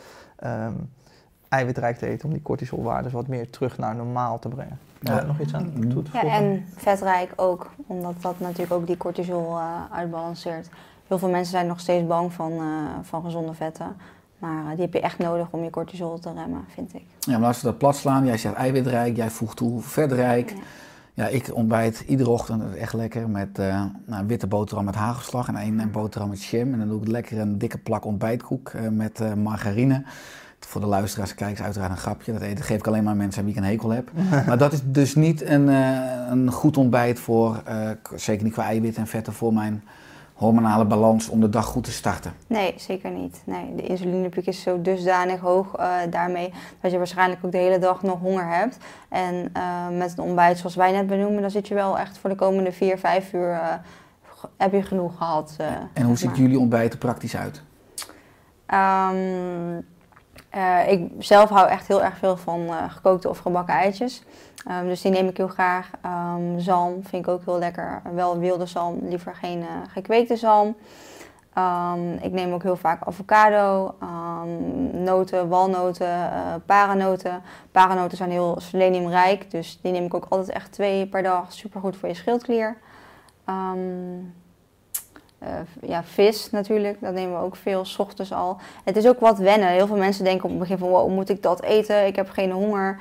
um, 0.45 0.91
eiwitrijk 1.49 1.99
te 1.99 2.07
eten 2.07 2.29
om 2.29 2.33
die 2.33 2.43
cortisolwaardes 2.43 3.13
wat 3.13 3.27
meer 3.27 3.51
terug 3.51 3.79
naar 3.79 3.95
normaal 3.95 4.39
te 4.39 4.49
brengen. 4.49 4.79
Ja. 5.01 5.23
nog 5.23 5.41
iets 5.41 5.55
aan 5.55 5.73
toe 5.89 6.03
te 6.03 6.11
Ja, 6.13 6.23
en 6.23 6.65
vetrijk 6.77 7.33
ook, 7.37 7.71
omdat 7.87 8.15
dat 8.21 8.41
natuurlijk 8.41 8.73
ook 8.73 8.87
die 8.87 8.97
cortisol 8.97 9.57
uh, 9.57 9.83
uitbalanceert. 9.91 10.69
Heel 11.07 11.19
veel 11.19 11.29
mensen 11.29 11.51
zijn 11.51 11.67
nog 11.67 11.81
steeds 11.81 12.07
bang 12.07 12.33
van, 12.33 12.53
uh, 12.53 12.63
van 13.03 13.23
gezonde 13.23 13.55
vetten. 13.55 13.97
Maar 14.39 14.63
uh, 14.63 14.71
die 14.71 14.81
heb 14.81 14.93
je 14.93 15.01
echt 15.01 15.19
nodig 15.19 15.47
om 15.51 15.65
je 15.65 15.71
cortisol 15.71 16.19
te 16.19 16.33
remmen, 16.33 16.65
vind 16.69 16.95
ik. 16.95 17.05
Ja, 17.19 17.39
maar 17.39 17.49
als 17.49 17.61
we 17.61 17.67
dat 17.67 17.79
plat 17.79 17.97
slaan, 17.97 18.27
jij 18.27 18.39
zegt 18.39 18.55
eiwitrijk, 18.55 19.17
jij 19.17 19.31
voegt 19.31 19.57
toe 19.57 19.81
vetrijk. 19.81 20.51
Ja. 20.51 20.57
Ja 21.21 21.27
ik 21.27 21.55
ontbijt 21.55 22.05
iedere 22.07 22.31
ochtend 22.31 22.75
echt 22.75 22.93
lekker 22.93 23.29
met 23.29 23.59
uh, 23.59 23.85
nou, 24.07 24.27
witte 24.27 24.47
boterham 24.47 24.85
met 24.85 24.95
hagelslag 24.95 25.49
en 25.49 25.57
één 25.57 25.91
boterham 25.91 26.29
met 26.29 26.45
jam. 26.45 26.73
En 26.73 26.79
dan 26.79 26.89
doe 26.89 27.01
ik 27.01 27.09
lekker 27.09 27.39
een 27.39 27.59
dikke 27.59 27.79
plak 27.79 28.05
ontbijtkoek 28.05 28.73
uh, 28.73 28.89
met 28.89 29.37
margarine. 29.37 30.03
Voor 30.61 30.81
de 30.81 30.87
luisteraars, 30.87 31.35
kijkers 31.35 31.63
uiteraard 31.63 31.91
een 31.91 31.97
grapje. 31.97 32.33
Dat 32.33 32.43
eten 32.43 32.65
geef 32.65 32.79
ik 32.79 32.87
alleen 32.87 33.05
maar 33.05 33.17
mensen 33.17 33.41
aan 33.41 33.47
wie 33.47 33.55
ik 33.57 33.61
een 33.61 33.69
hekel 33.69 33.91
heb. 33.91 34.11
maar 34.47 34.59
dat 34.59 34.73
is 34.73 34.81
dus 34.85 35.15
niet 35.15 35.43
een, 35.43 35.69
een 36.31 36.51
goed 36.51 36.77
ontbijt 36.77 37.21
voor, 37.21 37.63
zeker 38.15 38.45
niet 38.45 38.53
qua 38.53 38.65
eiwit 38.65 38.97
en 38.97 39.07
vetten, 39.07 39.33
voor 39.33 39.53
mijn 39.53 39.83
hormonale 40.41 40.85
balans 40.85 41.29
om 41.29 41.41
de 41.41 41.49
dag 41.49 41.67
goed 41.67 41.85
te 41.85 41.91
starten? 41.91 42.33
Nee, 42.47 42.75
zeker 42.77 43.11
niet. 43.11 43.43
Nee, 43.45 43.75
de 43.75 43.83
insulinepiek 43.83 44.47
is 44.47 44.63
zo 44.63 44.83
dusdanig 44.83 45.41
hoog 45.41 45.79
uh, 45.79 45.97
daarmee 46.11 46.53
dat 46.81 46.91
je 46.91 46.97
waarschijnlijk 46.97 47.45
ook 47.45 47.53
de 47.53 47.59
hele 47.59 47.79
dag 47.79 48.03
nog 48.03 48.21
honger 48.21 48.49
hebt. 48.49 48.79
En 49.09 49.53
uh, 49.57 49.99
met 49.99 50.13
een 50.19 50.25
ontbijt 50.25 50.59
zoals 50.59 50.75
wij 50.75 50.93
net 50.93 51.07
benoemen, 51.07 51.41
dan 51.41 51.51
zit 51.51 51.69
je 51.69 51.75
wel 51.75 51.99
echt 51.99 52.19
voor 52.19 52.31
de 52.31 52.37
komende 52.37 52.73
4, 52.73 52.99
5 52.99 53.33
uur 53.33 53.51
uh, 53.51 53.73
heb 54.57 54.73
je 54.73 54.83
genoeg 54.83 55.17
gehad. 55.17 55.57
en 55.93 56.05
hoe 56.05 56.17
ziet 56.17 56.37
jullie 56.37 56.59
ontbijt 56.59 56.93
er 56.93 56.99
praktisch 56.99 57.37
uit? 57.37 57.63
Um, 58.67 59.85
ik 60.87 61.11
zelf 61.19 61.51
hou 61.51 61.69
echt 61.69 61.89
heel 61.89 62.03
erg 62.03 62.17
veel 62.17 62.37
van 62.37 62.69
gekookte 62.89 63.29
of 63.29 63.39
gebakken 63.39 63.75
eitjes. 63.75 64.23
Um, 64.71 64.87
dus 64.87 65.01
die 65.01 65.11
neem 65.11 65.29
ik 65.29 65.37
heel 65.37 65.49
graag. 65.49 65.91
Um, 66.07 66.61
zalm 66.61 67.05
vind 67.05 67.27
ik 67.27 67.33
ook 67.33 67.45
heel 67.45 67.59
lekker. 67.59 68.03
Wel 68.15 68.39
wilde 68.39 68.67
zalm, 68.67 68.99
liever 69.03 69.35
geen 69.35 69.59
uh, 69.59 69.67
gekweekte 69.89 70.37
zalm. 70.37 70.77
Um, 71.59 72.13
ik 72.13 72.33
neem 72.33 72.53
ook 72.53 72.63
heel 72.63 72.77
vaak 72.77 73.07
avocado, 73.07 73.95
noten, 74.93 75.49
walnoten, 75.49 76.31
paranoten. 76.67 77.43
Paranoten 77.73 78.17
zijn 78.17 78.31
heel 78.31 78.57
seleniumrijk, 78.61 79.51
dus 79.51 79.79
die 79.83 79.93
neem 79.93 80.05
ik 80.05 80.15
ook 80.15 80.27
altijd 80.29 80.51
echt 80.51 80.73
twee 80.73 81.07
per 81.07 81.23
dag. 81.23 81.53
Super 81.53 81.81
goed 81.81 81.97
voor 81.97 82.09
je 82.09 82.15
schildklier. 82.15 82.77
Uh, 85.43 85.49
ja, 85.91 86.05
vis 86.05 86.51
natuurlijk, 86.51 87.01
dat 87.01 87.15
nemen 87.15 87.39
we 87.39 87.45
ook 87.45 87.57
veel, 87.57 87.85
s 87.85 87.99
ochtends 87.99 88.33
al. 88.33 88.57
Het 88.85 88.97
is 88.97 89.07
ook 89.07 89.21
wat 89.21 89.39
wennen. 89.39 89.69
Heel 89.69 89.87
veel 89.87 89.97
mensen 89.97 90.25
denken 90.25 90.45
op 90.45 90.51
het 90.51 90.59
begin 90.59 90.79
van, 90.79 90.89
wow, 90.89 91.11
moet 91.11 91.29
ik 91.29 91.43
dat 91.43 91.63
eten? 91.63 92.07
Ik 92.07 92.17
heb 92.17 92.31
geen 92.31 92.51
honger. 92.51 92.99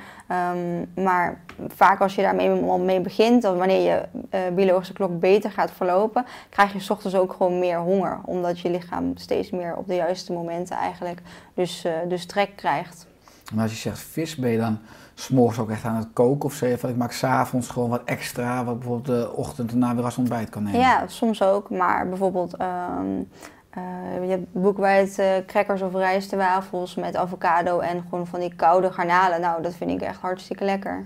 Um, 0.53 1.03
maar 1.03 1.41
vaak 1.67 1.99
als 1.99 2.15
je 2.15 2.21
daarmee 2.21 2.79
mee 2.79 3.01
begint, 3.01 3.45
of 3.45 3.57
wanneer 3.57 3.81
je 3.81 4.01
uh, 4.31 4.55
biologische 4.55 4.93
klok 4.93 5.19
beter 5.19 5.51
gaat 5.51 5.71
verlopen, 5.71 6.25
krijg 6.49 6.73
je 6.73 6.79
s 6.79 6.89
ochtends 6.89 7.15
ook 7.15 7.31
gewoon 7.31 7.59
meer 7.59 7.79
honger. 7.79 8.19
Omdat 8.25 8.59
je 8.59 8.69
lichaam 8.69 9.17
steeds 9.17 9.49
meer 9.51 9.75
op 9.75 9.87
de 9.87 9.95
juiste 9.95 10.33
momenten 10.33 10.75
eigenlijk 10.75 11.21
dus, 11.53 11.85
uh, 11.85 11.91
dus 12.07 12.25
trek 12.25 12.49
krijgt. 12.55 13.07
Maar 13.53 13.63
als 13.63 13.71
je 13.71 13.77
zegt 13.77 13.99
vis, 13.99 14.35
ben 14.35 14.49
je 14.49 14.57
dan 14.57 14.79
s'morgens 15.19 15.59
ook 15.59 15.69
echt 15.69 15.83
aan 15.83 15.95
het 15.95 16.07
koken? 16.13 16.45
Of 16.45 16.53
zeg 16.53 16.79
van 16.79 16.89
ik 16.89 16.95
maak 16.95 17.11
s'avonds 17.11 17.69
gewoon 17.69 17.89
wat 17.89 18.01
extra, 18.05 18.63
wat 18.63 18.79
bijvoorbeeld 18.79 19.19
de 19.19 19.31
ochtend 19.35 19.71
erna 19.71 19.95
weer 19.95 20.03
als 20.03 20.17
ontbijt 20.17 20.49
kan 20.49 20.63
nemen? 20.63 20.79
Ja, 20.79 21.07
soms 21.07 21.43
ook. 21.43 21.69
Maar 21.69 22.09
bijvoorbeeld 22.09 22.53
um, 22.61 23.29
uh, 23.77 24.23
je 24.23 24.29
hebt 24.29 24.53
boekwijd 24.53 25.19
uh, 25.19 25.25
crackers 25.45 25.81
of 25.81 25.93
rijstwafels 25.93 26.95
met 26.95 27.15
avocado 27.15 27.79
en 27.79 28.03
gewoon 28.09 28.27
van 28.27 28.39
die 28.39 28.55
koude 28.55 28.91
garnalen. 28.91 29.41
Nou, 29.41 29.61
dat 29.61 29.73
vind 29.73 29.91
ik 29.91 30.01
echt 30.01 30.19
hartstikke 30.21 30.63
lekker. 30.63 31.05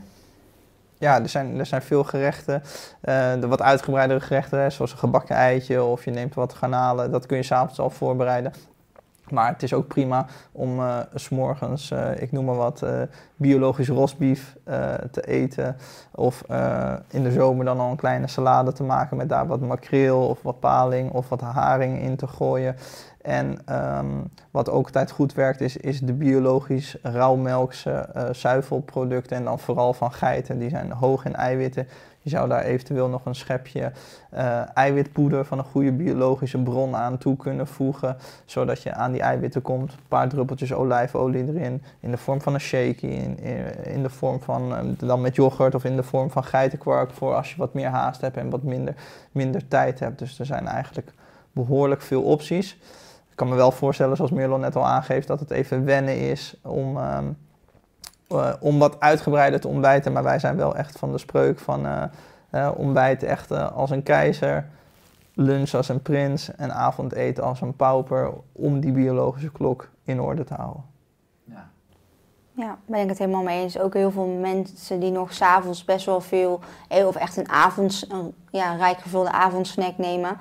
Ja, 0.97 1.19
er 1.21 1.29
zijn, 1.29 1.59
er 1.59 1.65
zijn 1.65 1.81
veel 1.81 2.03
gerechten. 2.03 2.61
Uh, 3.03 3.33
de 3.39 3.47
wat 3.47 3.61
uitgebreidere 3.61 4.19
gerechten, 4.19 4.71
zoals 4.71 4.91
een 4.91 4.97
gebakken 4.97 5.35
eitje 5.35 5.83
of 5.83 6.05
je 6.05 6.11
neemt 6.11 6.33
wat 6.33 6.53
garnalen. 6.53 7.11
Dat 7.11 7.25
kun 7.25 7.37
je 7.37 7.43
s'avonds 7.43 7.79
al 7.79 7.89
voorbereiden. 7.89 8.53
Maar 9.33 9.47
het 9.47 9.63
is 9.63 9.73
ook 9.73 9.87
prima 9.87 10.25
om 10.51 10.79
uh, 10.79 10.97
s'morgens, 11.13 11.91
uh, 11.91 12.21
ik 12.21 12.31
noem 12.31 12.45
maar 12.45 12.55
wat, 12.55 12.81
uh, 12.83 13.01
biologisch 13.35 13.87
rosbief 13.87 14.55
te 15.11 15.21
eten. 15.21 15.75
Of 16.11 16.43
in 17.09 17.23
de 17.23 17.31
zomer 17.31 17.65
dan 17.65 17.79
al 17.79 17.89
een 17.89 17.95
kleine 17.95 18.27
salade 18.27 18.71
te 18.71 18.83
maken 18.83 19.17
met 19.17 19.29
daar 19.29 19.47
wat 19.47 19.59
makreel 19.59 20.27
of 20.27 20.41
wat 20.41 20.59
paling 20.59 21.11
of 21.11 21.29
wat 21.29 21.41
haring 21.41 22.01
in 22.01 22.15
te 22.15 22.27
gooien. 22.27 22.75
En 23.23 23.57
ehm, 23.65 24.21
wat 24.51 24.69
ook 24.69 24.85
altijd 24.85 25.11
goed 25.11 25.33
werkt 25.33 25.61
is, 25.61 25.77
is 25.77 25.99
de 25.99 26.13
biologisch 26.13 26.97
rauwmelkse 27.01 27.91
eh, 27.91 28.23
zuivelproducten 28.31 29.37
en 29.37 29.43
dan 29.43 29.59
vooral 29.59 29.93
van 29.93 30.11
geiten. 30.11 30.59
Die 30.59 30.69
zijn 30.69 30.91
hoog 30.91 31.25
in 31.25 31.35
eiwitten. 31.35 31.87
Je 32.23 32.29
zou 32.29 32.49
daar 32.49 32.63
eventueel 32.63 33.07
nog 33.07 33.25
een 33.25 33.35
schepje 33.35 33.91
eh, 34.29 34.61
eiwitpoeder 34.73 35.45
van 35.45 35.57
een 35.57 35.63
goede 35.63 35.91
biologische 35.91 36.57
bron 36.57 36.95
aan 36.95 37.17
toe 37.17 37.37
kunnen 37.37 37.67
voegen, 37.67 38.17
zodat 38.45 38.81
je 38.81 38.93
aan 38.93 39.11
die 39.11 39.21
eiwitten 39.21 39.61
komt. 39.61 39.91
Een 39.91 39.97
paar 40.07 40.29
druppeltjes 40.29 40.73
olijfolie 40.73 41.47
erin, 41.47 41.83
in 41.99 42.11
de 42.11 42.17
vorm 42.17 42.41
van 42.41 42.53
een 42.53 42.59
shake, 42.59 43.07
in, 43.07 43.39
in, 43.83 44.03
de 44.03 44.09
vorm 44.09 44.41
van, 44.41 44.75
eh, 44.75 44.83
dan 44.97 45.21
met 45.21 45.35
yoghurt 45.35 45.75
of 45.75 45.83
in 45.83 45.95
de 45.95 46.03
vorm 46.03 46.31
van 46.31 46.43
geitenkwark 46.43 47.11
voor 47.11 47.35
als 47.35 47.51
je 47.51 47.57
wat 47.57 47.73
meer 47.73 47.89
haast 47.89 48.21
hebt 48.21 48.37
en 48.37 48.49
wat 48.49 48.63
minder, 48.63 48.95
minder 49.31 49.67
tijd 49.67 49.99
hebt. 49.99 50.19
Dus 50.19 50.39
er 50.39 50.45
zijn 50.45 50.67
eigenlijk 50.67 51.13
behoorlijk 51.51 52.01
veel 52.01 52.23
opties. 52.23 52.77
Ik 53.29 53.35
kan 53.39 53.49
me 53.49 53.55
wel 53.55 53.71
voorstellen, 53.71 54.15
zoals 54.15 54.31
Merlon 54.31 54.59
net 54.59 54.75
al 54.75 54.85
aangeeft, 54.85 55.27
dat 55.27 55.39
het 55.39 55.51
even 55.51 55.85
wennen 55.85 56.17
is 56.17 56.55
om... 56.61 56.97
Ehm, 56.97 57.25
uh, 58.33 58.53
om 58.59 58.79
wat 58.79 58.99
uitgebreider 58.99 59.59
te 59.59 59.67
ontbijten. 59.67 60.11
Maar 60.11 60.23
wij 60.23 60.39
zijn 60.39 60.55
wel 60.55 60.75
echt 60.75 60.99
van 60.99 61.11
de 61.11 61.17
spreuk 61.17 61.59
van 61.59 61.85
uh, 61.85 62.03
uh, 62.51 62.69
ontbijt 62.75 63.23
echt 63.23 63.51
als 63.51 63.89
een 63.89 64.03
keizer, 64.03 64.65
lunch 65.33 65.73
als 65.73 65.89
een 65.89 66.01
prins 66.01 66.55
en 66.55 66.73
avondeten 66.73 67.43
als 67.43 67.61
een 67.61 67.75
pauper. 67.75 68.31
Om 68.51 68.79
die 68.79 68.91
biologische 68.91 69.51
klok 69.51 69.89
in 70.03 70.21
orde 70.21 70.43
te 70.43 70.53
houden. 70.53 70.92
Ja, 72.55 72.77
ben 72.85 73.01
ik 73.01 73.09
het 73.09 73.17
helemaal 73.17 73.43
mee 73.43 73.61
eens. 73.61 73.79
Ook 73.79 73.93
heel 73.93 74.11
veel 74.11 74.25
mensen 74.27 74.99
die 74.99 75.11
nog 75.11 75.33
s'avonds 75.33 75.85
best 75.85 76.05
wel 76.05 76.21
veel, 76.21 76.59
of 76.89 77.15
echt 77.15 77.37
een 77.37 77.49
avonds, 77.49 78.05
een 78.09 78.33
ja, 78.51 78.75
rijk 78.75 78.97
gevulde 78.97 79.31
avondsnack 79.31 79.97
nemen. 79.97 80.37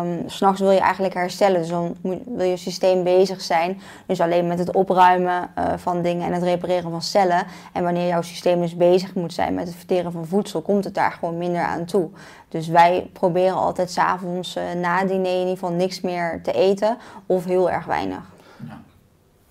Um, 0.00 0.22
S'nachts 0.26 0.60
wil 0.60 0.70
je 0.70 0.80
eigenlijk 0.80 1.14
herstellen, 1.14 1.60
dus 1.60 1.68
dan 1.68 1.96
moet, 2.00 2.18
wil 2.26 2.46
je 2.46 2.56
systeem 2.56 3.02
bezig 3.02 3.40
zijn. 3.40 3.80
Dus 4.06 4.20
alleen 4.20 4.46
met 4.46 4.58
het 4.58 4.74
opruimen 4.74 5.50
uh, 5.58 5.64
van 5.76 6.02
dingen 6.02 6.26
en 6.26 6.32
het 6.32 6.42
repareren 6.42 6.90
van 6.90 7.02
cellen. 7.02 7.46
En 7.72 7.82
wanneer 7.82 8.06
jouw 8.06 8.22
systeem 8.22 8.60
dus 8.60 8.76
bezig 8.76 9.14
moet 9.14 9.32
zijn 9.32 9.54
met 9.54 9.66
het 9.66 9.76
verteren 9.76 10.12
van 10.12 10.26
voedsel, 10.26 10.62
komt 10.62 10.84
het 10.84 10.94
daar 10.94 11.12
gewoon 11.12 11.38
minder 11.38 11.62
aan 11.62 11.84
toe. 11.84 12.10
Dus 12.48 12.68
wij 12.68 13.10
proberen 13.12 13.56
altijd 13.56 13.90
s'avonds 13.90 14.56
uh, 14.56 14.62
na 14.80 15.04
diner 15.04 15.32
in 15.32 15.38
ieder 15.38 15.52
geval 15.52 15.72
niks 15.72 16.00
meer 16.00 16.40
te 16.42 16.52
eten 16.52 16.96
of 17.26 17.44
heel 17.44 17.70
erg 17.70 17.84
weinig. 17.84 18.32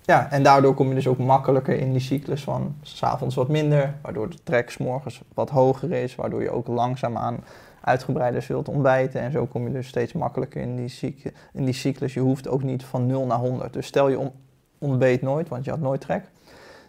Ja. 0.05 0.31
en 0.31 0.43
daardoor 0.43 0.73
kom 0.73 0.87
je 0.87 0.95
dus 0.95 1.07
ook 1.07 1.17
makkelijker 1.17 1.79
in 1.79 1.91
die 1.91 2.01
cyclus 2.01 2.43
van 2.43 2.75
s'avonds 2.81 3.35
wat 3.35 3.47
minder, 3.47 3.93
waardoor 4.01 4.29
de 4.29 4.37
trek 4.43 4.69
s 4.69 4.77
morgens 4.77 5.21
wat 5.33 5.49
hoger 5.49 5.91
is, 5.91 6.15
waardoor 6.15 6.41
je 6.41 6.51
ook 6.51 6.67
langzaamaan 6.67 7.39
uitgebreider 7.83 8.41
zult 8.41 8.69
ontbijten. 8.69 9.21
En 9.21 9.31
zo 9.31 9.45
kom 9.45 9.67
je 9.67 9.73
dus 9.73 9.87
steeds 9.87 10.13
makkelijker 10.13 10.61
in 10.61 10.75
die, 10.75 11.15
in 11.53 11.65
die 11.65 11.73
cyclus. 11.73 12.13
Je 12.13 12.19
hoeft 12.19 12.47
ook 12.47 12.63
niet 12.63 12.83
van 12.83 13.05
0 13.05 13.25
naar 13.25 13.37
100. 13.37 13.73
Dus 13.73 13.87
stel 13.87 14.09
je 14.09 14.29
ontbeet 14.77 15.21
nooit, 15.21 15.49
want 15.49 15.65
je 15.65 15.71
had 15.71 15.79
nooit 15.79 16.01
trek. 16.01 16.23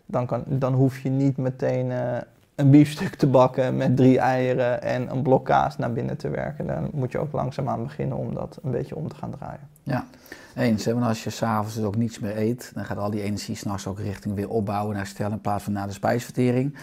Dan, 0.06 0.26
kan, 0.26 0.42
dan 0.46 0.74
hoef 0.74 0.98
je 0.98 1.08
niet 1.08 1.36
meteen 1.36 1.90
uh, 1.90 2.16
een 2.54 2.70
biefstuk 2.70 3.14
te 3.14 3.26
bakken 3.26 3.76
met 3.76 3.96
drie 3.96 4.18
eieren 4.18 4.82
en 4.82 5.10
een 5.10 5.22
blok 5.22 5.44
kaas 5.44 5.78
naar 5.78 5.92
binnen 5.92 6.16
te 6.16 6.28
werken. 6.28 6.66
Dan 6.66 6.90
moet 6.92 7.12
je 7.12 7.18
ook 7.18 7.32
langzaamaan 7.32 7.82
beginnen 7.82 8.16
om 8.16 8.34
dat 8.34 8.58
een 8.62 8.70
beetje 8.70 8.96
om 8.96 9.08
te 9.08 9.14
gaan 9.14 9.30
draaien. 9.30 9.68
Ja, 9.82 10.06
eens. 10.54 10.84
Want 10.84 11.04
als 11.04 11.24
je 11.24 11.30
s'avonds 11.30 11.74
dus 11.74 11.84
ook 11.84 11.96
niets 11.96 12.18
meer 12.18 12.36
eet, 12.36 12.70
dan 12.74 12.84
gaat 12.84 12.98
al 12.98 13.10
die 13.10 13.22
energie 13.22 13.56
s'nachts 13.56 13.86
ook 13.86 13.98
richting 13.98 14.34
weer 14.34 14.48
opbouwen 14.48 14.92
en 14.92 14.98
herstellen 14.98 15.32
in 15.32 15.40
plaats 15.40 15.64
van 15.64 15.72
naar 15.72 15.86
de 15.86 15.92
spijsvertering. 15.92 16.74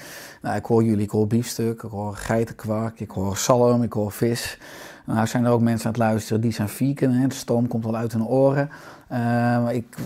Nou, 0.41 0.55
ik 0.55 0.65
hoor 0.65 0.83
jullie, 0.83 1.03
ik 1.03 1.09
hoor 1.09 1.27
biefstuk, 1.27 1.83
ik 1.83 1.89
hoor 1.89 2.15
geitenkwark, 2.15 2.99
ik 2.99 3.11
hoor 3.11 3.37
zalm, 3.37 3.83
ik 3.83 3.93
hoor 3.93 4.11
vis. 4.11 4.57
Nou 5.05 5.27
zijn 5.27 5.45
er 5.45 5.51
ook 5.51 5.61
mensen 5.61 5.85
aan 5.85 5.91
het 5.91 6.01
luisteren 6.01 6.41
die 6.41 6.51
zijn 6.51 6.69
vegan, 6.69 7.11
hè? 7.11 7.27
de 7.27 7.35
stoom 7.35 7.67
komt 7.67 7.85
al 7.85 7.95
uit 7.95 8.11
hun 8.11 8.25
oren. 8.25 8.69
Uh, 9.11 9.67
ik 9.71 9.97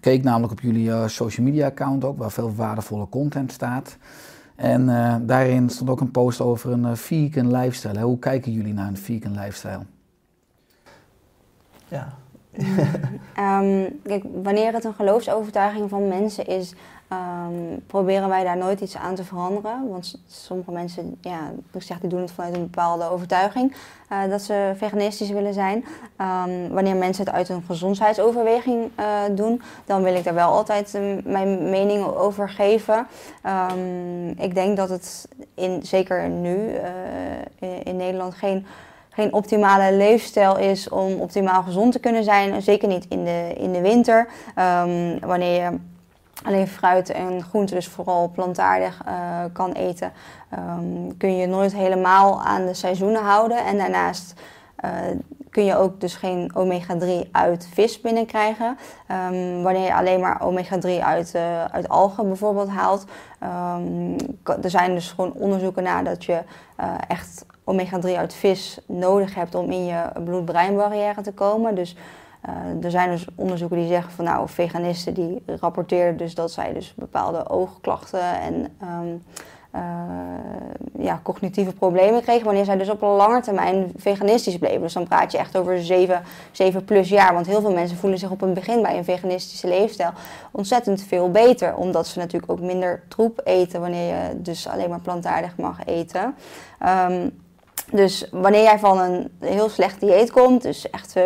keek 0.00 0.22
namelijk 0.22 0.52
op 0.52 0.60
jullie 0.60 0.88
uh, 0.88 1.06
social 1.06 1.46
media 1.46 1.66
account 1.66 2.04
ook, 2.04 2.18
waar 2.18 2.30
veel 2.30 2.54
waardevolle 2.54 3.08
content 3.08 3.52
staat. 3.52 3.96
En 4.54 4.88
uh, 4.88 5.16
daarin 5.20 5.70
stond 5.70 5.90
ook 5.90 6.00
een 6.00 6.10
post 6.10 6.40
over 6.40 6.72
een 6.72 6.84
uh, 6.84 6.94
vegan 6.94 7.56
lifestyle. 7.56 8.00
Hoe 8.00 8.18
kijken 8.18 8.52
jullie 8.52 8.72
naar 8.72 8.88
een 8.88 8.96
vegan 8.96 9.32
lifestyle? 9.32 9.82
Ja. 11.88 12.14
Um, 13.38 14.00
kijk, 14.08 14.24
wanneer 14.42 14.72
het 14.72 14.84
een 14.84 14.94
geloofsovertuiging 14.94 15.90
van 15.90 16.08
mensen 16.08 16.46
is, 16.46 16.74
um, 17.12 17.82
proberen 17.86 18.28
wij 18.28 18.44
daar 18.44 18.56
nooit 18.56 18.80
iets 18.80 18.96
aan 18.96 19.14
te 19.14 19.24
veranderen. 19.24 19.88
Want 19.88 20.20
sommige 20.26 20.70
mensen, 20.70 21.16
ja, 21.20 21.52
ik 21.72 21.82
zeg, 21.82 21.98
die 22.00 22.08
doen 22.08 22.20
het 22.20 22.32
vanuit 22.32 22.54
een 22.54 22.62
bepaalde 22.62 23.10
overtuiging 23.10 23.74
uh, 24.12 24.30
dat 24.30 24.42
ze 24.42 24.72
veganistisch 24.76 25.30
willen 25.30 25.54
zijn. 25.54 25.84
Um, 26.20 26.68
wanneer 26.68 26.96
mensen 26.96 27.24
het 27.24 27.34
uit 27.34 27.48
een 27.48 27.62
gezondheidsoverweging 27.66 28.90
uh, 29.00 29.06
doen, 29.30 29.62
dan 29.84 30.02
wil 30.02 30.14
ik 30.14 30.24
daar 30.24 30.34
wel 30.34 30.50
altijd 30.50 30.98
mijn 31.24 31.70
mening 31.70 32.04
over 32.04 32.50
geven. 32.50 33.06
ik 34.36 34.54
denk 34.54 34.76
dat 34.76 34.88
het 34.88 35.28
in, 35.54 35.82
zeker 35.82 36.28
nu 36.28 36.70
in 37.84 37.96
Nederland 37.96 38.34
geen 38.34 38.66
geen 39.14 39.32
optimale 39.32 39.92
leefstijl 39.92 40.58
is 40.58 40.88
om 40.88 41.20
optimaal 41.20 41.62
gezond 41.62 41.92
te 41.92 41.98
kunnen 41.98 42.24
zijn. 42.24 42.62
Zeker 42.62 42.88
niet 42.88 43.06
in 43.08 43.24
de, 43.24 43.52
in 43.56 43.72
de 43.72 43.80
winter. 43.80 44.28
Um, 44.58 45.18
wanneer 45.20 45.62
je 45.62 45.78
alleen 46.44 46.68
fruit 46.68 47.10
en 47.10 47.42
groenten, 47.42 47.76
dus 47.76 47.88
vooral 47.88 48.30
plantaardig, 48.30 49.00
uh, 49.08 49.44
kan 49.52 49.72
eten, 49.72 50.12
um, 50.58 51.16
kun 51.16 51.36
je 51.36 51.46
nooit 51.46 51.74
helemaal 51.74 52.42
aan 52.42 52.66
de 52.66 52.74
seizoenen 52.74 53.22
houden. 53.22 53.64
En 53.64 53.78
daarnaast 53.78 54.34
uh, 54.84 54.90
kun 55.50 55.64
je 55.64 55.76
ook 55.76 56.00
dus 56.00 56.14
geen 56.14 56.50
omega-3 56.54 57.30
uit 57.30 57.68
vis 57.72 58.00
binnenkrijgen. 58.00 58.78
Um, 59.08 59.62
wanneer 59.62 59.84
je 59.84 59.94
alleen 59.94 60.20
maar 60.20 60.40
omega-3 60.42 61.02
uit, 61.02 61.32
uh, 61.36 61.64
uit 61.64 61.88
algen 61.88 62.26
bijvoorbeeld 62.26 62.68
haalt. 62.68 63.04
Um, 63.42 64.16
er 64.62 64.70
zijn 64.70 64.94
dus 64.94 65.10
gewoon 65.10 65.32
onderzoeken 65.32 65.82
naar 65.82 66.04
dat 66.04 66.24
je 66.24 66.42
echt 67.08 67.46
omega-3 67.64 68.10
uit 68.16 68.34
vis 68.34 68.78
nodig 68.86 69.34
hebt 69.34 69.54
om 69.54 69.70
in 69.70 69.84
je 69.84 70.02
bloed-breinbarrière 70.24 71.22
te 71.22 71.32
komen. 71.32 71.74
Dus 71.74 71.96
uh, 72.48 72.84
er 72.84 72.90
zijn 72.90 73.10
dus 73.10 73.26
onderzoeken 73.34 73.78
die 73.78 73.88
zeggen 73.88 74.12
van 74.12 74.24
nou, 74.24 74.48
veganisten 74.48 75.14
die 75.14 75.42
rapporteerden 75.60 76.16
dus 76.16 76.34
dat 76.34 76.50
zij 76.50 76.72
dus 76.72 76.94
bepaalde 76.96 77.48
oogklachten 77.48 78.40
en 78.40 78.54
um, 78.82 79.22
uh, 79.74 81.04
ja, 81.04 81.20
cognitieve 81.22 81.72
problemen 81.72 82.22
kregen 82.22 82.44
wanneer 82.44 82.64
zij 82.64 82.76
dus 82.76 82.88
op 82.88 83.02
een 83.02 83.08
lange 83.08 83.40
termijn 83.40 83.92
veganistisch 83.96 84.58
bleven. 84.58 84.80
Dus 84.80 84.92
dan 84.92 85.08
praat 85.08 85.32
je 85.32 85.38
echt 85.38 85.56
over 85.56 85.84
7, 85.84 86.22
7 86.52 86.84
plus 86.84 87.08
jaar. 87.08 87.34
Want 87.34 87.46
heel 87.46 87.60
veel 87.60 87.72
mensen 87.72 87.96
voelen 87.96 88.18
zich 88.18 88.30
op 88.30 88.40
het 88.40 88.54
begin 88.54 88.82
bij 88.82 88.96
een 88.96 89.04
veganistische 89.04 89.68
leefstijl 89.68 90.10
ontzettend 90.50 91.02
veel 91.02 91.30
beter. 91.30 91.74
Omdat 91.76 92.06
ze 92.06 92.18
natuurlijk 92.18 92.52
ook 92.52 92.60
minder 92.60 93.02
troep 93.08 93.40
eten 93.44 93.80
wanneer 93.80 94.14
je 94.14 94.42
dus 94.42 94.68
alleen 94.68 94.88
maar 94.88 95.00
plantaardig 95.00 95.56
mag 95.56 95.84
eten. 95.84 96.34
Um, 97.08 97.42
dus 97.96 98.26
wanneer 98.30 98.62
jij 98.62 98.78
van 98.78 98.98
een 98.98 99.30
heel 99.40 99.68
slecht 99.68 100.00
dieet 100.00 100.30
komt, 100.30 100.62
dus 100.62 100.90
echt 100.90 101.16
uh, 101.16 101.24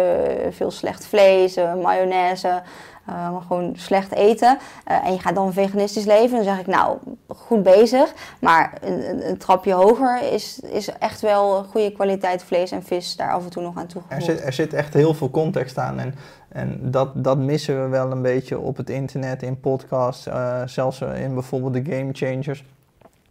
veel 0.50 0.70
slecht 0.70 1.06
vlees, 1.06 1.56
uh, 1.56 1.74
mayonaise, 1.74 2.62
uh, 3.08 3.36
gewoon 3.46 3.72
slecht 3.76 4.12
eten, 4.12 4.58
en 4.84 5.12
je 5.12 5.18
gaat 5.18 5.34
dan 5.34 5.52
veganistisch 5.52 6.04
leven, 6.04 6.36
dan 6.36 6.44
zeg 6.44 6.58
ik 6.58 6.66
nou, 6.66 6.98
goed 7.28 7.62
bezig. 7.62 8.12
Maar 8.40 8.72
een, 8.80 9.28
een, 9.28 9.38
trapje 9.38 9.72
hoger 9.72 10.32
is, 10.32 10.60
is 10.60 10.88
echt 10.98 11.20
wel 11.20 11.64
goede 11.64 11.92
kwaliteit 11.92 12.42
vlees 12.42 12.70
en 12.70 12.82
vis 12.82 13.16
daar 13.16 13.32
af 13.32 13.44
en 13.44 13.50
toe 13.50 13.62
nog 13.62 13.76
aan 13.76 13.86
toegevoegd. 13.86 14.20
Er 14.20 14.34
zit, 14.34 14.44
er 14.44 14.52
zit 14.52 14.72
echt 14.72 14.94
heel 14.94 15.14
veel 15.14 15.30
context 15.30 15.78
aan 15.78 15.98
en, 15.98 16.14
en 16.48 16.78
dat, 16.82 17.24
dat 17.24 17.38
missen 17.38 17.82
we 17.82 17.88
wel 17.88 18.10
een 18.10 18.22
beetje 18.22 18.58
op 18.58 18.76
het 18.76 18.90
internet, 18.90 19.42
in 19.42 19.60
podcasts, 19.60 20.28
zelfs 20.64 21.00
in 21.00 21.34
bijvoorbeeld 21.34 21.84
de 21.84 21.92
Game 21.94 22.10
Changers. 22.12 22.64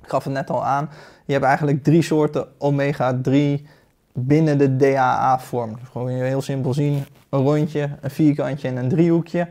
Ik 0.08 0.14
gaf 0.14 0.24
het 0.24 0.34
net 0.34 0.50
al 0.50 0.66
aan 0.66 0.90
je 1.28 1.34
hebt 1.34 1.46
eigenlijk 1.46 1.84
drie 1.84 2.02
soorten 2.02 2.48
omega-3 2.58 3.68
binnen 4.14 4.58
de 4.58 4.76
DHA-vorm. 4.76 5.76
Dus 5.80 5.90
gewoon 5.92 6.10
heel 6.10 6.42
simpel 6.42 6.74
zien, 6.74 7.06
een 7.30 7.42
rondje, 7.42 7.90
een 8.02 8.10
vierkantje 8.10 8.68
en 8.68 8.76
een 8.76 8.90
driehoekje. 8.90 9.48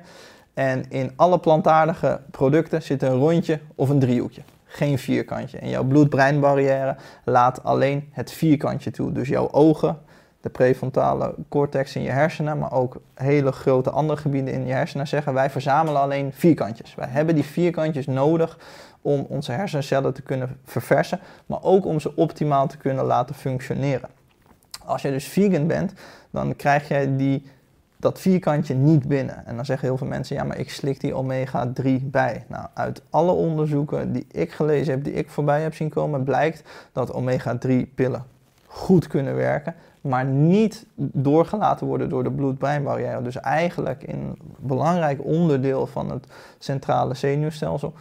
En 0.55 0.91
in 0.91 1.13
alle 1.17 1.39
plantaardige 1.39 2.21
producten 2.31 2.83
zit 2.83 3.03
een 3.03 3.15
rondje 3.19 3.61
of 3.75 3.89
een 3.89 3.99
driehoekje. 3.99 4.43
Geen 4.65 4.99
vierkantje. 4.99 5.59
En 5.59 5.69
jouw 5.69 5.85
bloed-breinbarrière 5.85 6.97
laat 7.25 7.65
alleen 7.65 8.09
het 8.11 8.33
vierkantje 8.33 8.91
toe. 8.91 9.13
Dus 9.13 9.29
jouw 9.29 9.51
ogen, 9.51 9.99
de 10.41 10.49
prefrontale 10.49 11.35
cortex 11.49 11.97
in 11.97 12.03
je 12.03 12.11
hersenen, 12.11 12.59
maar 12.59 12.73
ook 12.73 13.01
hele 13.15 13.53
grote 13.53 13.91
andere 13.91 14.21
gebieden 14.21 14.55
in 14.55 14.67
je 14.67 14.73
hersenen 14.73 15.09
zeggen 15.09 15.35
wij 15.35 15.51
verzamelen 15.51 16.01
alleen 16.01 16.33
vierkantjes. 16.33 16.95
Wij 16.95 17.09
hebben 17.09 17.35
die 17.35 17.45
vierkantjes 17.45 18.07
nodig 18.07 18.59
om 19.01 19.27
onze 19.29 19.53
hersencellen 19.53 20.15
te 20.15 20.23
kunnen 20.23 20.59
verversen, 20.65 21.21
maar 21.47 21.63
ook 21.63 21.87
om 21.87 22.01
ze 22.01 22.17
optimaal 22.17 22.67
te 22.67 22.77
kunnen 22.77 23.05
laten 23.05 23.35
functioneren. 23.35 24.09
Als 24.85 25.03
je 25.03 25.11
dus 25.11 25.25
vegan 25.25 25.67
bent, 25.67 25.93
dan 26.31 26.57
krijg 26.57 26.89
je 26.89 27.17
die, 27.17 27.47
dat 27.97 28.21
vierkantje 28.21 28.75
niet 28.75 29.09
binnen. 29.09 29.47
En 29.47 29.57
dan 29.57 29.65
zeggen 29.65 29.89
heel 29.89 29.97
veel 29.97 30.07
mensen, 30.07 30.37
ja, 30.37 30.45
maar 30.45 30.59
ik 30.59 30.71
slik 30.71 31.01
die 31.01 31.15
omega-3 31.15 31.91
bij. 32.03 32.45
Nou, 32.49 32.67
uit 32.75 33.03
alle 33.11 33.33
onderzoeken 33.33 34.13
die 34.13 34.27
ik 34.31 34.53
gelezen 34.53 34.95
heb, 34.95 35.05
die 35.05 35.13
ik 35.13 35.31
voorbij 35.31 35.63
heb 35.63 35.75
zien 35.75 35.89
komen, 35.89 36.25
blijkt 36.25 36.63
dat 36.93 37.13
omega-3 37.13 37.95
pillen 37.95 38.25
goed 38.67 39.07
kunnen 39.07 39.35
werken 39.35 39.75
maar 40.07 40.25
niet 40.25 40.87
doorgelaten 40.97 41.87
worden 41.87 42.09
door 42.09 42.23
de 42.23 42.31
bloed-breinbarrière. 42.31 43.23
Dus 43.23 43.37
eigenlijk 43.37 44.03
een 44.07 44.39
belangrijk 44.59 45.25
onderdeel 45.25 45.87
van 45.87 46.11
het 46.11 46.27
centrale 46.59 47.15
zenuwstelsel 47.15 47.93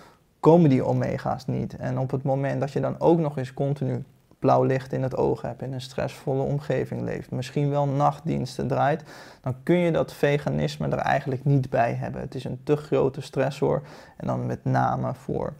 komen 0.45 0.69
die 0.69 0.85
omega's 0.85 1.45
niet. 1.45 1.75
En 1.75 1.99
op 1.99 2.11
het 2.11 2.23
moment 2.23 2.59
dat 2.59 2.71
je 2.71 2.79
dan 2.79 2.99
ook 2.99 3.19
nog 3.19 3.37
eens 3.37 3.53
continu 3.53 4.03
blauw 4.39 4.63
licht 4.63 4.93
in 4.93 5.03
het 5.03 5.17
oog 5.17 5.41
hebt, 5.41 5.61
in 5.61 5.73
een 5.73 5.81
stressvolle 5.81 6.41
omgeving 6.41 7.01
leeft, 7.01 7.31
misschien 7.31 7.69
wel 7.69 7.87
nachtdiensten 7.87 8.67
draait, 8.67 9.03
dan 9.41 9.55
kun 9.63 9.75
je 9.75 9.91
dat 9.91 10.13
veganisme 10.13 10.87
er 10.87 10.97
eigenlijk 10.97 11.45
niet 11.45 11.69
bij 11.69 11.93
hebben. 11.93 12.21
Het 12.21 12.35
is 12.35 12.43
een 12.43 12.59
te 12.63 12.75
grote 12.75 13.21
stressor 13.21 13.81
en 14.17 14.27
dan 14.27 14.45
met 14.45 14.63
name 14.63 15.13
voor 15.13 15.53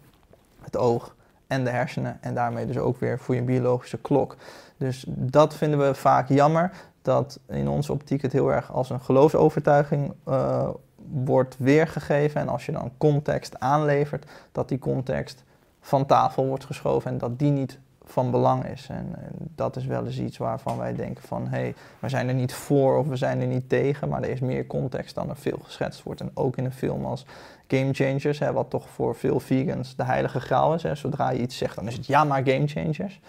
het 0.62 0.78
oog 0.78 1.16
en 1.48 1.64
de 1.64 1.70
hersenen 1.70 2.18
en 2.22 2.34
daarmee 2.34 2.66
dus 2.66 2.78
ook 2.78 3.00
weer 3.00 3.20
voor 3.20 3.36
je 3.36 3.42
biologische 3.42 3.98
klok. 3.98 4.36
Dus 4.78 5.06
dat 5.08 5.56
vinden 5.56 5.80
we 5.80 5.94
vaak 5.94 6.30
jammer, 6.30 6.72
dat 7.02 7.40
in 7.48 7.68
onze 7.68 7.92
optiek 7.92 8.22
het 8.22 8.32
heel 8.32 8.52
erg 8.52 8.72
als 8.72 8.90
een 8.90 9.02
geloofsovertuiging 9.02 10.14
uh, 10.28 10.70
wordt 11.10 11.56
weergegeven. 11.60 12.42
En 12.42 12.48
als 12.48 12.66
je 12.66 12.72
dan 12.72 12.92
context 12.98 13.60
aanlevert, 13.60 14.26
dat 14.52 14.70
die 14.70 14.80
context 14.80 15.44
van 15.82 16.06
tafel 16.06 16.46
wordt 16.46 16.66
geschoven 16.66 17.12
en 17.12 17.18
dat 17.18 17.40
die 17.40 17.52
niet 17.52 17.80
van 18.06 18.32
belang 18.32 18.66
is. 18.66 18.88
En, 18.90 19.16
dat 19.56 19.76
is 19.76 19.86
wel 19.86 20.06
eens 20.06 20.20
iets 20.20 20.38
waarvan 20.38 20.78
wij 20.78 20.96
denken 20.96 21.24
van 21.24 21.48
hé, 21.48 21.58
hey, 21.58 21.76
we 22.00 22.10
zijn 22.10 22.28
er 22.28 22.34
niet 22.34 22.54
voor 22.54 22.98
of 22.98 23.08
we 23.08 23.16
zijn 23.16 23.42
er 23.42 23.48
niet 23.48 23.70
tegen, 23.70 24.10
maar 24.10 24.24
er 24.24 24.30
is 24.30 24.40
meer 24.40 24.68
context 24.68 25.16
dan 25.16 25.30
er 25.30 25.38
veel 25.38 25.60
geschetst 25.64 26.04
wordt. 26.04 26.22
En 26.22 26.32
ook 26.34 26.58
in 26.58 26.66
een 26.66 26.74
film 26.74 27.06
als 27.06 27.26
Game 27.68 27.94
Changers, 27.94 28.40
hè, 28.40 28.54
wat 28.54 28.70
toch 28.70 28.90
voor 28.90 29.16
veel 29.16 29.40
vegans 29.40 29.96
de 29.96 30.04
heilige 30.04 30.40
graal 30.40 30.74
is. 30.74 31.00
Zodra 31.00 31.30
je 31.30 31.40
iets 31.40 31.58
zegt, 31.58 31.76
dan 31.76 31.88
is 31.88 31.96
het 31.96 32.06
ja 32.06 32.24
maar 32.24 32.44
Game 32.46 32.68
Changers. 32.68 33.20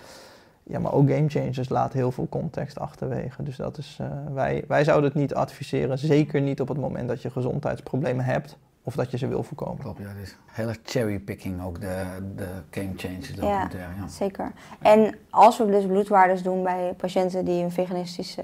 Ja, 0.69 0.79
maar 0.79 0.93
ook 0.93 1.11
Game 1.11 1.29
Changers 1.29 1.69
laat 1.69 1.93
heel 1.93 2.13
veel 2.13 2.29
context 2.29 2.79
achterwege. 2.79 3.43
Dus 3.43 3.57
dat 3.57 3.79
is, 3.79 3.99
uh, 4.01 4.07
wij, 4.33 4.65
wij 4.69 4.85
zouden 4.85 5.11
het 5.11 5.19
niet 5.21 5.35
adviseren, 5.35 5.99
zeker 5.99 6.41
niet 6.41 6.61
op 6.61 6.69
het 6.69 6.79
moment 6.79 7.09
dat 7.09 7.23
je 7.23 7.31
gezondheidsproblemen 7.31 8.25
hebt 8.25 8.57
of 8.83 8.95
dat 8.95 9.11
je 9.11 9.19
ze 9.19 9.27
wil 9.27 9.43
voorkomen. 9.43 9.79
Klopt, 9.79 9.99
ja. 9.99 10.13
Dus 10.21 10.37
heel 10.47 10.69
erg 10.69 10.79
cherrypicking 10.85 11.65
ook 11.65 11.81
de, 11.81 12.05
de 12.37 12.49
game 12.71 12.93
changers 12.97 13.35
documentaire. 13.35 13.95
Ja, 13.95 14.01
ja, 14.01 14.09
zeker. 14.09 14.53
En 14.81 15.15
als 15.31 15.59
we 15.59 15.67
dus 15.67 15.87
bloedwaardes 15.87 16.43
doen 16.43 16.63
bij 16.63 16.95
patiënten 16.97 17.45
die 17.45 17.63
een 17.63 17.71
veganistische 17.71 18.43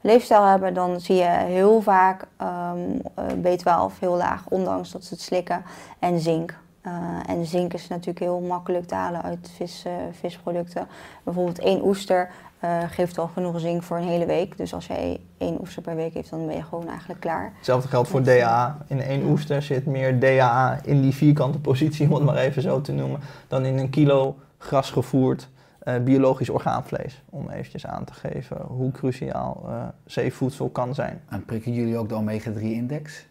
leefstijl 0.00 0.44
hebben, 0.44 0.74
dan 0.74 1.00
zie 1.00 1.16
je 1.16 1.28
heel 1.28 1.80
vaak 1.80 2.26
um, 2.42 3.02
B12 3.42 3.98
heel 3.98 4.16
laag, 4.16 4.48
ondanks 4.48 4.92
dat 4.92 5.04
ze 5.04 5.14
het 5.14 5.22
slikken, 5.22 5.62
en 5.98 6.20
zink. 6.20 6.60
Uh, 6.86 7.18
en 7.26 7.46
zink 7.46 7.74
is 7.74 7.88
natuurlijk 7.88 8.18
heel 8.18 8.40
makkelijk 8.40 8.86
te 8.86 8.94
halen 8.94 9.22
uit 9.22 9.50
vis, 9.56 9.84
uh, 9.86 9.92
visproducten. 10.12 10.86
Bijvoorbeeld 11.22 11.58
één 11.58 11.84
oester 11.84 12.30
uh, 12.64 12.82
geeft 12.88 13.18
al 13.18 13.26
genoeg 13.26 13.60
zink 13.60 13.82
voor 13.82 13.96
een 13.96 14.08
hele 14.08 14.26
week. 14.26 14.56
Dus 14.56 14.74
als 14.74 14.86
je 14.86 15.20
één 15.38 15.60
oester 15.60 15.82
per 15.82 15.96
week 15.96 16.14
heeft, 16.14 16.30
dan 16.30 16.46
ben 16.46 16.56
je 16.56 16.62
gewoon 16.62 16.88
eigenlijk 16.88 17.20
klaar. 17.20 17.52
Hetzelfde 17.56 17.88
geldt 17.88 18.08
voor 18.08 18.22
DHA. 18.22 18.78
In 18.86 19.00
één 19.00 19.22
oester 19.24 19.62
zit 19.62 19.86
meer 19.86 20.20
DHA 20.20 20.78
in 20.84 21.00
die 21.00 21.14
vierkante 21.14 21.58
positie, 21.58 22.06
om 22.08 22.14
het 22.14 22.24
maar 22.24 22.36
even 22.36 22.62
zo 22.62 22.80
te 22.80 22.92
noemen, 22.92 23.20
dan 23.48 23.64
in 23.64 23.78
een 23.78 23.90
kilo 23.90 24.36
grasgevoerd 24.58 25.48
uh, 25.84 25.96
biologisch 25.96 26.50
orgaanvlees. 26.50 27.22
Om 27.30 27.50
eventjes 27.50 27.86
aan 27.86 28.04
te 28.04 28.12
geven 28.12 28.56
hoe 28.66 28.90
cruciaal 28.90 29.64
uh, 29.68 29.84
zeevoedsel 30.04 30.68
kan 30.68 30.94
zijn. 30.94 31.20
En 31.28 31.44
prikken 31.44 31.72
jullie 31.72 31.98
ook 31.98 32.08
de 32.08 32.14
omega-3-index? 32.14 33.26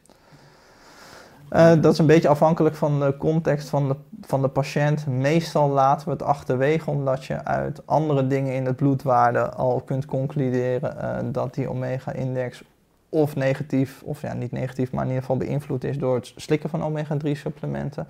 Uh, 1.55 1.81
dat 1.81 1.93
is 1.93 1.97
een 1.97 2.05
beetje 2.05 2.27
afhankelijk 2.27 2.75
van 2.75 2.99
de 2.99 3.17
context 3.17 3.69
van 3.69 3.87
de, 3.87 3.95
van 4.21 4.41
de 4.41 4.47
patiënt. 4.47 5.07
Meestal 5.07 5.69
laten 5.69 6.05
we 6.05 6.11
het 6.11 6.23
achterwege, 6.23 6.89
omdat 6.89 7.25
je 7.25 7.43
uit 7.43 7.87
andere 7.87 8.27
dingen 8.27 8.53
in 8.53 8.65
het 8.65 8.75
bloedwaarde 8.75 9.49
al 9.49 9.81
kunt 9.81 10.05
concluderen 10.05 10.95
uh, 10.97 11.31
dat 11.31 11.53
die 11.53 11.69
omega-index 11.69 12.63
of 13.09 13.35
negatief, 13.35 14.01
of 14.05 14.21
ja, 14.21 14.33
niet 14.33 14.51
negatief, 14.51 14.91
maar 14.91 15.01
in 15.01 15.07
ieder 15.07 15.23
geval 15.23 15.37
beïnvloed 15.37 15.83
is 15.83 15.97
door 15.97 16.15
het 16.15 16.33
slikken 16.35 16.69
van 16.69 16.83
omega-3-supplementen. 16.83 18.07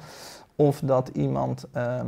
Of 0.55 0.79
dat 0.79 1.07
iemand 1.07 1.67
uh, 1.75 1.99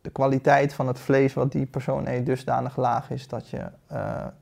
de 0.00 0.10
kwaliteit 0.12 0.74
van 0.74 0.86
het 0.86 0.98
vlees 0.98 1.34
wat 1.34 1.52
die 1.52 1.66
persoon 1.66 2.06
eet 2.06 2.26
dusdanig 2.26 2.76
laag 2.76 3.10
is 3.10 3.28
dat, 3.28 3.48
je, 3.48 3.62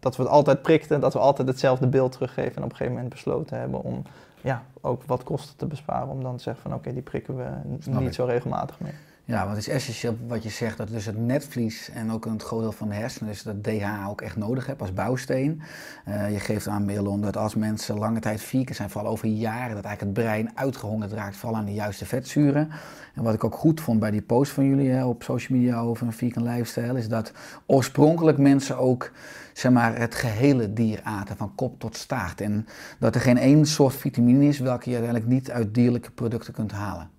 dat 0.01 0.17
we 0.17 0.23
het 0.23 0.33
altijd 0.33 0.63
prikten, 0.63 1.01
dat 1.01 1.13
we 1.13 1.19
altijd 1.19 1.49
hetzelfde 1.49 1.87
beeld 1.87 2.13
teruggeven 2.13 2.57
en 2.57 2.63
op 2.63 2.71
een 2.71 2.77
gegeven 2.77 2.93
moment 2.93 3.13
besloten 3.13 3.59
hebben 3.59 3.83
om 3.83 4.03
ja, 4.45 4.63
ook 4.81 5.05
wat 5.05 5.23
kosten 5.23 5.57
te 5.57 5.67
besparen 5.67 6.09
om 6.09 6.23
dan 6.23 6.37
te 6.37 6.43
zeggen 6.43 6.63
van 6.63 6.71
oké, 6.71 6.81
okay, 6.81 6.93
die 6.93 7.03
prikken 7.03 7.37
we 7.37 7.49
Snap 7.79 7.99
niet 8.01 8.09
ik. 8.09 8.15
zo 8.15 8.25
regelmatig 8.25 8.81
meer. 8.81 8.95
Ja, 9.27 9.45
want 9.45 9.57
het 9.57 9.67
is 9.67 9.73
essentieel 9.73 10.17
wat 10.27 10.43
je 10.43 10.49
zegt, 10.49 10.77
dat 10.77 10.89
dus 10.89 11.07
het 11.07 11.17
netvlies 11.17 11.91
en 11.91 12.13
ook 12.13 12.27
een 12.27 12.41
groot 12.41 12.61
deel 12.61 12.73
van 12.73 12.89
de 12.89 12.95
hersenen, 12.95 13.33
dus 13.33 13.43
dat 13.43 13.65
DH 13.65 14.09
ook 14.09 14.21
echt 14.21 14.37
nodig 14.37 14.67
hebt 14.67 14.81
als 14.81 14.93
bouwsteen. 14.93 15.63
Uh, 16.09 16.33
je 16.33 16.41
geeft 16.41 16.69
aan, 16.69 16.85
Merlon, 16.85 17.21
dat 17.21 17.37
als 17.37 17.55
mensen 17.55 17.99
lange 17.99 18.21
tijd 18.21 18.41
vegan 18.41 18.75
zijn, 18.75 18.91
vooral 18.91 19.11
over 19.11 19.29
jaren, 19.29 19.75
dat 19.75 19.85
eigenlijk 19.85 20.17
het 20.17 20.27
brein 20.27 20.51
uitgehongerd 20.55 21.13
raakt, 21.13 21.37
vooral 21.37 21.59
aan 21.59 21.65
de 21.65 21.73
juiste 21.73 22.07
vetzuren. 22.07 22.71
En 23.15 23.23
wat 23.23 23.35
ik 23.35 23.45
ook 23.45 23.55
goed 23.55 23.81
vond 23.81 24.01
bij 24.01 24.11
die 24.11 24.23
post 24.23 24.53
van 24.53 24.65
jullie 24.65 24.91
hè, 24.91 25.05
op 25.05 25.23
social 25.23 25.59
media 25.59 25.81
over 25.81 26.07
een 26.07 26.13
vegan 26.13 26.43
lifestyle, 26.43 26.99
is 26.99 27.09
dat 27.09 27.33
oorspronkelijk 27.67 28.39
mensen 28.39 28.79
ook 28.79 29.13
zeg 29.53 29.73
maar, 29.73 29.99
het 29.99 30.15
gehele 30.15 30.73
dier 30.73 31.01
aten, 31.03 31.37
van 31.37 31.55
kop 31.55 31.81
tot 31.81 31.97
staart. 31.97 32.41
En 32.41 32.67
dat 32.99 33.15
er 33.15 33.21
geen 33.21 33.39
één 33.39 33.67
soort 33.67 33.95
vitamine 33.95 34.45
is 34.45 34.59
welke 34.59 34.91
je 34.91 34.97
uiteindelijk 34.97 35.33
niet 35.33 35.51
uit 35.51 35.75
dierlijke 35.75 36.11
producten 36.11 36.53
kunt 36.53 36.73
halen. 36.73 37.14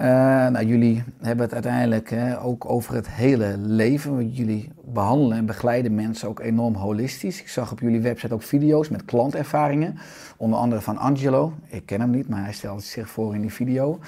Uh, 0.00 0.06
nou, 0.46 0.64
jullie 0.64 1.04
hebben 1.20 1.44
het 1.44 1.54
uiteindelijk 1.54 2.10
hè, 2.10 2.40
ook 2.40 2.70
over 2.70 2.94
het 2.94 3.08
hele 3.08 3.54
leven. 3.58 4.30
Jullie 4.30 4.72
behandelen 4.84 5.36
en 5.36 5.46
begeleiden 5.46 5.94
mensen 5.94 6.28
ook 6.28 6.40
enorm 6.40 6.74
holistisch. 6.74 7.40
Ik 7.40 7.48
zag 7.48 7.72
op 7.72 7.80
jullie 7.80 8.00
website 8.00 8.34
ook 8.34 8.42
video's 8.42 8.88
met 8.88 9.04
klantervaringen. 9.04 9.98
Onder 10.36 10.58
andere 10.58 10.80
van 10.80 10.98
Angelo. 10.98 11.52
Ik 11.66 11.86
ken 11.86 12.00
hem 12.00 12.10
niet, 12.10 12.28
maar 12.28 12.42
hij 12.42 12.52
stelde 12.52 12.82
zich 12.82 13.08
voor 13.08 13.34
in 13.34 13.40
die 13.40 13.52
video. 13.52 13.98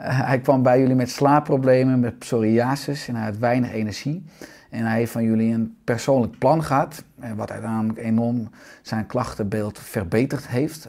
Uh, 0.00 0.26
hij 0.26 0.40
kwam 0.40 0.62
bij 0.62 0.80
jullie 0.80 0.94
met 0.94 1.10
slaapproblemen, 1.10 2.00
met 2.00 2.18
psoriasis 2.18 3.08
en 3.08 3.14
hij 3.14 3.24
had 3.24 3.38
weinig 3.38 3.72
energie. 3.72 4.24
En 4.70 4.84
hij 4.84 4.96
heeft 4.96 5.12
van 5.12 5.24
jullie 5.24 5.54
een 5.54 5.76
persoonlijk 5.84 6.38
plan 6.38 6.64
gehad, 6.64 7.04
wat 7.36 7.50
uiteindelijk 7.50 7.98
enorm 7.98 8.50
zijn 8.82 9.06
klachtenbeeld 9.06 9.78
verbeterd 9.78 10.48
heeft. 10.48 10.88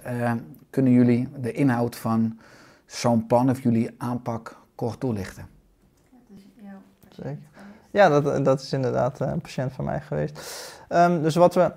Kunnen 0.70 0.92
jullie 0.92 1.28
de 1.42 1.52
inhoud 1.52 1.96
van 1.96 2.38
zo'n 2.96 3.28
plan 3.28 3.50
of 3.50 3.62
jullie 3.64 3.96
aanpak 3.98 4.56
kort 4.76 5.00
toelichten? 5.00 5.48
Zeker. 7.10 7.38
Ja, 7.92 8.10
dat, 8.10 8.46
dat 8.46 8.62
is 8.62 8.74
inderdaad 8.74 9.20
een 9.20 9.42
patiënt 9.42 9.74
van 9.74 9.86
mij 9.86 10.02
geweest. 10.02 10.40
Um, 10.90 11.22
dus 11.22 11.36
wat 11.36 11.54
we 11.54 11.72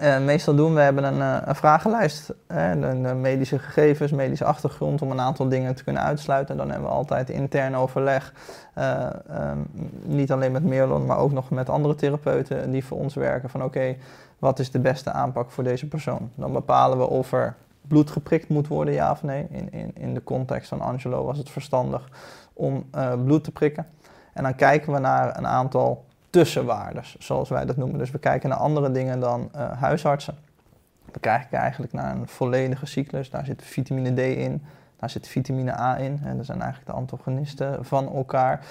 uh, 0.00 0.18
meestal 0.18 0.54
doen, 0.54 0.74
we 0.74 0.80
hebben 0.80 1.04
een, 1.04 1.18
uh, 1.18 1.36
een 1.44 1.54
vragenlijst, 1.54 2.32
hè, 2.46 2.72
een, 2.72 3.20
medische 3.20 3.58
gegevens, 3.58 4.12
medische 4.12 4.44
achtergrond 4.44 5.02
om 5.02 5.10
een 5.10 5.20
aantal 5.20 5.48
dingen 5.48 5.74
te 5.74 5.84
kunnen 5.84 6.02
uitsluiten. 6.02 6.56
Dan 6.56 6.70
hebben 6.70 6.88
we 6.88 6.94
altijd 6.94 7.30
intern 7.30 7.76
overleg, 7.76 8.32
uh, 8.78 9.06
um, 9.30 9.66
niet 10.02 10.32
alleen 10.32 10.52
met 10.52 10.64
Merlon, 10.64 11.06
maar 11.06 11.18
ook 11.18 11.32
nog 11.32 11.50
met 11.50 11.68
andere 11.68 11.94
therapeuten 11.94 12.70
die 12.70 12.84
voor 12.84 12.98
ons 12.98 13.14
werken. 13.14 13.50
Van 13.50 13.62
oké, 13.62 13.78
okay, 13.78 13.98
wat 14.38 14.58
is 14.58 14.70
de 14.70 14.80
beste 14.80 15.12
aanpak 15.12 15.50
voor 15.50 15.64
deze 15.64 15.88
persoon? 15.88 16.30
Dan 16.34 16.52
bepalen 16.52 16.98
we 16.98 17.04
of 17.04 17.32
er 17.32 17.54
bloed 17.88 18.10
geprikt 18.10 18.48
moet 18.48 18.68
worden, 18.68 18.94
ja 18.94 19.10
of 19.10 19.22
nee. 19.22 19.46
In, 19.50 19.72
in, 19.72 19.90
in 19.94 20.14
de 20.14 20.24
context 20.24 20.68
van 20.68 20.80
Angelo 20.80 21.24
was 21.24 21.38
het 21.38 21.50
verstandig 21.50 22.08
om 22.52 22.84
bloed 23.24 23.44
te 23.44 23.50
prikken. 23.50 23.86
En 24.32 24.42
dan 24.42 24.54
kijken 24.54 24.92
we 24.92 24.98
naar 24.98 25.38
een 25.38 25.46
aantal 25.46 26.04
tussenwaardes, 26.30 27.16
zoals 27.18 27.48
wij 27.48 27.64
dat 27.64 27.76
noemen. 27.76 27.98
Dus 27.98 28.10
we 28.10 28.18
kijken 28.18 28.48
naar 28.48 28.58
andere 28.58 28.90
dingen 28.90 29.20
dan 29.20 29.50
uh, 29.56 29.80
huisartsen. 29.80 30.34
We 31.12 31.20
kijken 31.20 31.58
eigenlijk 31.58 31.92
naar 31.92 32.14
een 32.14 32.28
volledige 32.28 32.86
cyclus. 32.86 33.30
Daar 33.30 33.44
zit 33.44 33.62
vitamine 33.62 34.14
D 34.14 34.18
in, 34.18 34.62
daar 34.96 35.10
zit 35.10 35.28
vitamine 35.28 35.78
A 35.78 35.96
in. 35.98 36.20
En 36.24 36.36
dat 36.36 36.46
zijn 36.46 36.60
eigenlijk 36.60 36.90
de 36.90 36.96
antagonisten 36.96 37.84
van 37.84 38.14
elkaar. 38.14 38.64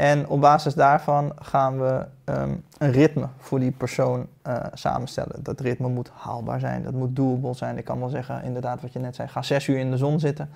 En 0.00 0.28
op 0.28 0.40
basis 0.40 0.74
daarvan 0.74 1.32
gaan 1.40 1.80
we 1.80 2.06
um, 2.24 2.64
een 2.78 2.92
ritme 2.92 3.26
voor 3.38 3.58
die 3.58 3.70
persoon 3.70 4.26
uh, 4.46 4.56
samenstellen. 4.72 5.42
Dat 5.42 5.60
ritme 5.60 5.88
moet 5.88 6.10
haalbaar 6.14 6.60
zijn, 6.60 6.82
dat 6.82 6.92
moet 6.92 7.16
doable 7.16 7.54
zijn. 7.54 7.78
Ik 7.78 7.84
kan 7.84 7.98
wel 7.98 8.08
zeggen, 8.08 8.42
inderdaad 8.42 8.80
wat 8.80 8.92
je 8.92 8.98
net 8.98 9.14
zei, 9.14 9.28
ga 9.28 9.42
zes 9.42 9.66
uur 9.66 9.78
in 9.78 9.90
de 9.90 9.96
zon 9.96 10.20
zitten. 10.20 10.50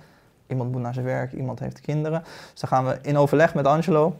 Iemand 0.47 0.71
moet 0.71 0.81
naar 0.81 0.93
zijn 0.93 1.05
werk, 1.05 1.33
iemand 1.33 1.59
heeft 1.59 1.81
kinderen. 1.81 2.23
Dus 2.51 2.59
dan 2.59 2.69
gaan 2.69 2.85
we 2.85 2.99
in 3.01 3.17
overleg 3.17 3.53
met 3.53 3.65
Angelo. 3.65 4.15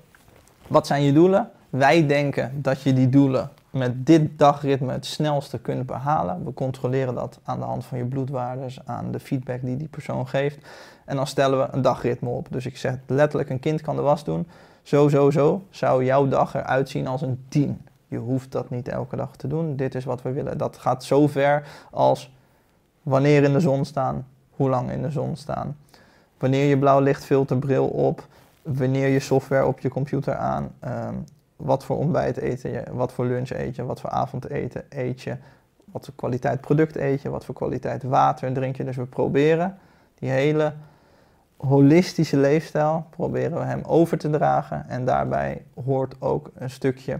Wat 0.67 0.87
zijn 0.87 1.03
je 1.03 1.13
doelen? 1.13 1.49
Wij 1.69 2.07
denken 2.07 2.61
dat 2.61 2.81
je 2.81 2.93
die 2.93 3.09
doelen 3.09 3.49
met 3.69 4.05
dit 4.05 4.39
dagritme 4.39 4.91
het 4.91 5.05
snelste 5.05 5.59
kunt 5.59 5.85
behalen. 5.85 6.45
We 6.45 6.53
controleren 6.53 7.15
dat 7.15 7.39
aan 7.43 7.59
de 7.59 7.65
hand 7.65 7.85
van 7.85 7.97
je 7.97 8.05
bloedwaardes, 8.05 8.79
aan 8.85 9.11
de 9.11 9.19
feedback 9.19 9.61
die 9.61 9.77
die 9.77 9.87
persoon 9.87 10.27
geeft. 10.27 10.57
En 11.05 11.15
dan 11.15 11.27
stellen 11.27 11.59
we 11.59 11.67
een 11.71 11.81
dagritme 11.81 12.29
op. 12.29 12.47
Dus 12.49 12.65
ik 12.65 12.77
zeg 12.77 12.95
letterlijk, 13.07 13.49
een 13.49 13.59
kind 13.59 13.81
kan 13.81 13.95
de 13.95 14.01
was 14.01 14.23
doen. 14.23 14.47
Zo, 14.85 15.09
zo, 15.09 15.31
zo 15.31 15.63
zou 15.69 16.03
jouw 16.03 16.27
dag 16.27 16.55
eruit 16.55 16.89
zien 16.89 17.07
als 17.07 17.21
een 17.21 17.45
10. 17.47 17.81
Je 18.07 18.17
hoeft 18.17 18.51
dat 18.51 18.69
niet 18.69 18.87
elke 18.87 19.15
dag 19.15 19.35
te 19.35 19.47
doen. 19.47 19.75
Dit 19.75 19.95
is 19.95 20.05
wat 20.05 20.21
we 20.21 20.31
willen. 20.31 20.57
Dat 20.57 20.77
gaat 20.77 21.03
zo 21.03 21.27
ver 21.27 21.67
als 21.91 22.33
wanneer 23.01 23.43
in 23.43 23.53
de 23.53 23.59
zon 23.59 23.85
staan, 23.85 24.27
hoe 24.49 24.69
lang 24.69 24.91
in 24.91 25.01
de 25.01 25.09
zon 25.09 25.35
staan. 25.35 25.77
Wanneer 26.37 26.65
je 26.65 26.77
blauw 26.77 26.99
lichtfilterbril 26.99 27.87
op, 27.87 28.27
wanneer 28.61 29.07
je 29.07 29.19
software 29.19 29.65
op 29.65 29.79
je 29.79 29.89
computer 29.89 30.35
aan. 30.35 30.71
Um, 30.87 31.23
wat 31.55 31.83
voor 31.83 31.97
ontbijt 31.97 32.37
eten 32.37 32.71
je, 32.71 32.83
wat 32.91 33.13
voor 33.13 33.25
lunch 33.25 33.49
eet 33.49 33.75
je, 33.75 33.85
wat 33.85 34.01
voor 34.01 34.09
avondeten 34.09 34.83
eet 34.89 35.21
je, 35.21 35.37
wat 35.85 36.05
voor 36.05 36.13
kwaliteit 36.15 36.61
product 36.61 36.95
eet 36.95 37.21
je, 37.21 37.29
wat 37.29 37.45
voor 37.45 37.55
kwaliteit 37.55 38.03
water 38.03 38.53
drink 38.53 38.75
je. 38.75 38.83
Dus 38.83 38.95
we 38.95 39.05
proberen 39.05 39.77
die 40.15 40.29
hele 40.29 40.73
holistische 41.57 42.37
leefstijl, 42.37 43.05
proberen 43.09 43.59
we 43.59 43.65
hem 43.65 43.81
over 43.85 44.17
te 44.17 44.29
dragen. 44.29 44.89
En 44.89 45.05
daarbij 45.05 45.65
hoort 45.85 46.15
ook 46.19 46.51
een 46.55 46.69
stukje 46.69 47.19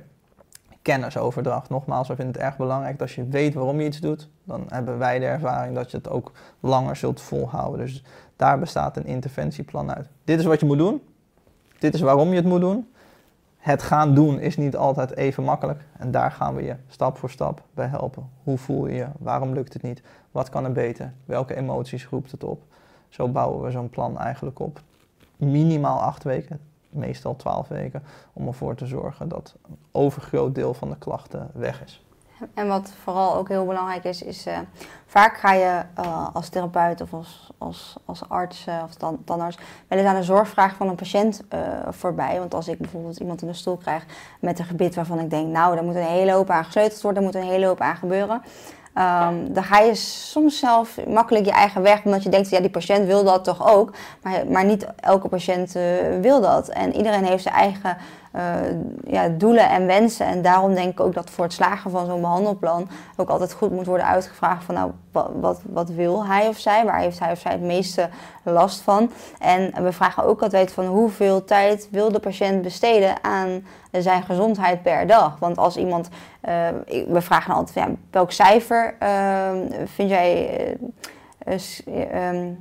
kennisoverdracht. 0.82 1.70
Nogmaals, 1.70 2.08
we 2.08 2.16
vinden 2.16 2.34
het 2.34 2.44
erg 2.44 2.58
belangrijk 2.58 2.98
dat 2.98 3.08
als 3.08 3.16
je 3.16 3.28
weet 3.28 3.54
waarom 3.54 3.80
je 3.80 3.86
iets 3.86 4.00
doet, 4.00 4.30
dan 4.44 4.66
hebben 4.70 4.98
wij 4.98 5.20
de 5.20 5.26
ervaring 5.26 5.76
dat 5.76 5.92
je 5.92 5.98
het 5.98 6.10
ook 6.10 6.32
langer 6.60 6.96
zult 6.96 7.22
volhouden. 7.22 7.86
Dus 7.86 8.04
daar 8.36 8.60
bestaat 8.60 8.98
een 8.98 9.06
interventieplan 9.06 9.94
uit. 9.94 10.08
Dit 10.24 10.40
is 10.40 10.46
wat 10.46 10.60
je 10.60 10.66
moet 10.66 10.78
doen. 10.78 11.02
Dit 11.80 11.94
is 11.94 12.02
waarom 12.02 12.30
je 12.30 12.36
het 12.36 12.46
moet 12.46 12.62
doen. 12.62 12.90
Het 13.58 13.84
gaan 13.84 14.16
doen 14.16 14.40
is 14.40 14.58
niet 14.58 14.76
altijd 14.76 15.16
even 15.16 15.44
makkelijk. 15.44 15.82
En 15.98 16.12
daar 16.12 16.32
gaan 16.32 16.56
we 16.56 16.64
je 16.64 16.76
stap 16.88 17.18
voor 17.18 17.30
stap 17.30 17.62
bij 17.74 17.88
helpen. 17.88 18.30
Hoe 18.44 18.58
voel 18.58 18.88
je 18.88 18.96
je? 18.96 19.08
Waarom 19.20 19.54
lukt 19.54 19.74
het 19.74 19.82
niet? 19.82 20.02
Wat 20.32 20.50
kan 20.50 20.66
er 20.66 20.72
beter? 20.72 21.14
Welke 21.26 21.56
emoties 21.56 22.08
roept 22.08 22.32
het 22.32 22.44
op? 22.44 22.64
Zo 23.10 23.28
bouwen 23.28 23.64
we 23.64 23.72
zo'n 23.72 23.90
plan 23.90 24.20
eigenlijk 24.20 24.60
op. 24.60 24.82
Minimaal 25.38 26.02
acht 26.02 26.24
weken, 26.24 26.60
meestal 26.90 27.36
twaalf 27.36 27.68
weken, 27.68 28.04
om 28.34 28.48
ervoor 28.48 28.76
te 28.76 28.86
zorgen 28.86 29.28
dat 29.28 29.56
een 29.68 29.78
overgroot 29.92 30.56
deel 30.56 30.74
van 30.74 30.90
de 30.90 30.98
klachten 30.98 31.50
weg 31.54 31.84
is. 31.84 32.06
En 32.54 32.68
wat 32.68 32.92
vooral 33.04 33.36
ook 33.36 33.48
heel 33.48 33.66
belangrijk 33.66 34.04
is, 34.04 34.22
is 34.22 34.48
uh, 34.48 34.58
vaak 35.06 35.38
ga 35.38 35.54
je 35.54 35.82
uh, 36.00 36.28
als 36.34 36.50
therapeut 36.50 37.02
of 37.02 37.14
als, 37.14 37.50
als, 37.58 37.96
als 38.06 38.30
arts 38.30 38.68
uh, 38.68 38.82
of 38.84 38.96
dan, 38.96 39.20
wel 39.26 39.42
eens 39.88 40.06
aan 40.06 40.16
de 40.16 40.24
zorgvraag 40.24 40.76
van 40.76 40.88
een 40.88 40.96
patiënt 40.96 41.42
voorbij. 41.90 42.40
Want 42.40 42.54
als 42.54 42.68
ik 42.68 42.78
bijvoorbeeld 42.78 43.20
iemand 43.20 43.42
in 43.42 43.48
de 43.48 43.54
stoel 43.54 43.78
krijg 43.78 44.06
met 44.40 44.60
een 44.60 44.66
gebit 44.66 44.96
waarvan 44.96 45.20
ik 45.20 45.30
denk, 45.30 45.48
nou, 45.48 45.76
daar 45.76 45.84
moet 45.84 45.96
een 45.96 46.02
hele 46.02 46.32
hoop 46.32 46.50
aan 46.50 46.66
gesleuteld 46.66 47.02
worden, 47.02 47.24
daar 47.24 47.32
moet 47.32 47.42
een 47.42 47.50
hele 47.50 47.66
hoop 47.66 47.82
aan 47.82 47.96
gebeuren. 47.96 48.42
Um, 48.98 49.54
dan 49.54 49.64
ga 49.64 49.80
je 49.80 49.96
soms 49.96 50.60
zelf 50.60 51.06
makkelijk 51.08 51.46
je 51.46 51.52
eigen 51.52 51.82
weg, 51.82 52.04
omdat 52.04 52.24
je 52.24 52.30
denkt, 52.30 52.50
ja, 52.50 52.60
die 52.60 52.70
patiënt 52.70 53.06
wil 53.06 53.24
dat 53.24 53.44
toch 53.44 53.74
ook. 53.74 53.92
Maar, 54.22 54.48
maar 54.48 54.66
niet 54.66 54.88
elke 54.96 55.28
patiënt 55.28 55.72
wil 56.22 56.42
dat. 56.42 56.68
En 56.70 56.96
iedereen 56.96 57.26
heeft 57.26 57.44
zijn 57.44 57.56
eigen 57.56 57.98
ja, 59.08 59.30
doelen 59.30 59.70
en 59.70 59.86
wensen. 59.86 60.26
En 60.26 60.42
daarom 60.42 60.74
denk 60.74 60.92
ik 60.92 61.00
ook 61.00 61.14
dat 61.14 61.30
voor 61.30 61.44
het 61.44 61.54
slagen 61.54 61.92
van 61.92 62.06
zo'n 62.06 62.22
behandelplan 62.22 62.90
ook 63.16 63.30
altijd 63.30 63.54
goed 63.54 63.72
moet 63.72 63.86
worden 63.86 64.08
uitgevraagd 64.08 64.64
van 64.64 64.76
nou, 64.76 64.92
wat, 65.40 65.62
wat, 65.66 65.90
wil 65.90 66.26
hij 66.26 66.48
of 66.48 66.58
zij? 66.58 66.86
Waar 66.86 67.00
heeft 67.00 67.20
hij 67.20 67.32
of 67.32 67.40
zij 67.40 67.52
het 67.52 67.62
meeste 67.62 68.10
last 68.44 68.82
van? 68.82 69.12
En 69.40 69.84
we 69.84 69.92
vragen 69.92 70.24
ook 70.24 70.42
altijd 70.42 70.72
van 70.72 70.86
hoeveel 70.86 71.44
tijd 71.44 71.88
wil 71.92 72.12
de 72.12 72.20
patiënt 72.20 72.62
besteden 72.62 73.24
aan 73.24 73.66
zijn 73.92 74.24
gezondheid 74.24 74.82
per 74.82 75.08
dag? 75.08 75.40
Want 75.40 75.58
als 75.58 75.78
iemand, 75.78 76.10
uh, 76.10 76.52
we 77.08 77.22
vragen 77.22 77.54
altijd, 77.54 77.88
ja, 77.88 77.94
welk 78.12 78.32
cijfer 78.32 78.96
uh, 79.04 79.50
vind 79.86 80.10
jij... 80.10 80.78
Um, 82.32 82.58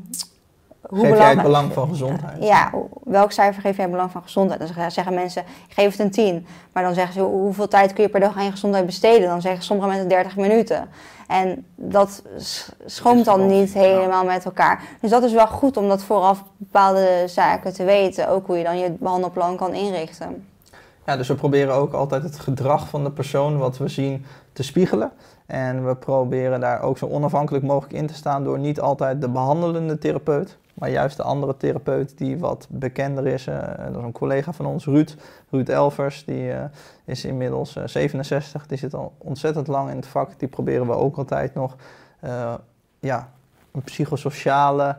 hoe 0.89 1.07
geef 1.07 1.17
jij 1.17 1.31
het 1.31 1.43
belang 1.43 1.73
van 1.73 1.89
gezondheid? 1.89 2.43
Ja, 2.45 2.71
welk 3.05 3.33
cijfer 3.33 3.63
geef 3.63 3.77
jij 3.77 3.91
belang 3.91 4.11
van 4.11 4.23
gezondheid? 4.23 4.61
Dan 4.61 4.91
zeggen 4.91 5.15
mensen, 5.15 5.43
ik 5.43 5.75
geef 5.75 5.91
het 5.91 6.01
een 6.01 6.11
10. 6.11 6.47
Maar 6.73 6.83
dan 6.83 6.95
zeggen 6.95 7.15
ze, 7.15 7.21
hoeveel 7.21 7.69
tijd 7.69 7.93
kun 7.93 8.03
je 8.03 8.11
per 8.11 8.21
dag 8.21 8.37
aan 8.37 8.45
je 8.45 8.51
gezondheid 8.51 8.87
besteden? 8.87 9.29
Dan 9.29 9.41
zeggen 9.41 9.65
sommige 9.65 9.89
mensen 9.89 10.09
30 10.09 10.37
minuten. 10.37 10.89
En 11.29 11.67
dat 11.75 12.23
schoomt 12.85 13.25
dan 13.25 13.47
niet 13.47 13.73
helemaal 13.73 14.25
met 14.25 14.45
elkaar. 14.45 14.83
Dus 15.01 15.11
dat 15.11 15.23
is 15.23 15.33
wel 15.33 15.47
goed 15.47 15.77
om 15.77 15.89
dat 15.89 16.03
vooraf 16.03 16.45
bepaalde 16.57 17.25
zaken 17.27 17.73
te 17.73 17.85
weten. 17.85 18.29
Ook 18.29 18.47
hoe 18.47 18.59
je 18.59 18.65
dan 18.65 18.79
je 18.79 18.91
behandelplan 18.91 19.57
kan 19.57 19.75
inrichten. 19.75 20.47
Ja, 21.07 21.17
dus 21.17 21.29
we 21.29 21.35
proberen 21.35 21.75
ook 21.75 21.93
altijd 21.93 22.23
het 22.23 22.39
gedrag 22.39 22.89
van 22.89 23.05
de 23.05 23.11
persoon 23.11 23.59
wat 23.59 23.79
we 23.79 23.89
zien 23.89 24.25
te 24.53 24.63
spiegelen. 24.63 25.13
En 25.47 25.87
we 25.87 25.97
proberen 25.97 26.61
daar 26.61 26.83
ook 26.83 26.99
zo 26.99 27.07
onafhankelijk 27.07 27.65
mogelijk 27.65 27.93
in 27.93 28.07
te 28.07 28.15
staan 28.15 28.45
door 28.45 28.59
niet 28.59 28.81
altijd 28.81 29.21
de 29.21 29.29
behandelende 29.29 29.99
therapeut, 29.99 30.57
maar 30.75 30.91
juist 30.91 31.17
de 31.17 31.23
andere 31.23 31.57
therapeut 31.57 32.19
die 32.19 32.39
wat 32.39 32.67
bekender 32.71 33.27
is. 33.27 33.47
Uh, 33.47 33.61
dat 33.77 33.97
is 33.97 34.03
een 34.03 34.13
collega 34.13 34.53
van 34.53 34.67
ons, 34.67 34.85
Ruud, 34.85 35.17
Ruud 35.51 35.69
Elvers, 35.69 36.25
die 36.25 36.43
uh, 36.43 36.65
is 37.05 37.25
inmiddels 37.25 37.77
uh, 37.77 37.87
67. 37.87 38.67
Die 38.67 38.79
zit 38.79 38.95
al 38.95 39.13
ontzettend 39.19 39.67
lang 39.67 39.91
in 39.91 39.97
het 39.97 40.07
vak. 40.07 40.39
Die 40.39 40.49
proberen 40.49 40.87
we 40.87 40.93
ook 40.93 41.17
altijd 41.17 41.55
nog 41.55 41.77
ja, 43.01 43.29
een 43.73 43.83
psychosociale 43.83 44.97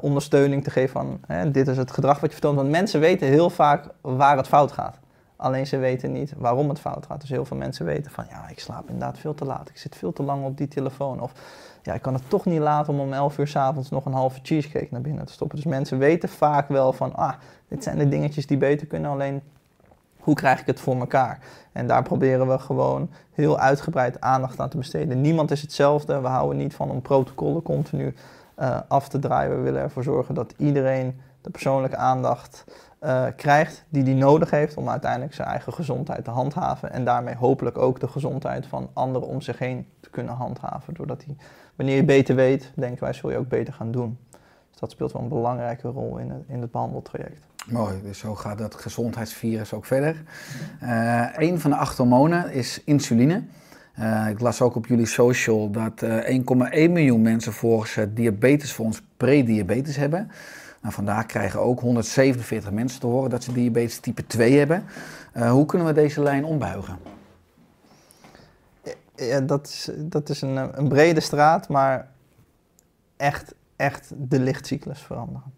ondersteuning 0.00 0.64
te 0.64 0.70
geven 0.70 0.90
van 0.90 1.20
dit 1.52 1.68
is 1.68 1.76
het 1.76 1.90
gedrag 1.90 2.20
wat 2.20 2.30
je 2.30 2.36
vertoont. 2.36 2.56
Want 2.56 2.70
mensen 2.70 3.00
weten 3.00 3.28
heel 3.28 3.50
vaak 3.50 3.84
waar 4.00 4.36
het 4.36 4.48
fout 4.48 4.72
gaat. 4.72 4.98
Alleen 5.40 5.66
ze 5.66 5.76
weten 5.76 6.12
niet 6.12 6.32
waarom 6.36 6.68
het 6.68 6.80
fout 6.80 7.06
gaat. 7.06 7.20
Dus 7.20 7.30
heel 7.30 7.44
veel 7.44 7.56
mensen 7.56 7.84
weten 7.84 8.10
van 8.10 8.24
ja, 8.30 8.48
ik 8.48 8.60
slaap 8.60 8.88
inderdaad 8.88 9.18
veel 9.18 9.34
te 9.34 9.44
laat. 9.44 9.68
Ik 9.68 9.76
zit 9.76 9.96
veel 9.96 10.12
te 10.12 10.22
lang 10.22 10.44
op 10.44 10.56
die 10.56 10.68
telefoon. 10.68 11.20
Of 11.20 11.32
ja, 11.82 11.94
ik 11.94 12.02
kan 12.02 12.14
het 12.14 12.22
toch 12.28 12.44
niet 12.44 12.60
laten 12.60 12.92
om 12.92 13.00
om 13.00 13.12
11 13.12 13.38
uur 13.38 13.48
s 13.48 13.56
avonds 13.56 13.90
nog 13.90 14.04
een 14.04 14.12
halve 14.12 14.40
cheesecake 14.42 14.88
naar 14.90 15.00
binnen 15.00 15.24
te 15.24 15.32
stoppen. 15.32 15.56
Dus 15.56 15.66
mensen 15.66 15.98
weten 15.98 16.28
vaak 16.28 16.68
wel 16.68 16.92
van 16.92 17.14
ah, 17.14 17.32
dit 17.68 17.82
zijn 17.82 17.98
de 17.98 18.08
dingetjes 18.08 18.46
die 18.46 18.56
beter 18.56 18.86
kunnen. 18.86 19.10
Alleen 19.10 19.42
hoe 20.18 20.34
krijg 20.34 20.60
ik 20.60 20.66
het 20.66 20.80
voor 20.80 20.96
elkaar? 20.98 21.38
En 21.72 21.86
daar 21.86 22.02
proberen 22.02 22.48
we 22.48 22.58
gewoon 22.58 23.10
heel 23.32 23.58
uitgebreid 23.58 24.20
aandacht 24.20 24.60
aan 24.60 24.68
te 24.68 24.76
besteden. 24.76 25.20
Niemand 25.20 25.50
is 25.50 25.62
hetzelfde. 25.62 26.20
We 26.20 26.28
houden 26.28 26.58
niet 26.58 26.74
van 26.74 26.90
om 26.90 27.02
protocollen 27.02 27.62
continu 27.62 28.14
uh, 28.58 28.78
af 28.88 29.08
te 29.08 29.18
draaien. 29.18 29.56
We 29.56 29.62
willen 29.62 29.82
ervoor 29.82 30.02
zorgen 30.02 30.34
dat 30.34 30.54
iedereen 30.56 31.20
de 31.40 31.50
persoonlijke 31.50 31.96
aandacht 31.96 32.64
uh, 33.00 33.26
krijgt 33.36 33.84
die 33.88 34.02
hij 34.02 34.12
nodig 34.12 34.50
heeft 34.50 34.76
om 34.76 34.88
uiteindelijk 34.88 35.34
zijn 35.34 35.48
eigen 35.48 35.72
gezondheid 35.72 36.24
te 36.24 36.30
handhaven. 36.30 36.92
En 36.92 37.04
daarmee 37.04 37.34
hopelijk 37.34 37.78
ook 37.78 38.00
de 38.00 38.08
gezondheid 38.08 38.66
van 38.66 38.90
anderen 38.92 39.28
om 39.28 39.40
zich 39.40 39.58
heen 39.58 39.86
te 40.00 40.10
kunnen 40.10 40.34
handhaven. 40.34 40.94
Doordat 40.94 41.24
hij, 41.24 41.36
wanneer 41.76 41.96
je 41.96 42.04
beter 42.04 42.34
weet, 42.34 42.72
denken 42.74 43.02
wij, 43.02 43.12
zul 43.12 43.30
je 43.30 43.38
ook 43.38 43.48
beter 43.48 43.74
gaan 43.74 43.90
doen. 43.90 44.18
Dus 44.70 44.80
dat 44.80 44.90
speelt 44.90 45.12
wel 45.12 45.22
een 45.22 45.28
belangrijke 45.28 45.88
rol 45.88 46.18
in 46.18 46.30
het, 46.30 46.42
in 46.46 46.60
het 46.60 46.70
behandeltraject. 46.70 47.46
Mooi, 47.66 48.02
dus 48.02 48.18
zo 48.18 48.34
gaat 48.34 48.58
dat 48.58 48.74
gezondheidsvirus 48.74 49.72
ook 49.72 49.84
verder. 49.84 50.22
Uh, 50.82 51.26
een 51.36 51.60
van 51.60 51.70
de 51.70 51.76
acht 51.76 51.96
hormonen 51.96 52.52
is 52.52 52.82
insuline. 52.84 53.42
Uh, 53.98 54.28
ik 54.28 54.40
las 54.40 54.60
ook 54.60 54.74
op 54.74 54.86
jullie 54.86 55.06
social 55.06 55.70
dat 55.70 56.02
uh, 56.02 56.38
1,1 56.38 56.42
miljoen 56.90 57.22
mensen 57.22 57.52
volgens 57.52 57.98
diabetes 58.14 58.72
voor 58.72 58.84
ons 58.84 59.02
prediabetes 59.16 59.96
hebben. 59.96 60.30
Nou, 60.80 60.94
vandaag 60.94 61.26
krijgen 61.26 61.60
ook 61.60 61.80
147 61.80 62.70
mensen 62.70 63.00
te 63.00 63.06
horen 63.06 63.30
dat 63.30 63.44
ze 63.44 63.52
diabetes 63.52 63.98
type 63.98 64.26
2 64.26 64.58
hebben. 64.58 64.84
Uh, 65.36 65.50
hoe 65.50 65.66
kunnen 65.66 65.86
we 65.86 65.92
deze 65.92 66.22
lijn 66.22 66.44
ombuigen? 66.44 66.98
Ja, 69.14 69.40
dat 69.40 69.66
is, 69.66 69.90
dat 69.96 70.28
is 70.28 70.42
een, 70.42 70.78
een 70.78 70.88
brede 70.88 71.20
straat, 71.20 71.68
maar 71.68 72.08
echt, 73.16 73.54
echt 73.76 74.12
de 74.16 74.40
lichtcyclus 74.40 75.00
veranderen. 75.00 75.52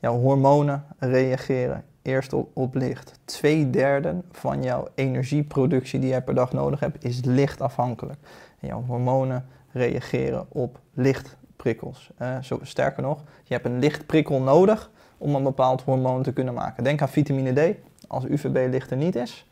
Jouw 0.00 0.18
hormonen 0.18 0.84
reageren 0.98 1.84
eerst 2.02 2.32
op, 2.32 2.50
op 2.52 2.74
licht. 2.74 3.18
Twee 3.24 3.70
derde 3.70 4.14
van 4.32 4.62
jouw 4.62 4.88
energieproductie 4.94 6.00
die 6.00 6.08
jij 6.08 6.22
per 6.22 6.34
dag 6.34 6.52
nodig 6.52 6.80
hebt, 6.80 7.04
is 7.04 7.20
lichtafhankelijk. 7.24 8.18
En 8.60 8.68
jouw 8.68 8.84
hormonen 8.84 9.46
reageren 9.72 10.46
op 10.48 10.80
licht 10.92 11.36
prikkels. 11.64 12.10
Uh, 12.22 12.28
zo, 12.42 12.58
sterker 12.62 13.02
nog, 13.02 13.22
je 13.44 13.54
hebt 13.54 13.66
een 13.66 13.78
lichtprikkel 13.78 14.40
nodig 14.40 14.90
om 15.18 15.34
een 15.34 15.42
bepaald 15.42 15.82
hormoon 15.82 16.22
te 16.22 16.32
kunnen 16.32 16.54
maken. 16.54 16.84
Denk 16.84 17.02
aan 17.02 17.08
vitamine 17.08 17.52
D. 17.52 17.76
Als 18.08 18.24
UVB-licht 18.24 18.90
er 18.90 18.96
niet 18.96 19.16
is, 19.16 19.46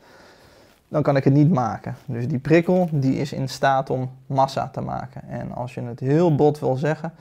dan 0.88 1.02
kan 1.02 1.16
ik 1.16 1.24
het 1.24 1.32
niet 1.32 1.50
maken. 1.50 1.96
Dus 2.04 2.28
die 2.28 2.38
prikkel 2.38 2.88
die 2.92 3.16
is 3.16 3.32
in 3.32 3.48
staat 3.48 3.90
om 3.90 4.10
massa 4.26 4.68
te 4.68 4.80
maken. 4.80 5.28
En 5.28 5.52
als 5.52 5.74
je 5.74 5.80
het 5.80 6.00
heel 6.00 6.34
bot 6.34 6.58
wil 6.58 6.76
zeggen, 6.76 7.12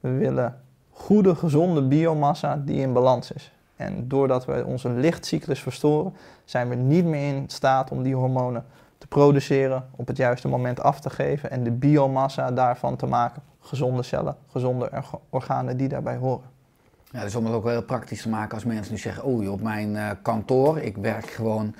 we 0.00 0.10
willen 0.10 0.56
goede, 0.90 1.34
gezonde 1.34 1.82
biomassa 1.82 2.62
die 2.64 2.80
in 2.80 2.92
balans 2.92 3.32
is. 3.32 3.52
En 3.76 4.08
doordat 4.08 4.44
we 4.44 4.64
onze 4.66 4.88
lichtcyclus 4.88 5.60
verstoren, 5.60 6.14
zijn 6.44 6.68
we 6.68 6.74
niet 6.74 7.04
meer 7.04 7.34
in 7.34 7.44
staat 7.46 7.90
om 7.90 8.02
die 8.02 8.14
hormonen 8.14 8.64
te 8.98 9.06
produceren, 9.06 9.84
op 9.96 10.06
het 10.06 10.16
juiste 10.16 10.48
moment 10.48 10.80
af 10.80 11.00
te 11.00 11.10
geven 11.10 11.50
en 11.50 11.64
de 11.64 11.70
biomassa 11.70 12.50
daarvan 12.50 12.96
te 12.96 13.06
maken 13.06 13.42
gezonde 13.60 14.02
cellen, 14.02 14.36
gezonde 14.46 14.90
organen 15.30 15.76
die 15.76 15.88
daarbij 15.88 16.16
horen. 16.16 16.48
Ja, 17.12 17.22
dus 17.22 17.34
om 17.34 17.44
het 17.44 17.54
ook 17.54 17.62
wel 17.62 17.72
heel 17.72 17.82
praktisch 17.82 18.22
te 18.22 18.28
maken 18.28 18.54
als 18.54 18.64
mensen 18.64 18.92
nu 18.92 18.98
zeggen, 18.98 19.24
oh 19.24 19.52
op 19.52 19.60
mijn 19.60 19.94
uh, 19.94 20.10
kantoor, 20.22 20.78
ik 20.78 20.96
werk 20.96 21.30
gewoon 21.30 21.74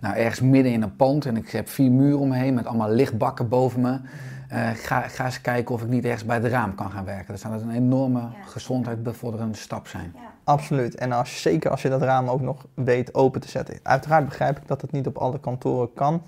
nou, 0.00 0.16
ergens 0.16 0.40
midden 0.40 0.72
in 0.72 0.82
een 0.82 0.96
pand 0.96 1.26
en 1.26 1.36
ik 1.36 1.50
heb 1.50 1.68
vier 1.68 1.90
muren 1.90 2.18
om 2.18 2.28
me 2.28 2.36
heen 2.36 2.54
met 2.54 2.66
allemaal 2.66 2.90
lichtbakken 2.90 3.48
boven 3.48 3.80
me. 3.80 3.98
Uh, 4.52 4.68
ga, 4.74 5.00
ga 5.00 5.24
eens 5.24 5.40
kijken 5.40 5.74
of 5.74 5.82
ik 5.82 5.88
niet 5.88 6.04
ergens 6.04 6.24
bij 6.24 6.36
het 6.36 6.46
raam 6.46 6.74
kan 6.74 6.90
gaan 6.90 7.04
werken. 7.04 7.26
Dat 7.26 7.40
zou 7.40 7.54
een 7.54 7.70
enorme 7.70 8.20
ja. 8.20 8.30
gezondheidsbevorderende 8.44 9.56
stap 9.56 9.86
zijn. 9.86 10.12
Ja. 10.14 10.20
Absoluut. 10.44 10.94
En 10.94 11.12
als, 11.12 11.42
zeker 11.42 11.70
als 11.70 11.82
je 11.82 11.88
dat 11.88 12.02
raam 12.02 12.28
ook 12.28 12.40
nog 12.40 12.66
weet 12.74 13.14
open 13.14 13.40
te 13.40 13.48
zetten. 13.48 13.78
Uiteraard 13.82 14.24
begrijp 14.24 14.58
ik 14.58 14.66
dat 14.66 14.80
het 14.80 14.92
niet 14.92 15.06
op 15.06 15.18
alle 15.18 15.40
kantoren 15.40 15.92
kan. 15.92 16.22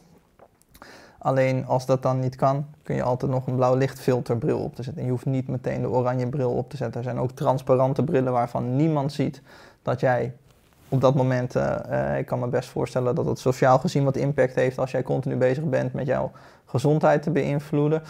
Alleen 1.22 1.66
als 1.66 1.86
dat 1.86 2.02
dan 2.02 2.18
niet 2.18 2.36
kan, 2.36 2.66
kun 2.82 2.94
je 2.94 3.02
altijd 3.02 3.30
nog 3.30 3.46
een 3.46 3.54
blauw 3.54 3.74
lichtfilterbril 3.74 4.58
op 4.58 4.74
te 4.74 4.82
zetten. 4.82 5.00
En 5.00 5.06
je 5.06 5.12
hoeft 5.12 5.26
niet 5.26 5.48
meteen 5.48 5.80
de 5.80 5.90
oranje 5.90 6.28
bril 6.28 6.50
op 6.50 6.70
te 6.70 6.76
zetten. 6.76 6.96
Er 7.00 7.04
zijn 7.04 7.18
ook 7.18 7.30
transparante 7.30 8.04
brillen 8.04 8.32
waarvan 8.32 8.76
niemand 8.76 9.12
ziet 9.12 9.42
dat 9.82 10.00
jij 10.00 10.34
op 10.92 11.00
dat 11.00 11.14
moment, 11.14 11.56
uh, 11.56 12.18
ik 12.18 12.26
kan 12.26 12.38
me 12.38 12.46
best 12.46 12.68
voorstellen 12.68 13.14
dat 13.14 13.26
het 13.26 13.38
sociaal 13.38 13.78
gezien 13.78 14.04
wat 14.04 14.16
impact 14.16 14.54
heeft 14.54 14.78
als 14.78 14.90
jij 14.90 15.02
continu 15.02 15.36
bezig 15.36 15.64
bent 15.64 15.92
met 15.92 16.06
jouw 16.06 16.30
gezondheid 16.64 17.22
te 17.22 17.30
beïnvloeden. 17.30 18.02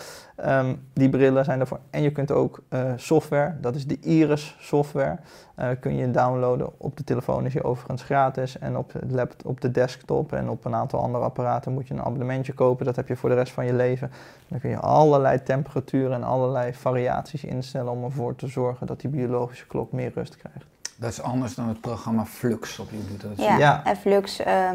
Um, 0.47 0.89
die 0.93 1.09
brillen 1.09 1.45
zijn 1.45 1.61
ervoor. 1.61 1.79
En 1.91 2.03
je 2.03 2.13
kunt 2.13 2.31
ook 2.31 2.63
uh, 2.71 2.93
software, 2.97 3.55
dat 3.61 3.75
is 3.75 3.87
de 3.87 3.99
Iris 4.01 4.57
software, 4.61 5.19
uh, 5.59 5.69
kun 5.81 5.97
je 5.97 6.11
downloaden. 6.11 6.71
Op 6.77 6.97
de 6.97 7.05
telefoon 7.05 7.47
is 7.47 7.53
je 7.53 7.65
overigens 7.65 8.03
gratis. 8.03 8.59
En 8.59 8.77
op, 8.77 8.93
laptop, 9.09 9.47
op 9.47 9.61
de 9.61 9.71
desktop 9.71 10.33
en 10.33 10.49
op 10.49 10.65
een 10.65 10.75
aantal 10.75 11.01
andere 11.01 11.25
apparaten 11.25 11.73
moet 11.73 11.89
je 11.89 11.95
een 11.95 12.03
abonnementje 12.03 12.53
kopen. 12.53 12.85
Dat 12.85 12.97
heb 12.97 13.09
je 13.09 13.17
voor 13.17 13.29
de 13.29 13.35
rest 13.35 13.53
van 13.53 13.67
je 13.67 13.75
leven. 13.75 14.11
Dan 14.49 14.61
kun 14.61 14.71
je 14.71 14.79
allerlei 14.79 15.43
temperaturen 15.43 16.13
en 16.13 16.25
allerlei 16.25 16.75
variaties 16.75 17.45
instellen 17.45 17.93
om 17.93 18.05
ervoor 18.05 18.35
te 18.35 18.47
zorgen 18.47 18.87
dat 18.87 19.01
die 19.01 19.11
biologische 19.11 19.67
klok 19.67 19.93
meer 19.93 20.13
rust 20.15 20.37
krijgt. 20.37 20.72
Dat 20.97 21.11
is 21.11 21.23
anders 21.23 21.55
dan 21.55 21.69
het 21.69 21.81
programma 21.81 22.25
Flux 22.25 22.79
op 22.79 22.91
je 22.91 23.43
Ja, 23.43 23.57
ja. 23.59 23.85
en 23.85 23.97
Flux... 23.97 24.41
Uh, 24.41 24.71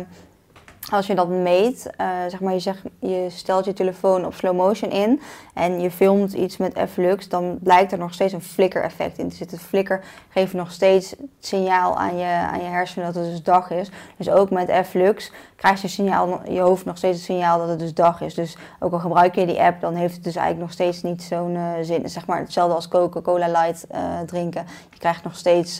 als 0.91 1.07
je 1.07 1.15
dat 1.15 1.29
meet, 1.29 1.89
uh, 2.01 2.07
zeg 2.27 2.39
maar, 2.39 2.53
je, 2.53 2.59
zegt, 2.59 2.81
je 2.99 3.25
stelt 3.29 3.65
je 3.65 3.73
telefoon 3.73 4.25
op 4.25 4.33
slow 4.33 4.55
motion 4.55 4.91
in 4.91 5.21
en 5.53 5.81
je 5.81 5.91
filmt 5.91 6.33
iets 6.33 6.57
met 6.57 6.79
Flux, 6.91 7.29
dan 7.29 7.57
blijkt 7.61 7.91
er 7.91 7.97
nog 7.97 8.13
steeds 8.13 8.33
een 8.33 8.41
flicker 8.41 8.83
effect 8.83 9.17
in 9.17 9.29
te 9.29 9.35
zitten. 9.35 9.59
Flikker 9.59 10.03
geeft 10.29 10.53
nog 10.53 10.71
steeds 10.71 11.09
het 11.09 11.19
signaal 11.39 11.97
aan 11.97 12.17
je, 12.17 12.25
aan 12.25 12.59
je 12.59 12.69
hersenen 12.69 13.13
dat 13.13 13.23
het 13.23 13.31
dus 13.31 13.43
dag 13.43 13.71
is. 13.71 13.89
Dus 14.17 14.29
ook 14.29 14.49
met 14.49 14.71
Flux 14.87 15.31
krijgt 15.57 15.81
je, 15.81 15.87
signaal, 15.87 16.41
je 16.49 16.59
hoofd 16.59 16.85
nog 16.85 16.97
steeds 16.97 17.15
het 17.15 17.25
signaal 17.25 17.59
dat 17.59 17.69
het 17.69 17.79
dus 17.79 17.93
dag 17.93 18.21
is. 18.21 18.33
Dus 18.33 18.57
ook 18.79 18.93
al 18.93 18.99
gebruik 18.99 19.35
je 19.35 19.45
die 19.45 19.61
app, 19.61 19.81
dan 19.81 19.95
heeft 19.95 20.15
het 20.15 20.23
dus 20.23 20.35
eigenlijk 20.35 20.65
nog 20.65 20.73
steeds 20.73 21.01
niet 21.01 21.23
zo'n 21.23 21.55
uh, 21.55 21.71
zin. 21.81 22.09
Zeg 22.09 22.25
maar 22.25 22.39
hetzelfde 22.39 22.75
als 22.75 22.87
Coca-Cola 22.87 23.47
Light 23.47 23.85
uh, 23.91 24.19
drinken. 24.19 24.65
Je 24.89 24.99
krijgt 24.99 25.23
nog 25.23 25.35
steeds 25.35 25.79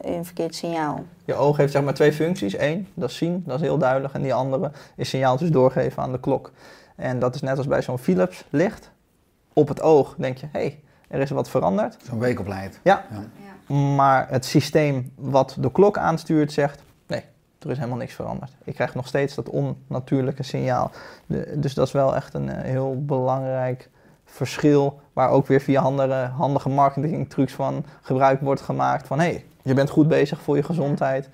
een 0.00 0.24
verkeerd 0.24 0.54
signaal. 0.54 1.04
Je 1.24 1.34
oog 1.34 1.56
heeft 1.56 1.72
zeg 1.72 1.82
maar 1.82 1.94
twee 1.94 2.12
functies. 2.12 2.58
Eén, 2.58 2.88
dat 2.94 3.10
is 3.10 3.16
zien, 3.16 3.42
dat 3.46 3.56
is 3.56 3.66
heel 3.66 3.78
duidelijk. 3.78 4.14
En 4.14 4.22
die 4.22 4.34
andere 4.34 4.70
is 4.96 5.08
signaaltjes 5.08 5.50
doorgeven 5.50 6.02
aan 6.02 6.12
de 6.12 6.20
klok. 6.20 6.52
En 6.96 7.18
dat 7.18 7.34
is 7.34 7.40
net 7.40 7.56
als 7.56 7.66
bij 7.66 7.82
zo'n 7.82 7.98
Philips 7.98 8.44
licht. 8.50 8.90
Op 9.52 9.68
het 9.68 9.80
oog 9.80 10.14
denk 10.18 10.36
je, 10.36 10.46
hé, 10.52 10.60
hey, 10.60 10.80
er 11.08 11.20
is 11.20 11.30
wat 11.30 11.50
veranderd. 11.50 11.96
Zo'n 12.08 12.18
weekopleid. 12.18 12.80
Ja. 12.82 13.04
ja. 13.10 13.74
Maar 13.74 14.28
het 14.30 14.44
systeem 14.44 15.12
wat 15.14 15.56
de 15.58 15.72
klok 15.72 15.98
aanstuurt 15.98 16.52
zegt, 16.52 16.82
er 17.58 17.70
is 17.70 17.76
helemaal 17.76 17.98
niks 17.98 18.14
veranderd. 18.14 18.56
Ik 18.64 18.74
krijg 18.74 18.94
nog 18.94 19.06
steeds 19.06 19.34
dat 19.34 19.48
onnatuurlijke 19.48 20.42
signaal. 20.42 20.90
dus 21.54 21.74
dat 21.74 21.86
is 21.86 21.92
wel 21.92 22.16
echt 22.16 22.34
een 22.34 22.48
eh, 22.48 22.62
heel 22.62 23.04
belangrijk 23.04 23.90
verschil. 24.24 25.00
Waar 25.12 25.30
ook 25.30 25.46
weer 25.46 25.60
via 25.60 25.80
handige, 25.80 26.30
handige 26.36 26.68
marketing 26.68 27.30
trucs 27.30 27.52
van 27.52 27.84
gebruik 28.00 28.40
wordt 28.40 28.60
gemaakt. 28.60 29.06
Van 29.06 29.18
hé, 29.20 29.30
hey, 29.30 29.44
je 29.62 29.74
bent 29.74 29.90
goed 29.90 30.08
bezig 30.08 30.40
voor 30.40 30.56
je 30.56 30.62
gezondheid. 30.62 31.28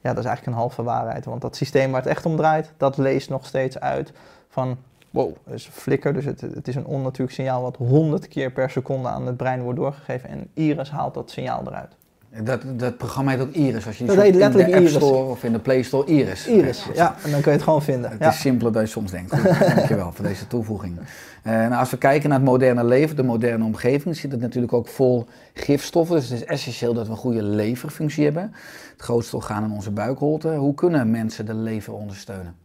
Ja, 0.00 0.10
dat 0.10 0.18
is 0.18 0.24
eigenlijk 0.24 0.46
een 0.46 0.62
halve 0.62 0.82
waarheid. 0.82 1.24
Want 1.24 1.40
dat 1.40 1.56
systeem 1.56 1.90
waar 1.90 2.00
het 2.00 2.10
echt 2.10 2.26
om 2.26 2.36
draait, 2.36 2.72
dat 2.76 2.96
leest 2.96 3.30
nog 3.30 3.46
steeds 3.46 3.80
uit 3.80 4.12
van 4.48 4.78
wow, 5.10 5.34
het 5.44 5.54
is 5.54 5.66
flikker. 5.66 6.12
Dus 6.12 6.24
het, 6.24 6.40
het 6.40 6.68
is 6.68 6.74
een 6.74 6.86
onnatuurlijk 6.86 7.36
signaal 7.36 7.62
wat 7.62 7.76
100 7.76 8.28
keer 8.28 8.52
per 8.52 8.70
seconde 8.70 9.08
aan 9.08 9.26
het 9.26 9.36
brein 9.36 9.62
wordt 9.62 9.78
doorgegeven. 9.78 10.28
En 10.28 10.50
Iris 10.54 10.90
haalt 10.90 11.14
dat 11.14 11.30
signaal 11.30 11.62
eruit. 11.66 11.96
Dat, 12.42 12.62
dat 12.66 12.96
programma 12.96 13.30
heet 13.30 13.40
ook 13.40 13.52
Iris. 13.52 13.86
Als 13.86 13.98
je 13.98 14.04
dat 14.04 14.16
heet 14.16 14.34
letterlijk 14.34 14.72
in 14.72 14.84
de 14.84 14.90
App 14.90 15.02
Store 15.02 15.30
of 15.30 15.44
in 15.44 15.52
de 15.52 15.58
Play 15.58 15.82
Store 15.82 16.06
Iris. 16.06 16.46
Iris, 16.46 16.86
ja. 16.94 17.16
En 17.24 17.30
dan 17.30 17.40
kun 17.40 17.50
je 17.50 17.56
het 17.56 17.62
gewoon 17.62 17.82
vinden. 17.82 18.10
Het 18.10 18.20
ja. 18.20 18.28
is 18.28 18.40
simpeler 18.40 18.72
dan 18.72 18.82
je 18.82 18.88
soms 18.88 19.10
denkt. 19.10 19.30
Dankjewel 19.74 20.12
voor 20.12 20.24
deze 20.24 20.46
toevoeging. 20.46 20.98
Uh, 20.98 21.52
nou, 21.52 21.74
als 21.74 21.90
we 21.90 21.98
kijken 21.98 22.28
naar 22.28 22.38
het 22.38 22.48
moderne 22.48 22.84
leven, 22.84 23.16
de 23.16 23.22
moderne 23.22 23.64
omgeving, 23.64 24.16
zit 24.16 24.32
het 24.32 24.40
natuurlijk 24.40 24.72
ook 24.72 24.88
vol 24.88 25.26
gifstoffen. 25.54 26.16
Dus 26.16 26.28
het 26.28 26.40
is 26.40 26.44
essentieel 26.46 26.94
dat 26.94 27.06
we 27.06 27.12
een 27.12 27.18
goede 27.18 27.42
leverfunctie 27.42 28.24
hebben. 28.24 28.54
Het 28.92 29.02
grootste 29.02 29.36
orgaan 29.36 29.64
in 29.64 29.70
onze 29.70 29.90
buikholte. 29.90 30.48
Hoe 30.54 30.74
kunnen 30.74 31.10
mensen 31.10 31.46
de 31.46 31.54
lever 31.54 31.92
ondersteunen? 31.92 32.56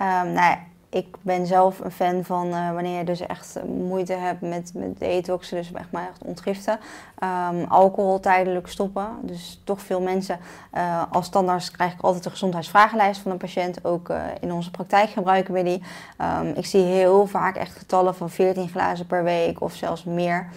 Um, 0.00 0.32
nou, 0.32 0.56
ik 0.96 1.16
ben 1.22 1.46
zelf 1.46 1.80
een 1.80 1.90
fan 1.90 2.24
van 2.24 2.46
uh, 2.46 2.72
wanneer 2.72 2.98
je 2.98 3.04
dus 3.04 3.20
echt 3.20 3.58
moeite 3.66 4.12
hebt 4.12 4.40
met, 4.40 4.70
met 4.74 4.98
detoxen, 4.98 5.56
dus 5.56 5.72
echt 5.72 5.90
maar 5.90 6.08
echt 6.08 6.22
ontgiften. 6.24 6.78
Um, 7.22 7.64
alcohol 7.64 8.20
tijdelijk 8.20 8.68
stoppen. 8.68 9.08
Dus 9.20 9.60
toch 9.64 9.80
veel 9.80 10.00
mensen, 10.00 10.38
uh, 10.74 11.02
als 11.10 11.26
standaard 11.26 11.70
krijg 11.70 11.92
ik 11.92 12.00
altijd 12.00 12.24
de 12.24 12.30
gezondheidsvragenlijst 12.30 13.20
van 13.20 13.30
een 13.30 13.36
patiënt. 13.36 13.84
Ook 13.84 14.08
uh, 14.08 14.22
in 14.40 14.52
onze 14.52 14.70
praktijk 14.70 15.10
gebruiken 15.10 15.54
we 15.54 15.62
die. 15.62 15.82
Um, 16.40 16.52
ik 16.54 16.66
zie 16.66 16.82
heel 16.82 17.26
vaak 17.26 17.56
echt 17.56 17.76
getallen 17.76 18.14
van 18.14 18.30
14 18.30 18.68
glazen 18.68 19.06
per 19.06 19.24
week 19.24 19.60
of 19.60 19.74
zelfs 19.74 20.04
meer. 20.04 20.48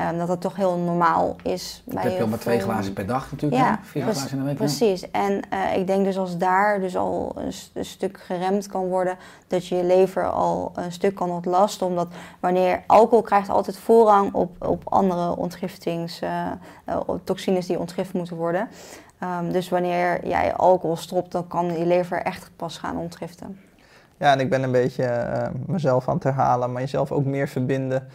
Um, 0.00 0.18
dat 0.18 0.26
dat 0.26 0.40
toch 0.40 0.56
heel 0.56 0.76
normaal 0.76 1.36
is. 1.42 1.82
Bij 1.84 2.02
heb 2.02 2.12
je 2.12 2.20
al 2.22 2.26
maar 2.26 2.38
twee 2.38 2.60
glazen 2.60 2.92
per 2.92 3.06
dag 3.06 3.30
natuurlijk, 3.30 3.62
ja, 3.62 3.78
vier 3.82 4.02
glazen 4.02 4.30
in 4.30 4.38
de 4.38 4.44
week. 4.44 4.56
Precies, 4.56 5.10
en 5.10 5.32
uh, 5.52 5.76
ik 5.76 5.86
denk 5.86 6.04
dus 6.04 6.18
als 6.18 6.38
daar 6.38 6.80
dus 6.80 6.96
al 6.96 7.32
een, 7.36 7.52
een, 7.74 7.84
stuk 7.84 8.20
geremd 8.20 8.66
kan 8.66 8.86
worden, 8.86 9.16
dat 9.46 9.66
je 9.66 9.76
je 9.76 9.84
lever 9.84 10.30
al 10.30 10.72
een 10.74 10.92
stuk 10.92 11.14
kan 11.14 11.30
ontlasten. 11.30 11.86
Omdat 11.86 12.08
wanneer 12.40 12.82
alcohol 12.86 13.22
krijgt 13.22 13.48
altijd 13.48 13.78
voorrang 13.78 14.32
op, 14.34 14.66
op 14.66 14.82
andere 14.84 15.36
ontgiftings, 15.36 16.22
uh, 16.22 16.46
uh, 16.88 17.00
toxines 17.24 17.66
die 17.66 17.78
ontgift 17.78 18.12
moeten 18.12 18.36
worden. 18.36 18.68
Um, 19.22 19.52
dus 19.52 19.68
wanneer 19.68 20.26
jij 20.26 20.54
alcohol 20.54 20.96
stopt, 20.96 21.32
dan 21.32 21.46
kan 21.46 21.78
je 21.78 21.86
lever 21.86 22.22
echt 22.22 22.50
pas 22.56 22.78
gaan 22.78 22.96
ontgiften. 22.96 23.60
Ja, 24.16 24.32
en 24.32 24.40
ik 24.40 24.50
ben 24.50 24.62
een 24.62 24.72
beetje 24.72 25.32
mezelf 25.66 26.08
aan 26.08 26.14
het 26.14 26.24
herhalen, 26.24 26.72
maar 26.72 26.80
jezelf 26.80 27.12
ook 27.12 27.24
meer 27.24 27.48
verbinden 27.48 28.08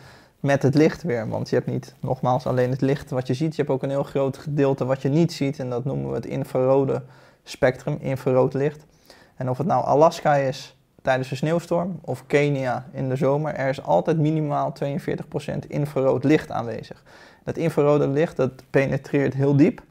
met 0.43 0.63
het 0.63 0.75
licht 0.75 1.03
weer. 1.03 1.27
Want 1.29 1.49
je 1.49 1.55
hebt 1.55 1.67
niet 1.67 1.95
nogmaals 1.99 2.45
alleen 2.45 2.69
het 2.69 2.81
licht 2.81 3.09
wat 3.09 3.27
je 3.27 3.33
ziet, 3.33 3.55
je 3.55 3.61
hebt 3.61 3.73
ook 3.73 3.83
een 3.83 3.89
heel 3.89 4.03
groot 4.03 4.37
gedeelte 4.37 4.85
wat 4.85 5.01
je 5.01 5.09
niet 5.09 5.33
ziet. 5.33 5.59
En 5.59 5.69
dat 5.69 5.85
noemen 5.85 6.09
we 6.09 6.15
het 6.15 6.25
infrarode 6.25 7.01
spectrum, 7.43 7.97
infrarood 7.99 8.53
licht. 8.53 8.85
En 9.35 9.49
of 9.49 9.57
het 9.57 9.67
nou 9.67 9.85
Alaska 9.85 10.35
is 10.35 10.75
tijdens 11.01 11.31
een 11.31 11.37
sneeuwstorm 11.37 11.99
of 12.01 12.25
Kenia 12.27 12.85
in 12.91 13.09
de 13.09 13.15
zomer, 13.15 13.53
er 13.53 13.69
is 13.69 13.83
altijd 13.83 14.17
minimaal 14.17 14.73
42% 14.83 15.67
infrarood 15.67 16.23
licht 16.23 16.51
aanwezig. 16.51 17.03
Dat 17.43 17.57
infrarode 17.57 18.07
licht 18.07 18.35
dat 18.35 18.51
penetreert 18.69 19.33
heel 19.33 19.55
diep. 19.55 19.81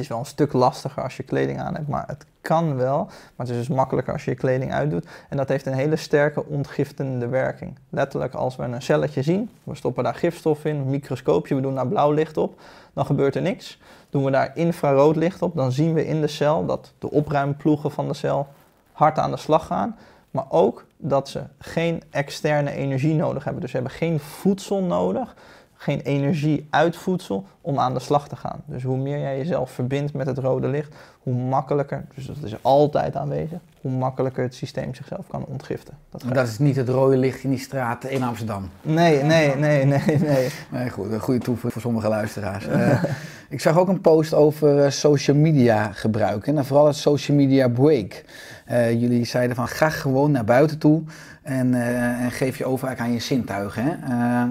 Is 0.00 0.08
wel 0.08 0.18
een 0.18 0.24
stuk 0.24 0.52
lastiger 0.52 1.02
als 1.02 1.16
je 1.16 1.22
kleding 1.22 1.60
aan 1.60 1.74
hebt, 1.74 1.88
maar 1.88 2.04
het 2.06 2.26
kan 2.40 2.76
wel. 2.76 3.04
Maar 3.04 3.46
het 3.46 3.48
is 3.48 3.56
dus 3.56 3.76
makkelijker 3.76 4.12
als 4.12 4.24
je 4.24 4.30
je 4.30 4.36
kleding 4.36 4.72
uitdoet. 4.72 5.06
En 5.28 5.36
dat 5.36 5.48
heeft 5.48 5.66
een 5.66 5.72
hele 5.72 5.96
sterke 5.96 6.46
ontgiftende 6.46 7.28
werking. 7.28 7.78
Letterlijk 7.88 8.34
als 8.34 8.56
we 8.56 8.62
een 8.62 8.82
celletje 8.82 9.22
zien, 9.22 9.50
we 9.64 9.74
stoppen 9.74 10.04
daar 10.04 10.14
gifstof 10.14 10.64
in, 10.64 10.90
microscoopje, 10.90 11.54
we 11.54 11.60
doen 11.60 11.74
daar 11.74 11.86
blauw 11.86 12.12
licht 12.12 12.36
op, 12.36 12.60
dan 12.92 13.06
gebeurt 13.06 13.34
er 13.34 13.42
niks. 13.42 13.78
Doen 14.10 14.24
we 14.24 14.30
daar 14.30 14.50
infrarood 14.54 15.16
licht 15.16 15.42
op, 15.42 15.56
dan 15.56 15.72
zien 15.72 15.94
we 15.94 16.06
in 16.06 16.20
de 16.20 16.28
cel 16.28 16.66
dat 16.66 16.92
de 16.98 17.10
opruimploegen 17.10 17.90
van 17.90 18.08
de 18.08 18.14
cel 18.14 18.48
hard 18.92 19.18
aan 19.18 19.30
de 19.30 19.36
slag 19.36 19.66
gaan. 19.66 19.96
Maar 20.30 20.44
ook 20.48 20.84
dat 20.96 21.28
ze 21.28 21.42
geen 21.58 22.02
externe 22.10 22.70
energie 22.70 23.14
nodig 23.14 23.44
hebben. 23.44 23.62
Dus 23.62 23.70
ze 23.70 23.76
hebben 23.76 23.96
geen 23.96 24.20
voedsel 24.20 24.82
nodig 24.82 25.34
geen 25.82 26.00
energie 26.00 26.66
uit 26.70 26.96
voedsel 26.96 27.46
om 27.60 27.78
aan 27.78 27.94
de 27.94 28.00
slag 28.00 28.28
te 28.28 28.36
gaan. 28.36 28.62
Dus 28.64 28.82
hoe 28.82 28.96
meer 28.96 29.18
jij 29.18 29.36
jezelf 29.36 29.70
verbindt 29.70 30.12
met 30.12 30.26
het 30.26 30.38
rode 30.38 30.68
licht, 30.68 30.94
hoe 31.22 31.34
makkelijker, 31.34 32.04
dus 32.14 32.26
dat 32.26 32.36
is 32.42 32.54
altijd 32.62 33.16
aanwezig, 33.16 33.58
hoe 33.80 33.90
makkelijker 33.90 34.42
het 34.42 34.54
systeem 34.54 34.94
zichzelf 34.94 35.26
kan 35.26 35.44
ontgiften. 35.44 35.94
Dat, 36.10 36.24
dat 36.32 36.46
is 36.46 36.58
niet 36.58 36.76
het 36.76 36.88
rode 36.88 37.16
licht 37.16 37.42
in 37.42 37.50
die 37.50 37.58
straat 37.58 38.04
in 38.04 38.22
Amsterdam. 38.22 38.70
Nee, 38.82 39.22
nee, 39.22 39.56
nee, 39.56 39.84
nee, 39.84 40.18
nee. 40.18 40.48
nee 40.70 40.90
goed, 40.90 41.12
een 41.12 41.20
goede 41.20 41.40
toevoeging 41.40 41.72
voor 41.72 41.82
sommige 41.82 42.08
luisteraars. 42.08 42.66
uh, 42.66 43.04
ik 43.48 43.60
zag 43.60 43.78
ook 43.78 43.88
een 43.88 44.00
post 44.00 44.34
over 44.34 44.84
uh, 44.84 44.90
social 44.90 45.36
media 45.36 45.92
gebruik 45.92 46.46
en 46.46 46.64
vooral 46.64 46.86
het 46.86 46.96
social 46.96 47.36
media 47.36 47.68
break. 47.68 48.24
Uh, 48.70 48.92
jullie 48.92 49.24
zeiden 49.24 49.56
van 49.56 49.68
ga 49.68 49.88
gewoon 49.88 50.30
naar 50.30 50.44
buiten 50.44 50.78
toe 50.78 51.02
en, 51.42 51.74
en 52.20 52.30
geef 52.30 52.58
je 52.58 52.64
over 52.64 52.96
aan 52.98 53.12
je 53.12 53.20
zintuigen. 53.20 53.84
Hè? 53.84 54.46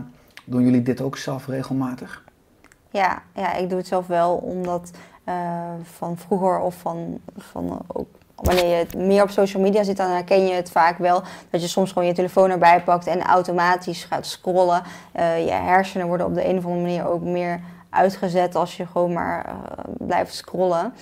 Doen 0.50 0.64
jullie 0.64 0.82
dit 0.82 1.02
ook 1.02 1.18
zelf 1.18 1.48
regelmatig? 1.48 2.24
Ja, 2.92 3.22
ja 3.36 3.54
ik 3.54 3.70
doe 3.70 3.78
het 3.78 3.88
zelf 3.88 4.08
wel, 4.08 4.36
omdat 4.36 4.92
uh, 5.26 5.34
van 5.84 6.18
vroeger 6.18 6.60
of 6.60 6.76
van, 6.76 7.20
van 7.38 7.82
ook 7.88 8.08
wanneer 8.36 8.78
je 8.78 8.98
meer 8.98 9.24
op 9.24 9.30
social 9.30 9.64
media 9.64 9.84
zit, 9.84 9.98
dan 9.98 10.10
herken 10.10 10.48
je 10.48 10.54
het 10.54 10.72
vaak 10.72 10.98
wel 10.98 11.24
dat 11.50 11.62
je 11.62 11.68
soms 11.68 11.92
gewoon 11.92 12.08
je 12.08 12.14
telefoon 12.14 12.50
erbij 12.50 12.84
pakt 12.84 13.08
en 13.08 13.22
automatisch 13.22 14.04
gaat 14.04 14.26
scrollen. 14.26 14.84
Uh, 15.16 15.46
je 15.46 15.52
hersenen 15.52 16.08
worden 16.08 16.26
op 16.26 16.34
de 16.34 16.48
een 16.48 16.58
of 16.58 16.66
andere 16.66 16.82
manier 16.82 17.08
ook 17.08 17.22
meer 17.22 17.60
uitgezet 17.90 18.56
als 18.56 18.78
je 18.78 18.86
gewoon 18.86 19.14
maar 19.14 19.46
uh, 19.48 19.54
blijft 19.98 20.34
scrollen. 20.34 20.94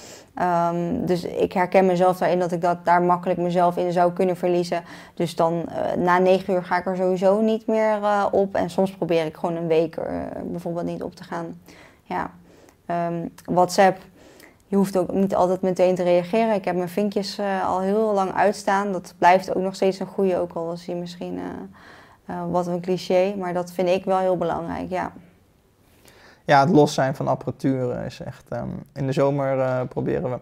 Um, 0.71 1.05
dus 1.05 1.23
ik 1.23 1.53
herken 1.53 1.85
mezelf 1.85 2.17
daarin 2.17 2.39
dat 2.39 2.51
ik 2.51 2.61
dat 2.61 2.85
daar 2.85 3.01
makkelijk 3.01 3.39
mezelf 3.39 3.77
in 3.77 3.91
zou 3.91 4.13
kunnen 4.13 4.37
verliezen. 4.37 4.83
Dus 5.13 5.35
dan 5.35 5.65
uh, 5.69 6.03
na 6.03 6.17
negen 6.17 6.53
uur 6.53 6.63
ga 6.63 6.77
ik 6.77 6.85
er 6.85 6.95
sowieso 6.95 7.41
niet 7.41 7.67
meer 7.67 7.97
uh, 7.97 8.25
op. 8.31 8.55
En 8.55 8.69
soms 8.69 8.91
probeer 8.91 9.25
ik 9.25 9.37
gewoon 9.37 9.55
een 9.55 9.67
week 9.67 9.97
er 9.97 10.31
bijvoorbeeld 10.43 10.85
niet 10.85 11.03
op 11.03 11.15
te 11.15 11.23
gaan. 11.23 11.61
Ja. 12.03 12.31
Um, 13.09 13.33
WhatsApp, 13.45 13.97
je 14.67 14.75
hoeft 14.75 14.97
ook 14.97 15.13
niet 15.13 15.35
altijd 15.35 15.61
meteen 15.61 15.95
te 15.95 16.03
reageren. 16.03 16.55
Ik 16.55 16.65
heb 16.65 16.75
mijn 16.75 16.89
vinkjes 16.89 17.39
al 17.65 17.79
heel 17.79 18.13
lang 18.13 18.33
uitstaan. 18.33 18.91
Dat 18.91 19.13
blijft 19.17 19.55
ook 19.55 19.63
nog 19.63 19.75
steeds 19.75 19.99
een 19.99 20.07
goede, 20.07 20.37
ook 20.37 20.53
al 20.53 20.71
is 20.71 20.85
hij 20.85 20.95
misschien 20.95 21.39
wat 22.49 22.67
een 22.67 22.81
cliché. 22.81 23.35
Maar 23.37 23.53
dat 23.53 23.71
vind 23.71 23.89
ik 23.89 24.05
wel 24.05 24.17
heel 24.17 24.37
belangrijk, 24.37 24.89
ja. 24.89 25.11
Ja, 26.47 26.59
het 26.59 26.69
los 26.69 26.93
zijn 26.93 27.15
van 27.15 27.27
apparatuur 27.27 28.05
is 28.05 28.19
echt... 28.19 28.47
ehm, 28.49 28.69
in 28.93 29.05
de 29.05 29.11
zomer 29.11 29.59
eh, 29.59 29.81
proberen 29.89 30.31
we 30.31 30.39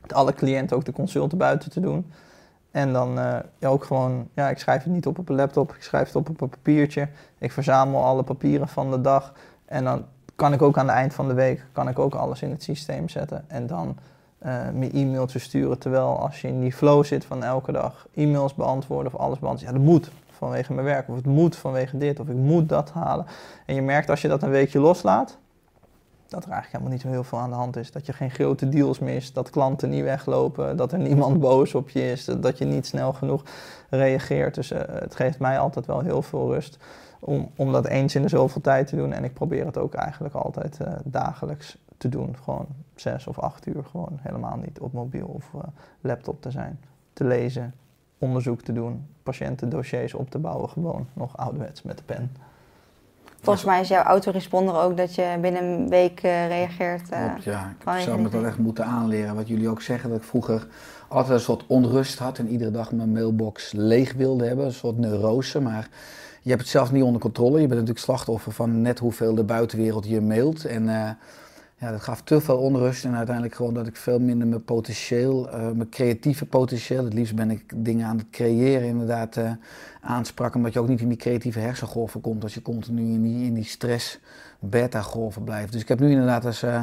met 0.00 0.12
alle 0.12 0.32
cliënten 0.32 0.76
ook 0.76 0.84
de 0.84 0.92
consulten 0.92 1.38
buiten 1.38 1.70
te 1.70 1.80
doen. 1.80 2.12
En 2.70 2.92
dan 2.92 3.18
eh, 3.18 3.36
ja, 3.58 3.68
ook 3.68 3.84
gewoon, 3.84 4.28
ja, 4.34 4.48
ik 4.48 4.58
schrijf 4.58 4.82
het 4.82 4.92
niet 4.92 5.06
op 5.06 5.18
op 5.18 5.28
een 5.28 5.34
laptop, 5.34 5.74
ik 5.74 5.82
schrijf 5.82 6.06
het 6.06 6.16
op 6.16 6.28
op 6.28 6.40
een 6.40 6.48
papiertje. 6.48 7.08
Ik 7.38 7.52
verzamel 7.52 8.04
alle 8.04 8.22
papieren 8.22 8.68
van 8.68 8.90
de 8.90 9.00
dag. 9.00 9.32
En 9.64 9.84
dan 9.84 10.04
kan 10.34 10.52
ik 10.52 10.62
ook 10.62 10.78
aan 10.78 10.86
het 10.86 10.96
eind 10.96 11.14
van 11.14 11.28
de 11.28 11.34
week, 11.34 11.66
kan 11.72 11.88
ik 11.88 11.98
ook 11.98 12.14
alles 12.14 12.42
in 12.42 12.50
het 12.50 12.62
systeem 12.62 13.08
zetten. 13.08 13.44
En 13.48 13.66
dan 13.66 13.96
eh 14.38 14.50
mijn 14.74 14.92
e-mailtje 14.92 15.38
sturen. 15.38 15.78
Terwijl 15.78 16.18
als 16.18 16.40
je 16.40 16.48
in 16.48 16.60
die 16.60 16.72
flow 16.72 17.04
zit 17.04 17.24
van 17.24 17.42
elke 17.42 17.72
dag 17.72 18.06
e-mails 18.14 18.54
beantwoorden 18.54 19.12
of 19.12 19.20
alles 19.20 19.38
beantwoorden. 19.38 19.74
Ja, 19.74 19.84
dat 19.84 19.92
moet 19.92 20.10
vanwege 20.34 20.72
mijn 20.72 20.86
werk. 20.86 21.08
Of 21.08 21.16
het 21.16 21.26
moet 21.26 21.56
vanwege 21.56 21.98
dit. 21.98 22.20
Of 22.20 22.28
ik 22.28 22.36
moet 22.36 22.68
dat 22.68 22.90
halen. 22.90 23.26
En 23.66 23.74
je 23.74 23.82
merkt 23.82 24.10
als 24.10 24.22
je 24.22 24.28
dat 24.28 24.42
een 24.42 24.50
weekje 24.50 24.78
loslaat, 24.78 25.38
dat 26.34 26.44
er 26.44 26.50
eigenlijk 26.50 26.72
helemaal 26.72 26.92
niet 26.92 27.00
zo 27.00 27.08
heel 27.08 27.24
veel 27.24 27.38
aan 27.38 27.50
de 27.50 27.56
hand 27.56 27.76
is. 27.76 27.92
Dat 27.92 28.06
je 28.06 28.12
geen 28.12 28.30
grote 28.30 28.68
deals 28.68 28.98
mist, 28.98 29.34
dat 29.34 29.50
klanten 29.50 29.90
niet 29.90 30.02
weglopen, 30.02 30.76
dat 30.76 30.92
er 30.92 30.98
niemand 30.98 31.40
boos 31.48 31.74
op 31.74 31.90
je 31.90 32.10
is, 32.10 32.24
dat 32.24 32.58
je 32.58 32.64
niet 32.64 32.86
snel 32.86 33.12
genoeg 33.12 33.42
reageert. 33.90 34.54
Dus 34.54 34.70
eh, 34.70 34.80
het 34.86 35.16
geeft 35.16 35.38
mij 35.38 35.58
altijd 35.58 35.86
wel 35.86 36.00
heel 36.00 36.22
veel 36.22 36.52
rust 36.52 36.78
om, 37.20 37.50
om 37.56 37.72
dat 37.72 37.86
eens 37.86 38.14
in 38.14 38.22
de 38.22 38.28
zoveel 38.28 38.60
tijd 38.60 38.86
te 38.86 38.96
doen. 38.96 39.12
En 39.12 39.24
ik 39.24 39.32
probeer 39.32 39.66
het 39.66 39.78
ook 39.78 39.94
eigenlijk 39.94 40.34
altijd 40.34 40.80
eh, 40.80 40.92
dagelijks 41.04 41.76
te 41.96 42.08
doen. 42.08 42.36
Gewoon 42.42 42.66
zes 42.94 43.26
of 43.26 43.38
acht 43.38 43.66
uur, 43.66 43.84
gewoon 43.90 44.18
helemaal 44.20 44.56
niet 44.56 44.80
op 44.80 44.92
mobiel 44.92 45.26
of 45.26 45.50
eh, 45.54 45.60
laptop 46.00 46.42
te 46.42 46.50
zijn. 46.50 46.80
Te 47.12 47.24
lezen, 47.24 47.74
onderzoek 48.18 48.60
te 48.60 48.72
doen, 48.72 49.06
patiëntendossiers 49.22 50.14
op 50.14 50.30
te 50.30 50.38
bouwen, 50.38 50.68
gewoon 50.68 51.06
nog 51.12 51.36
ouderwets 51.36 51.82
met 51.82 51.96
de 51.96 52.02
pen. 52.04 52.32
Volgens 53.40 53.64
mij 53.64 53.80
is 53.80 53.88
jouw 53.88 54.02
autoresponder 54.02 54.74
ook 54.76 54.96
dat 54.96 55.14
je 55.14 55.36
binnen 55.40 55.64
een 55.64 55.88
week 55.88 56.22
eh, 56.22 56.46
reageert. 56.46 57.08
eh, 57.10 57.24
Klopt, 57.24 57.44
ja. 57.44 57.74
Ik 57.96 58.00
zou 58.02 58.20
me 58.20 58.28
dat 58.28 58.44
echt 58.44 58.58
moeten 58.58 58.84
aanleren. 58.84 59.34
Wat 59.34 59.48
jullie 59.48 59.68
ook 59.68 59.82
zeggen, 59.82 60.08
dat 60.10 60.18
ik 60.18 60.24
vroeger 60.24 60.66
altijd 61.08 61.34
een 61.34 61.40
soort 61.44 61.64
onrust 61.66 62.18
had 62.18 62.38
en 62.38 62.48
iedere 62.48 62.70
dag 62.70 62.92
mijn 62.92 63.12
mailbox 63.12 63.72
leeg 63.72 64.12
wilde 64.12 64.46
hebben. 64.46 64.64
Een 64.64 64.72
soort 64.72 64.98
neurose, 64.98 65.60
maar 65.60 65.88
je 66.42 66.48
hebt 66.50 66.62
het 66.62 66.70
zelf 66.70 66.92
niet 66.92 67.02
onder 67.02 67.20
controle. 67.20 67.52
Je 67.52 67.58
bent 67.66 67.70
natuurlijk 67.70 67.98
slachtoffer 67.98 68.52
van 68.52 68.82
net 68.82 68.98
hoeveel 68.98 69.34
de 69.34 69.44
buitenwereld 69.44 70.06
je 70.08 70.20
mailt. 70.20 70.64
En 70.64 70.88
eh, 70.88 71.10
ja, 71.84 71.90
dat 71.90 72.02
gaf 72.02 72.22
te 72.22 72.40
veel 72.40 72.58
onrust 72.58 73.04
en 73.04 73.14
uiteindelijk 73.14 73.54
gewoon 73.54 73.74
dat 73.74 73.86
ik 73.86 73.96
veel 73.96 74.20
minder 74.20 74.48
mijn 74.48 74.64
potentieel, 74.64 75.50
eh, 75.50 75.70
mijn 75.70 75.88
creatieve 75.88 76.46
potentieel, 76.46 77.04
het 77.04 77.12
liefst 77.12 77.34
ben 77.34 77.50
ik 77.50 77.72
dingen 77.76 78.06
aan 78.06 78.16
het 78.16 78.26
creëren 78.30 78.88
inderdaad 78.88 79.36
eh, 79.36 79.50
aansprak. 80.00 80.54
Omdat 80.54 80.72
je 80.72 80.80
ook 80.80 80.88
niet 80.88 81.00
in 81.00 81.08
die 81.08 81.18
creatieve 81.18 81.58
hersengolven 81.58 82.20
komt 82.20 82.42
als 82.42 82.54
je 82.54 82.62
continu 82.62 83.14
in 83.14 83.54
die, 83.54 83.64
stress 83.64 84.20
beta 84.58 85.00
golven 85.00 85.44
blijft. 85.44 85.72
Dus 85.72 85.80
ik 85.80 85.88
heb 85.88 86.00
nu 86.00 86.10
inderdaad 86.10 86.44
als 86.44 86.62
eh 86.62 86.82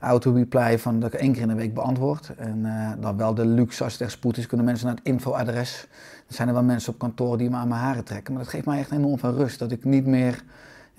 auto-reply 0.00 0.78
van 0.78 1.00
dat 1.00 1.12
ik 1.12 1.20
één 1.20 1.32
keer 1.32 1.42
in 1.42 1.48
de 1.48 1.54
week 1.54 1.74
beantwoord. 1.74 2.32
En 2.36 2.66
dan 3.00 3.16
wel 3.16 3.34
de 3.34 3.46
luxe, 3.46 3.84
als 3.84 3.92
het 3.92 4.02
echt 4.02 4.10
spoed 4.10 4.36
is, 4.36 4.46
kunnen 4.46 4.66
mensen 4.66 4.86
naar 4.86 4.94
het 4.94 5.04
infoadres. 5.04 5.86
Er 6.28 6.34
zijn 6.34 6.48
er 6.48 6.54
wel 6.54 6.62
mensen 6.62 6.92
op 6.92 6.98
kantoor 6.98 7.38
die 7.38 7.50
me 7.50 7.56
aan 7.56 7.68
mijn 7.68 7.80
haren 7.80 8.04
trekken. 8.04 8.32
Maar 8.32 8.42
dat 8.42 8.52
geeft 8.52 8.66
mij 8.66 8.78
echt 8.78 8.90
enorm 8.90 9.18
veel 9.18 9.34
rust. 9.34 9.58
Dat 9.58 9.72
ik 9.72 9.84
niet 9.84 10.06
meer, 10.06 10.44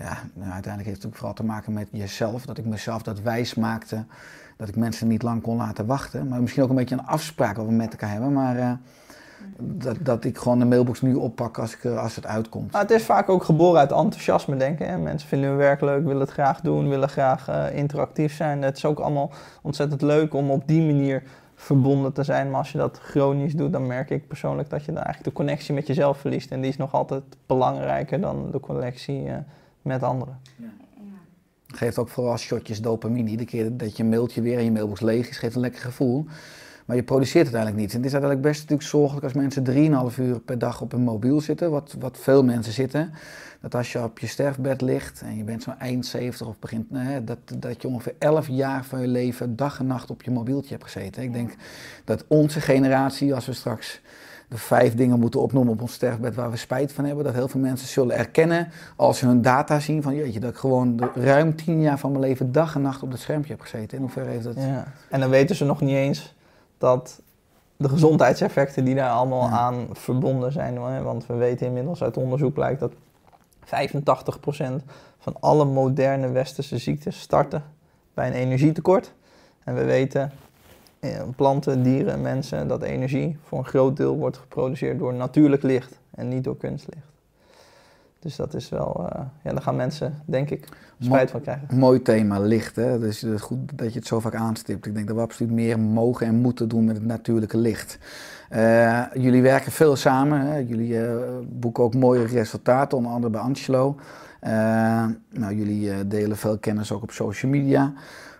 ja, 0.04 0.18
nou, 0.34 0.52
uiteindelijk 0.52 0.66
heeft 0.66 1.04
het 1.04 1.12
natuurlijk 1.12 1.16
vooral 1.16 1.34
te 1.34 1.44
maken 1.44 1.74
met 1.74 1.88
jezelf. 1.92 2.46
Dat 2.46 2.58
ik 2.58 2.66
mezelf 2.66 3.02
dat 3.02 3.22
wijs 3.22 3.56
maakte. 3.56 4.04
Dat 4.58 4.68
ik 4.68 4.76
mensen 4.76 5.08
niet 5.08 5.22
lang 5.22 5.42
kon 5.42 5.58
laten 5.58 5.86
wachten. 5.86 6.28
Maar 6.28 6.42
misschien 6.42 6.64
ook 6.64 6.70
een 6.70 6.76
beetje 6.76 6.96
een 6.96 7.06
afspraak 7.06 7.56
wat 7.56 7.66
we 7.66 7.72
met 7.72 7.92
elkaar 7.92 8.10
hebben. 8.10 8.34
Maar 8.34 8.58
eh, 8.58 8.72
dat, 9.58 9.98
dat 10.00 10.24
ik 10.24 10.38
gewoon 10.38 10.60
de 10.60 10.66
mailbox 10.66 11.02
nu 11.02 11.14
oppak 11.14 11.58
als, 11.58 11.74
ik, 11.74 11.84
eh, 11.84 11.98
als 11.98 12.16
het 12.16 12.26
uitkomt. 12.26 12.78
Het 12.78 12.92
is 12.92 13.04
vaak 13.04 13.30
ook 13.30 13.44
geboren 13.44 13.80
uit 13.80 13.92
enthousiasme, 13.92 14.58
denk 14.58 14.80
ik. 14.80 14.88
Hè? 14.88 14.98
Mensen 14.98 15.30
vinden 15.30 15.50
hun 15.50 15.58
werk 15.58 15.82
leuk, 15.82 16.04
willen 16.04 16.22
het 16.22 16.32
graag 16.32 16.62
doen, 16.62 16.90
willen 16.90 17.10
graag 17.10 17.48
eh, 17.48 17.78
interactief 17.78 18.36
zijn. 18.36 18.62
Het 18.62 18.78
is 18.78 18.86
ook 18.86 19.00
allemaal 19.00 19.32
ontzettend 19.62 20.02
leuk 20.02 20.34
om 20.34 20.52
op 20.52 20.68
die 20.68 20.82
manier 20.82 21.24
verbonden 21.56 22.14
te 22.14 22.24
zijn. 22.24 22.50
Maar 22.50 22.60
als 22.60 22.72
je 22.72 22.78
dat 22.78 23.00
chronisch 23.00 23.56
doet, 23.56 23.72
dan 23.72 23.88
merk 23.88 24.10
ik 24.10 24.28
persoonlijk 24.28 24.70
dat 24.70 24.86
je 24.86 24.92
dan 24.92 25.04
eigenlijk 25.04 25.36
de 25.36 25.44
connectie 25.44 25.74
met 25.74 25.88
jezelf 25.88 26.18
verliest. 26.18 26.52
En 26.52 26.62
die 26.62 26.70
is 26.70 26.78
nog 26.78 26.94
altijd 26.94 27.24
belangrijker 27.46 28.22
dan 28.22 28.52
de 28.52 28.60
connectie 28.60 29.30
met 29.84 30.04
anderen. 30.04 30.40
Geeft 31.68 31.98
ook 31.98 32.10
vooral 32.10 32.38
shotjes 32.38 32.82
dopamine. 32.82 33.30
Iedere 33.30 33.50
keer 33.50 33.78
dat 33.78 33.98
je 33.98 34.04
mailtje 34.04 34.42
weer 34.42 34.58
en 34.58 34.64
je 34.64 34.72
mailbox 34.72 35.02
leeg 35.02 35.30
is, 35.30 35.38
geeft 35.38 35.56
een 35.56 35.62
lekker 35.62 35.82
gevoel. 35.82 36.26
Maar 36.86 36.96
je 36.96 37.04
produceert 37.04 37.44
uiteindelijk 37.44 37.82
niets. 37.82 37.94
En 37.94 38.00
het 38.00 38.08
is 38.08 38.14
uiteindelijk 38.14 38.52
best 38.52 38.62
natuurlijk 38.62 38.90
zorgelijk 38.90 39.24
als 39.24 39.34
mensen 39.34 40.12
3,5 40.12 40.20
uur 40.20 40.40
per 40.40 40.60
dag 40.60 40.82
op 40.82 40.92
hun 40.92 41.02
mobiel 41.02 41.42
zitten, 41.42 41.72
wat, 41.72 41.96
wat 42.00 42.18
veel 42.20 42.44
mensen 42.44 42.74
zitten. 42.74 43.14
Dat 43.62 43.76
als 43.76 43.92
je 43.92 44.04
op 44.04 44.20
je 44.20 44.28
sterfbed 44.28 44.82
ligt 44.82 45.22
en 45.22 45.38
je 45.38 45.44
bent 45.44 45.64
zo'n 45.64 45.80
eind 45.80 46.06
70 46.06 46.48
of 46.48 46.60
begint, 46.60 46.86
hè, 46.94 47.24
dat, 47.24 47.38
dat 47.58 47.82
je 47.82 47.88
ongeveer 47.88 48.16
11 48.20 48.48
jaar 48.48 48.86
van 48.86 49.02
je 49.02 49.08
leven 49.08 49.56
dag 49.56 49.80
en 49.80 49.88
nacht 49.88 50.10
op 50.10 50.24
je 50.24 50.32
mobieltje 50.32 50.72
hebt 50.72 50.84
gezeten. 50.84 51.24
Ik 51.24 51.34
denk 51.34 51.56
dat 52.06 52.26
onze 52.28 52.62
generatie, 52.62 53.36
als 53.36 53.46
we 53.46 53.54
straks 53.54 54.02
de 54.50 54.58
vijf 54.58 54.96
dingen 54.96 55.20
moeten 55.20 55.42
opnoemen 55.42 55.74
op 55.74 55.82
ons 55.82 55.94
sterfbed 55.94 56.36
waar 56.36 56.52
we 56.52 56.58
spijt 56.58 56.94
van 56.94 57.06
hebben, 57.06 57.24
dat 57.24 57.34
heel 57.34 57.48
veel 57.48 57.60
mensen 57.60 57.88
zullen 57.88 58.18
erkennen 58.18 58.72
als 58.96 59.18
ze 59.18 59.26
hun 59.26 59.42
data 59.42 59.80
zien 59.80 60.02
van 60.02 60.16
jeetje, 60.16 60.40
dat 60.40 60.50
ik 60.50 60.58
gewoon 60.58 60.96
de, 60.96 61.10
ruim 61.16 61.56
10 61.56 61.82
jaar 61.82 62.00
van 62.00 62.12
mijn 62.12 62.24
leven 62.24 62.52
dag 62.52 62.76
en 62.76 62.82
nacht 62.82 63.04
op 63.04 63.12
dat 63.12 63.20
schermpje 63.20 63.52
heb 63.52 63.62
gezeten. 63.62 63.98
In 63.98 64.04
hoeverre 64.04 64.30
heeft 64.30 64.44
dat... 64.44 64.56
Ja. 64.56 64.86
En 65.10 65.20
dan 65.20 65.30
weten 65.30 65.56
ze 65.56 65.66
nog 65.66 65.82
niet 65.82 65.96
eens 65.96 66.36
dat 66.78 67.22
de 67.78 67.90
gezondheidseffecten 67.90 68.86
die 68.86 68.96
daar 68.96 69.10
allemaal 69.10 69.48
Ja. 69.50 69.58
aan 69.58 69.88
verbonden 69.92 70.52
zijn. 70.52 70.78
hoor. 70.78 71.04
Want 71.04 71.26
we 71.26 71.34
weten 71.34 71.68
inmiddels 71.68 72.04
uit 72.04 72.18
onderzoek 72.18 72.54
blijkt 72.54 72.80
dat 72.80 72.92
85% 73.66 74.84
van 75.20 75.36
alle 75.40 75.66
moderne 75.66 76.30
westerse 76.32 76.78
ziektes 76.78 77.20
starten 77.20 77.64
bij 78.14 78.28
een 78.28 78.34
energietekort. 78.34 79.14
En 79.64 79.76
we 79.76 79.84
weten, 79.84 80.32
planten, 81.36 81.84
dieren, 81.84 82.22
mensen, 82.22 82.68
dat 82.68 82.82
energie 82.82 83.38
voor 83.44 83.58
een 83.58 83.66
groot 83.66 83.98
deel 83.98 84.18
wordt 84.18 84.38
geproduceerd 84.38 85.00
door 85.00 85.14
natuurlijk 85.14 85.64
licht 85.64 86.00
en 86.12 86.28
niet 86.28 86.44
door 86.44 86.58
kunstlicht. 86.58 87.12
Dus 88.20 88.36
dat 88.36 88.54
is 88.54 88.70
wel, 88.70 89.10
eh, 89.10 89.22
ja, 89.44 89.52
daar 89.52 89.62
gaan 89.62 89.76
mensen, 89.76 90.22
denk 90.26 90.50
ik, 90.50 90.68
spijt 91.00 91.32
van 91.32 91.42
krijgen. 91.42 91.78
Mooi 91.78 92.02
thema, 92.02 92.40
licht. 92.40 92.76
Hè? 92.76 93.00
Dus 93.00 93.22
het 93.22 93.34
is 93.34 93.42
goed 93.42 93.78
dat 93.78 93.94
je 93.94 94.00
het 94.00 94.08
zo 94.08 94.20
vaak 94.20 94.36
aanstipt. 94.36 94.86
Ik 94.86 94.94
denk 94.94 95.08
dat 95.08 95.16
we 95.16 95.22
absoluut 95.22 95.52
meer 95.52 95.80
mogen 95.80 96.28
en 96.28 96.36
moeten 96.36 96.68
doen 96.68 96.86
met 96.86 96.96
het 96.96 97.06
natuurlijke 97.06 97.58
licht. 97.58 97.98
Eh, 98.50 99.04
jullie 99.14 99.42
werken 99.42 99.72
veel 99.72 99.96
samen. 99.96 100.40
Hè? 100.40 100.58
Jullie 100.58 101.06
eh, 101.06 101.16
boeken 101.50 101.84
ook 101.84 101.96
mooie 101.96 102.26
resultaten, 102.26 102.98
onder 102.98 103.12
andere 103.12 103.32
bij 103.32 103.42
Angelo. 103.42 103.96
Eh, 104.44 105.06
nou, 105.30 105.56
jullie 105.56 105.92
eh, 105.92 105.98
delen 106.06 106.38
veel 106.38 106.58
kennis 106.58 106.92
ook 106.92 107.04
op 107.04 107.12
social 107.12 107.52
media. 107.52 107.94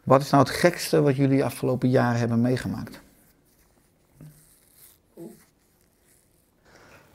Wat 0.04 0.22
is 0.22 0.30
nou 0.30 0.44
het 0.44 0.52
gekste 0.52 1.02
wat 1.02 1.16
jullie 1.16 1.46
afgelopen 1.46 1.90
jaren 1.90 2.20
hebben 2.20 2.42
meegemaakt? 2.42 3.02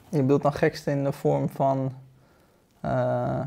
Je 0.09 0.21
bedoelt 0.21 0.43
dan 0.43 0.53
gekste 0.53 0.91
in 0.91 1.05
de 1.05 1.13
vorm 1.13 1.49
van 1.49 1.93
eh, 2.81 3.41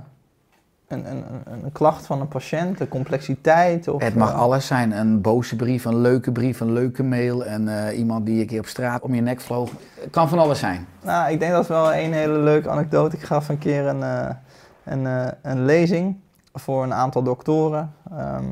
een, 0.88 1.12
een, 1.12 1.24
een, 1.46 1.72
klacht 1.72 2.06
van 2.06 2.22
een 2.22 2.28
patiënt, 2.28 2.78
de 2.78 2.88
complexiteit? 2.88 3.88
Of, 3.88 4.02
Het 4.02 4.16
mag 4.16 4.30
eh, 4.32 4.38
alles 4.40 4.68
zijn. 4.68 4.92
Een 4.92 5.22
boze 5.22 5.56
brief, 5.56 5.86
een 5.86 6.02
leuke 6.02 6.32
brief, 6.32 6.60
een 6.60 6.74
leuke 6.74 7.04
mail. 7.04 7.46
En 7.46 7.88
eh, 7.88 7.98
iemand 7.98 8.26
die 8.26 8.42
een 8.42 8.48
keer 8.48 8.60
op 8.60 8.66
straat 8.66 9.02
om 9.02 9.14
je 9.14 9.22
nek 9.22 9.42
vloog. 9.42 9.72
Het 10.00 10.10
kan 10.10 10.30
van 10.30 10.40
alles 10.40 10.60
zijn. 10.60 10.88
Nou, 11.04 11.32
ik 11.32 11.40
denk 11.40 11.52
dat 11.52 11.68
wel 11.68 11.94
een 11.94 12.14
hele 12.14 12.38
leuke 12.38 12.70
anekdote. 12.70 13.16
Ik 13.16 13.24
gaf 13.24 13.50
een 13.50 13.58
keer 13.58 13.86
een, 13.88 14.36
een, 14.84 15.34
een 15.42 15.66
lezing 15.66 16.20
voor 16.54 16.84
een 16.84 16.94
aantal 16.94 17.24
doktoren. 17.24 17.94
ehm, 18.12 18.46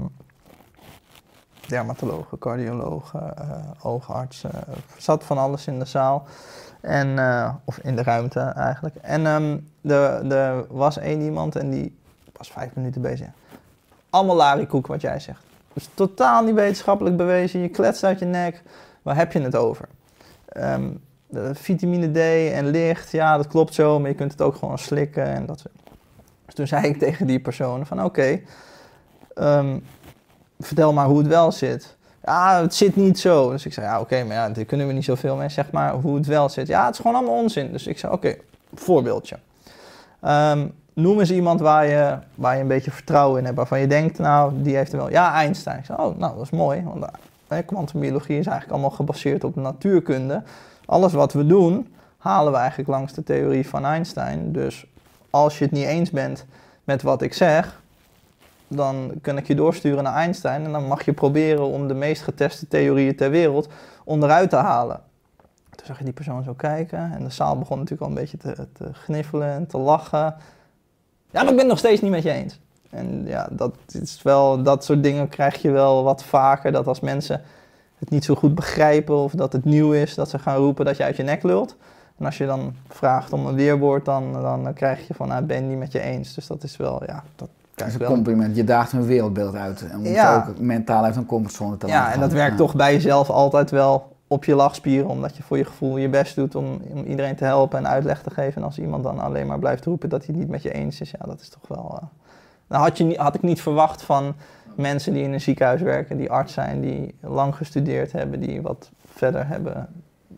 dermatologen, 1.69 2.37
cardiologen, 2.37 3.37
eh, 3.37 3.45
oogartsen. 3.81 4.51
Er 4.53 4.83
zat 4.97 5.23
van 5.23 5.37
alles 5.37 5.67
in 5.67 5.79
de 5.79 5.85
zaal. 5.85 6.27
En, 6.81 7.19
eh, 7.19 7.53
of 7.63 7.77
in 7.77 7.95
de 7.95 8.03
ruimte 8.03 8.39
eigenlijk. 8.39 8.95
En 8.95 9.25
ehm, 9.25 9.57
er, 10.31 10.65
was 10.69 10.97
één 10.97 11.21
iemand 11.21 11.55
en 11.55 11.69
die 11.69 11.97
was 12.37 12.51
vijf 12.51 12.75
minuten 12.75 13.01
bezig. 13.01 13.27
Allemaal 14.09 14.35
larikoek 14.35 14.87
wat 14.87 15.01
jij 15.01 15.19
zegt. 15.19 15.43
Dus 15.73 15.89
totaal 15.93 16.43
niet 16.43 16.55
wetenschappelijk 16.55 17.17
bewezen. 17.17 17.59
Je 17.59 17.69
kletst 17.69 18.03
uit 18.03 18.19
je 18.19 18.25
nek. 18.25 18.63
Waar 19.01 19.15
heb 19.15 19.31
je 19.31 19.41
het 19.41 19.55
over? 19.55 19.87
Ehm, 20.45 20.89
vitamine 21.53 22.11
D 22.11 22.17
en 22.53 22.67
licht, 22.67 23.11
ja, 23.11 23.37
dat 23.37 23.47
klopt 23.47 23.73
zo, 23.73 23.99
maar 23.99 24.09
je 24.09 24.15
kunt 24.15 24.31
het 24.31 24.41
ook 24.41 24.55
gewoon 24.55 24.77
slikken 24.77 25.25
en 25.25 25.45
dat 25.45 25.59
soort. 25.59 25.73
Dus 26.45 26.55
toen 26.55 26.67
zei 26.67 26.87
ik 26.87 26.99
tegen 26.99 27.27
die 27.27 27.39
persoon 27.39 27.85
van 27.85 28.03
oké, 28.03 28.41
ehm, 29.33 29.79
vertel 30.59 30.93
maar 30.93 31.05
hoe 31.05 31.17
het 31.17 31.27
wel 31.27 31.51
zit. 31.51 31.97
Ja, 32.23 32.61
het 32.61 32.75
zit 32.75 32.95
niet 32.95 33.19
zo. 33.19 33.51
Dus 33.51 33.65
ik 33.65 33.73
zei, 33.73 33.85
ja 33.85 33.99
oké, 33.99 34.23
maar 34.23 34.35
ja, 34.35 34.49
daar 34.49 34.65
kunnen 34.65 34.87
we 34.87 34.93
niet 34.93 35.03
zoveel 35.03 35.35
mee. 35.35 35.49
Zeg 35.49 35.71
maar 35.71 35.93
hoe 35.93 36.15
het 36.15 36.25
wel 36.25 36.49
zit. 36.49 36.67
Ja, 36.67 36.85
het 36.85 36.93
is 36.93 36.99
gewoon 36.99 37.15
allemaal 37.15 37.41
onzin. 37.41 37.71
Dus 37.71 37.87
ik 37.87 37.99
zei, 37.99 38.13
oké, 38.13 38.35
voorbeeldje. 38.73 39.37
Ehm, 40.21 40.67
noem 40.93 41.19
eens 41.19 41.31
iemand 41.31 41.59
waar 41.59 41.85
je, 41.85 42.17
waar 42.35 42.55
je 42.55 42.61
een 42.61 42.67
beetje 42.67 42.91
vertrouwen 42.91 43.39
in 43.39 43.45
hebt. 43.45 43.57
Waarvan 43.57 43.79
je 43.79 43.87
denkt, 43.87 44.17
nou, 44.17 44.53
die 44.61 44.75
heeft 44.75 44.91
er 44.91 44.97
wel... 44.97 45.09
Ja, 45.09 45.33
Einstein. 45.33 45.77
Ik 45.77 45.85
zei, 45.85 45.97
oh, 45.97 46.17
nou, 46.17 46.35
dat 46.35 46.43
is 46.43 46.49
mooi. 46.49 46.83
Want 46.83 47.05
eh, 47.47 47.57
kwantumbiologie 47.65 48.39
is 48.39 48.45
eigenlijk 48.45 48.71
allemaal 48.71 48.97
gebaseerd 48.97 49.43
op 49.43 49.55
natuurkunde. 49.55 50.43
Alles 50.85 51.13
wat 51.13 51.33
we 51.33 51.45
doen, 51.45 51.93
halen 52.17 52.51
we 52.51 52.57
eigenlijk 52.57 52.89
langs 52.89 53.13
de 53.13 53.23
theorie 53.23 53.67
van 53.67 53.85
Einstein. 53.85 54.51
Dus 54.51 54.85
als 55.29 55.57
je 55.57 55.63
het 55.63 55.73
niet 55.73 55.85
eens 55.85 56.09
bent 56.09 56.45
met 56.83 57.01
wat 57.01 57.21
ik 57.21 57.33
zeg, 57.33 57.78
dan 58.69 59.11
kan 59.21 59.37
ik 59.37 59.47
je 59.47 59.55
doorsturen 59.55 60.03
naar 60.03 60.13
Einstein 60.13 60.65
en 60.65 60.71
dan 60.71 60.87
mag 60.87 61.05
je 61.05 61.13
proberen 61.13 61.65
om 61.65 61.87
de 61.87 61.93
meest 61.93 62.21
geteste 62.21 62.67
theorieën 62.67 63.15
ter 63.15 63.29
wereld 63.29 63.67
onderuit 64.03 64.49
te 64.49 64.55
halen. 64.55 65.01
Toen 65.75 65.85
zag 65.85 65.97
je 65.97 66.03
die 66.03 66.13
persoon 66.13 66.43
zo 66.43 66.53
kijken 66.53 67.11
en 67.11 67.23
de 67.23 67.29
zaal 67.29 67.57
begon 67.57 67.77
natuurlijk 67.77 68.03
al 68.03 68.09
een 68.09 68.21
beetje 68.21 68.37
te, 68.37 68.67
te 68.73 68.93
gniffelen 68.93 69.51
en 69.51 69.67
te 69.67 69.77
lachen. 69.77 70.35
Ja, 71.31 71.41
maar 71.41 71.41
ik 71.41 71.49
ben 71.49 71.57
het 71.57 71.67
nog 71.67 71.77
steeds 71.77 72.01
niet 72.01 72.11
met 72.11 72.23
je 72.23 72.31
eens. 72.31 72.59
En 72.89 73.25
ja, 73.25 73.47
dat, 73.51 73.75
is 73.87 74.21
wel, 74.21 74.63
dat 74.63 74.83
soort 74.85 75.03
dingen 75.03 75.29
krijg 75.29 75.61
je 75.61 75.71
wel 75.71 76.03
wat 76.03 76.23
vaker. 76.23 76.71
Dat 76.71 76.87
als 76.87 76.99
mensen 76.99 77.41
het 77.97 78.09
niet 78.09 78.23
zo 78.23 78.35
goed 78.35 78.55
begrijpen 78.55 79.15
of 79.15 79.31
dat 79.31 79.53
het 79.53 79.65
nieuw 79.65 79.91
is, 79.91 80.15
dat 80.15 80.29
ze 80.29 80.39
gaan 80.39 80.57
roepen 80.57 80.85
dat 80.85 80.97
je 80.97 81.03
uit 81.03 81.15
je 81.15 81.23
nek 81.23 81.43
lult. 81.43 81.75
En 82.17 82.25
als 82.25 82.37
je 82.37 82.45
dan 82.45 82.75
vraagt 82.87 83.33
om 83.33 83.45
een 83.45 83.55
weerwoord, 83.55 84.05
dan, 84.05 84.33
dan 84.33 84.73
krijg 84.73 85.07
je 85.07 85.13
van, 85.13 85.27
nou, 85.27 85.43
ben 85.43 85.57
je 85.57 85.61
niet 85.63 85.77
met 85.77 85.91
je 85.91 85.99
eens. 85.99 86.33
Dus 86.33 86.47
dat 86.47 86.63
is 86.63 86.77
wel, 86.77 87.03
ja, 87.05 87.23
dat 87.35 87.49
Dat 87.79 87.87
is 87.87 87.93
een 87.93 88.05
compliment. 88.05 88.55
Je 88.55 88.63
daagt 88.63 88.91
een 88.91 89.05
wereldbeeld 89.05 89.55
uit. 89.55 89.85
Om 89.95 90.05
Ja. 90.05 90.33
je 90.45 90.51
ook 90.51 90.59
mentaal 90.59 91.03
uit 91.03 91.15
een 91.15 91.25
comfortzone 91.25 91.77
te 91.77 91.87
laten 91.87 92.01
Ja, 92.01 92.13
en 92.13 92.19
dat 92.19 92.31
werkt 92.31 92.51
Ja. 92.51 92.57
toch 92.57 92.75
bij 92.75 92.93
jezelf 92.93 93.29
altijd 93.29 93.71
wel 93.71 94.15
op 94.27 94.45
je 94.45 94.55
lachspieren, 94.55 95.09
omdat 95.09 95.37
je 95.37 95.43
voor 95.43 95.57
je 95.57 95.65
gevoel 95.65 95.97
je 95.97 96.09
best 96.09 96.35
doet 96.35 96.55
om, 96.55 96.81
om 96.93 97.03
iedereen 97.03 97.35
te 97.35 97.43
helpen 97.45 97.77
en 97.79 97.87
uitleg 97.87 98.21
te 98.21 98.29
geven. 98.29 98.55
En 98.61 98.63
als 98.63 98.79
iemand 98.79 99.03
dan 99.03 99.19
alleen 99.19 99.47
maar 99.47 99.59
blijft 99.59 99.85
roepen 99.85 100.09
dat 100.09 100.19
hij 100.19 100.27
het 100.29 100.37
niet 100.43 100.49
met 100.51 100.61
je 100.61 100.71
eens 100.73 101.01
is, 101.01 101.11
ja, 101.11 101.25
dat 101.25 101.41
is 101.41 101.49
toch 101.49 101.67
wel. 101.67 101.97
eh 102.01 102.07
dat 102.67 102.79
had, 102.81 102.97
je, 102.97 103.13
had 103.17 103.35
ik 103.35 103.41
niet 103.41 103.61
verwacht 103.61 104.01
van 104.01 104.33
mensen 104.75 105.13
die 105.13 105.23
in 105.23 105.33
een 105.33 105.41
ziekenhuis 105.41 105.81
werken, 105.81 106.17
die 106.17 106.31
arts 106.31 106.53
zijn, 106.53 106.81
die 106.81 107.15
lang 107.21 107.55
gestudeerd 107.55 108.11
hebben, 108.11 108.39
die 108.39 108.61
wat 108.61 108.89
verder 109.13 109.47
hebben. 109.47 109.87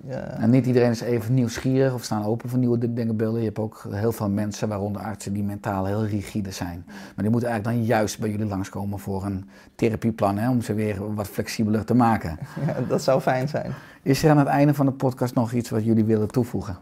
En 0.08 0.50
niet 0.50 0.66
iedereen 0.66 0.90
is 0.90 1.02
even 1.02 1.34
nieuwsgierig 1.34 1.94
of 1.94 2.04
staan 2.04 2.26
open 2.26 2.50
voor 2.50 2.60
nieuwe 2.60 2.94
denkbeelden. 2.94 3.40
Je 3.40 3.46
hebt 3.46 3.60
ook 3.60 3.86
heel 3.90 4.12
veel 4.12 4.30
mensen, 4.30 4.68
waaronder 4.68 5.02
artsen, 5.02 5.34
die 5.34 5.44
mentaal 5.44 5.86
heel 5.86 6.06
rigide 6.06 6.52
zijn. 6.52 6.84
Maar 6.86 7.24
die 7.24 7.30
moeten 7.30 7.50
eigenlijk 7.50 7.78
dan 7.78 7.88
juist 7.88 8.20
bij 8.20 8.30
jullie 8.30 8.46
langskomen 8.46 9.00
voor 9.00 9.26
een 9.26 9.50
therapieplan, 9.76 10.38
hè, 10.38 10.50
om 10.50 10.62
ze 10.62 10.74
weer 10.74 11.14
wat 11.16 11.28
flexibeler 11.28 11.86
te 11.86 11.94
maken. 11.94 12.38
ja, 12.68 12.76
dat 12.88 13.02
zou 13.02 13.22
fijn 13.22 13.48
zijn. 13.48 13.72
Is 14.02 14.24
er 14.24 14.30
aan 14.30 14.38
het 14.38 14.48
einde 14.48 14.74
van 14.74 14.86
de 14.86 14.92
podcast 14.92 15.36
nog 15.36 15.52
iets 15.52 15.70
wat 15.70 15.84
jullie 15.84 16.06
willen 16.06 16.28
toevoegen? 16.28 16.78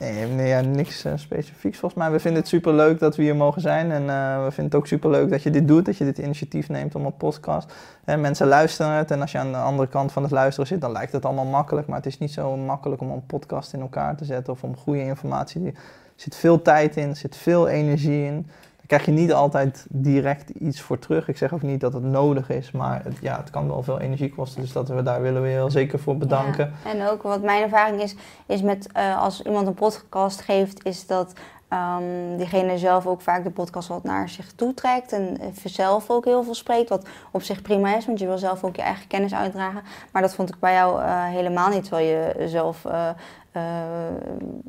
Nee, 0.00 0.26
nee 0.26 0.62
niks 0.62 1.04
eh, 1.04 1.12
specifieks 1.16 1.78
volgens 1.78 2.02
mij. 2.02 2.10
We 2.10 2.20
vinden 2.20 2.40
het 2.40 2.50
super 2.50 2.74
leuk 2.74 2.98
dat 2.98 3.16
we 3.16 3.22
hier 3.22 3.36
mogen 3.36 3.60
zijn. 3.60 3.90
En 3.90 4.10
eh, 4.10 4.44
we 4.44 4.50
vinden 4.50 4.64
het 4.64 4.74
ook 4.74 4.86
super 4.86 5.10
leuk 5.10 5.30
dat 5.30 5.42
je 5.42 5.50
dit 5.50 5.68
doet, 5.68 5.84
dat 5.84 5.96
je 5.96 6.04
dit 6.04 6.18
initiatief 6.18 6.68
neemt 6.68 6.94
om 6.94 7.04
een 7.04 7.16
podcast. 7.16 7.72
Hè, 8.04 8.16
mensen 8.16 8.46
luisteren 8.46 8.92
het 8.92 9.10
en 9.10 9.20
als 9.20 9.32
je 9.32 9.38
aan 9.38 9.52
de 9.52 9.58
andere 9.58 9.88
kant 9.88 10.12
van 10.12 10.22
het 10.22 10.32
luisteren 10.32 10.66
zit, 10.66 10.80
dan 10.80 10.92
lijkt 10.92 11.12
het 11.12 11.24
allemaal 11.24 11.44
makkelijk. 11.44 11.86
Maar 11.86 11.96
het 11.96 12.06
is 12.06 12.18
niet 12.18 12.32
zo 12.32 12.56
makkelijk 12.56 13.00
om 13.00 13.10
een 13.10 13.26
podcast 13.26 13.72
in 13.72 13.80
elkaar 13.80 14.16
te 14.16 14.24
zetten 14.24 14.52
of 14.52 14.62
om 14.62 14.76
goede 14.76 15.02
informatie. 15.04 15.66
Er 15.66 15.72
zit 16.14 16.36
veel 16.36 16.62
tijd 16.62 16.96
in, 16.96 17.08
er 17.08 17.16
zit 17.16 17.36
veel 17.36 17.68
energie 17.68 18.24
in. 18.24 18.46
Daar 18.86 18.98
krijg 18.98 19.16
je 19.16 19.22
niet 19.22 19.32
altijd 19.32 19.86
direct 19.88 20.50
iets 20.50 20.80
voor 20.80 20.98
terug. 20.98 21.28
Ik 21.28 21.36
zeg 21.36 21.52
ook 21.52 21.62
niet 21.62 21.80
dat 21.80 21.92
het 21.92 22.02
nodig 22.02 22.50
is, 22.50 22.70
maar 22.70 23.04
het, 23.04 23.16
ja, 23.20 23.36
het 23.36 23.50
kan 23.50 23.68
wel 23.68 23.82
veel 23.82 24.00
energie 24.00 24.34
kosten. 24.34 24.60
Dus 24.60 24.72
dat 24.72 24.88
we 24.88 25.02
daar 25.02 25.22
willen 25.22 25.42
we 25.42 25.48
heel 25.48 25.70
zeker 25.70 25.98
voor 25.98 26.16
bedanken. 26.16 26.72
En 26.84 27.08
ook 27.08 27.22
wat 27.22 27.42
mijn 27.42 27.62
ervaring 27.62 28.02
is, 28.02 28.16
is 28.46 28.62
met 28.62 28.92
eh, 28.92 29.22
als 29.22 29.42
iemand 29.42 29.66
een 29.66 29.74
podcast 29.74 30.40
geeft, 30.40 30.84
is 30.84 31.06
dat 31.06 31.32
ehm, 31.68 32.36
diegene 32.36 32.78
zelf 32.78 33.06
ook 33.06 33.20
vaak 33.20 33.44
de 33.44 33.50
podcast 33.50 33.88
wat 33.88 34.02
naar 34.02 34.28
zich 34.28 34.52
toe 34.52 34.74
trekt 34.74 35.12
en 35.12 35.38
eh, 35.40 35.46
zelf 35.64 36.10
ook 36.10 36.24
heel 36.24 36.44
veel 36.44 36.54
spreekt, 36.54 36.88
wat 36.88 37.06
op 37.30 37.42
zich 37.42 37.62
prima 37.62 37.96
is, 37.96 38.06
want 38.06 38.18
je 38.18 38.26
wil 38.26 38.38
zelf 38.38 38.64
ook 38.64 38.76
je 38.76 38.82
eigen 38.82 39.06
kennis 39.06 39.34
uitdragen. 39.34 39.82
Maar 40.12 40.22
dat 40.22 40.34
vond 40.34 40.48
ik 40.48 40.58
bij 40.58 40.72
jou 40.72 41.02
eh, 41.02 41.24
helemaal 41.24 41.68
niet, 41.68 41.82
terwijl 41.82 42.06
je 42.06 42.48
zelf 42.48 42.84
eh, 42.84 43.10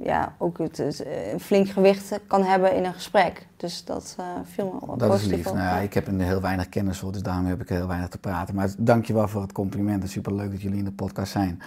ja, 0.03 0.33
ook 0.37 0.57
het, 0.57 0.77
het, 0.77 1.05
een 1.33 1.39
flink 1.39 1.69
gewicht 1.69 2.19
kan 2.27 2.43
hebben 2.43 2.75
in 2.75 2.85
een 2.85 2.93
gesprek. 2.93 3.47
Dus 3.57 3.85
dat 3.85 4.15
viel 4.43 4.79
me 4.79 4.85
wel 4.87 4.97
Dat 4.97 5.13
is 5.13 5.25
lief. 5.25 5.47
op. 5.47 5.53
Nou, 5.53 5.65
ja, 5.65 5.77
ik 5.77 5.93
heb 5.93 6.07
er 6.07 6.19
heel 6.19 6.41
weinig 6.41 6.69
kennis 6.69 6.99
voor, 6.99 7.11
dus 7.11 7.21
daarom 7.21 7.45
heb 7.45 7.61
ik 7.61 7.69
heel 7.69 7.87
weinig 7.87 8.09
te 8.09 8.17
praten. 8.17 8.55
Maar 8.55 8.69
dankjewel 8.77 9.27
voor 9.27 9.41
het 9.41 9.51
compliment. 9.51 9.95
Het 9.95 10.03
is 10.03 10.11
superleuk 10.11 10.51
dat 10.51 10.61
jullie 10.61 10.77
in 10.77 10.85
de 10.85 10.91
podcast 10.91 11.31
zijn. 11.31 11.61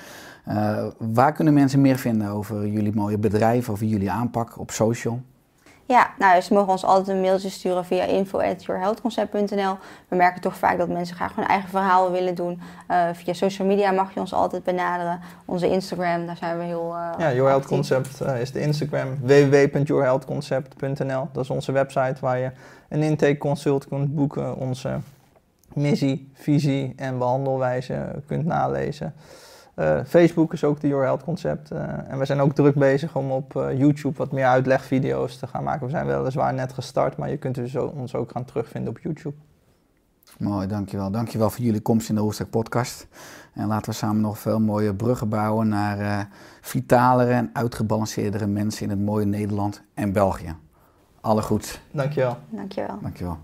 Eh, 0.49 0.85
waar 0.99 1.33
kunnen 1.33 1.55
mensen 1.55 1.81
meer 1.81 1.99
vinden 1.99 2.29
over 2.29 2.67
jullie 2.67 2.95
mooie 2.95 3.19
bedrijf, 3.19 3.69
over 3.69 3.87
jullie 3.87 4.11
aanpak 4.11 4.59
op 4.59 4.71
social? 4.71 5.21
Ja, 5.85 6.11
nou, 6.19 6.41
ze 6.41 6.55
mogen 6.55 6.73
ons 6.73 6.85
altijd 6.85 7.09
een 7.09 7.21
mailtje 7.21 7.49
sturen 7.49 7.85
via 7.85 8.05
info.yourhealthconcept.nl. 8.05 9.77
We 10.09 10.17
merken 10.17 10.41
toch 10.41 10.57
vaak 10.57 10.79
dat 10.79 10.89
mensen 10.89 11.17
graag 11.17 11.35
hun 11.35 11.47
eigen 11.47 11.69
verhaal 11.69 12.11
willen 12.11 12.35
doen. 12.35 12.61
Eh, 12.87 13.09
via 13.13 13.33
social 13.33 13.69
media 13.69 13.91
mag 13.91 14.15
je 14.15 14.21
ons 14.21 14.33
altijd 14.33 14.65
benaderen. 14.65 15.21
Onze 15.45 15.71
Instagram, 15.71 16.27
daar 16.27 16.37
zijn 16.37 16.59
we 16.59 16.65
heel 16.65 16.95
eh 16.95 17.11
Ja, 17.19 17.33
Your 17.33 17.49
Health. 17.49 17.67
Concept 17.67 18.21
eh, 18.21 18.41
is 18.41 18.53
de 18.53 18.61
Instagram. 18.61 19.19
www.yourhealthconcept.nl 19.23 21.29
Dat 21.33 21.45
is 21.45 21.51
onze 21.51 21.73
website 21.73 22.17
waar 22.21 22.39
je 22.39 22.51
een 22.89 23.03
intake 23.03 23.39
consult 23.39 23.89
kunt 23.89 24.15
boeken. 24.15 24.57
Onze 24.57 24.99
missie, 25.73 26.31
visie 26.35 26.93
en 26.97 27.19
behandelwijze 27.19 28.23
kunt 28.27 28.45
nalezen. 28.45 29.15
Eh, 29.79 30.01
Facebook 30.07 30.53
is 30.53 30.65
ook 30.65 30.81
de 30.81 30.89
Your 30.89 31.05
Health 31.05 31.23
Concept. 31.25 31.71
eh, 31.71 32.11
en 32.11 32.19
we 32.19 32.25
zijn 32.25 32.41
ook 32.41 32.55
druk 32.55 32.75
bezig 32.75 33.17
om 33.17 33.31
op 33.31 33.57
eh, 33.57 33.79
YouTube 33.79 34.17
wat 34.17 34.33
meer 34.33 34.47
uitlegvideo's 34.47 35.37
te 35.37 35.47
gaan 35.47 35.65
maken. 35.65 35.87
We 35.87 35.91
zijn 35.91 36.07
weliswaar 36.07 36.55
net 36.55 36.73
gestart, 36.73 37.17
maar 37.17 37.31
je 37.31 37.37
kunt 37.37 37.55
dus 37.55 37.77
ons 37.77 38.15
ook 38.15 38.31
gaan 38.31 38.45
terugvinden 38.45 38.91
op 38.91 38.99
YouTube. 38.99 39.35
Mooi, 40.39 40.67
dankjewel. 40.67 41.11
Dankjewel 41.11 41.51
voor 41.51 41.65
jullie 41.65 41.81
komst 41.81 42.09
in 42.09 42.15
de 42.15 42.21
Hoofdstuk 42.21 42.51
podcast. 42.51 43.07
En 43.55 43.67
laten 43.67 43.91
we 43.91 43.97
samen 43.97 44.21
nog 44.21 44.39
veel 44.39 44.61
mooie 44.61 44.95
bruggen 44.95 45.29
bouwen 45.29 45.69
naar 45.69 45.99
eh, 45.99 46.25
vitalere 46.61 47.33
en 47.33 47.51
uitgebalanceerdere 47.53 48.47
mensen 48.47 48.83
in 48.83 48.91
het 48.91 49.01
mooie 49.01 49.25
Nederland 49.25 49.83
en 49.95 50.13
België. 50.13 50.57
Alle 51.21 51.43
goed. 51.43 51.81
Dankjewel. 51.91 52.37
Dankjewel. 52.51 52.99
Dankjewel. 53.03 53.39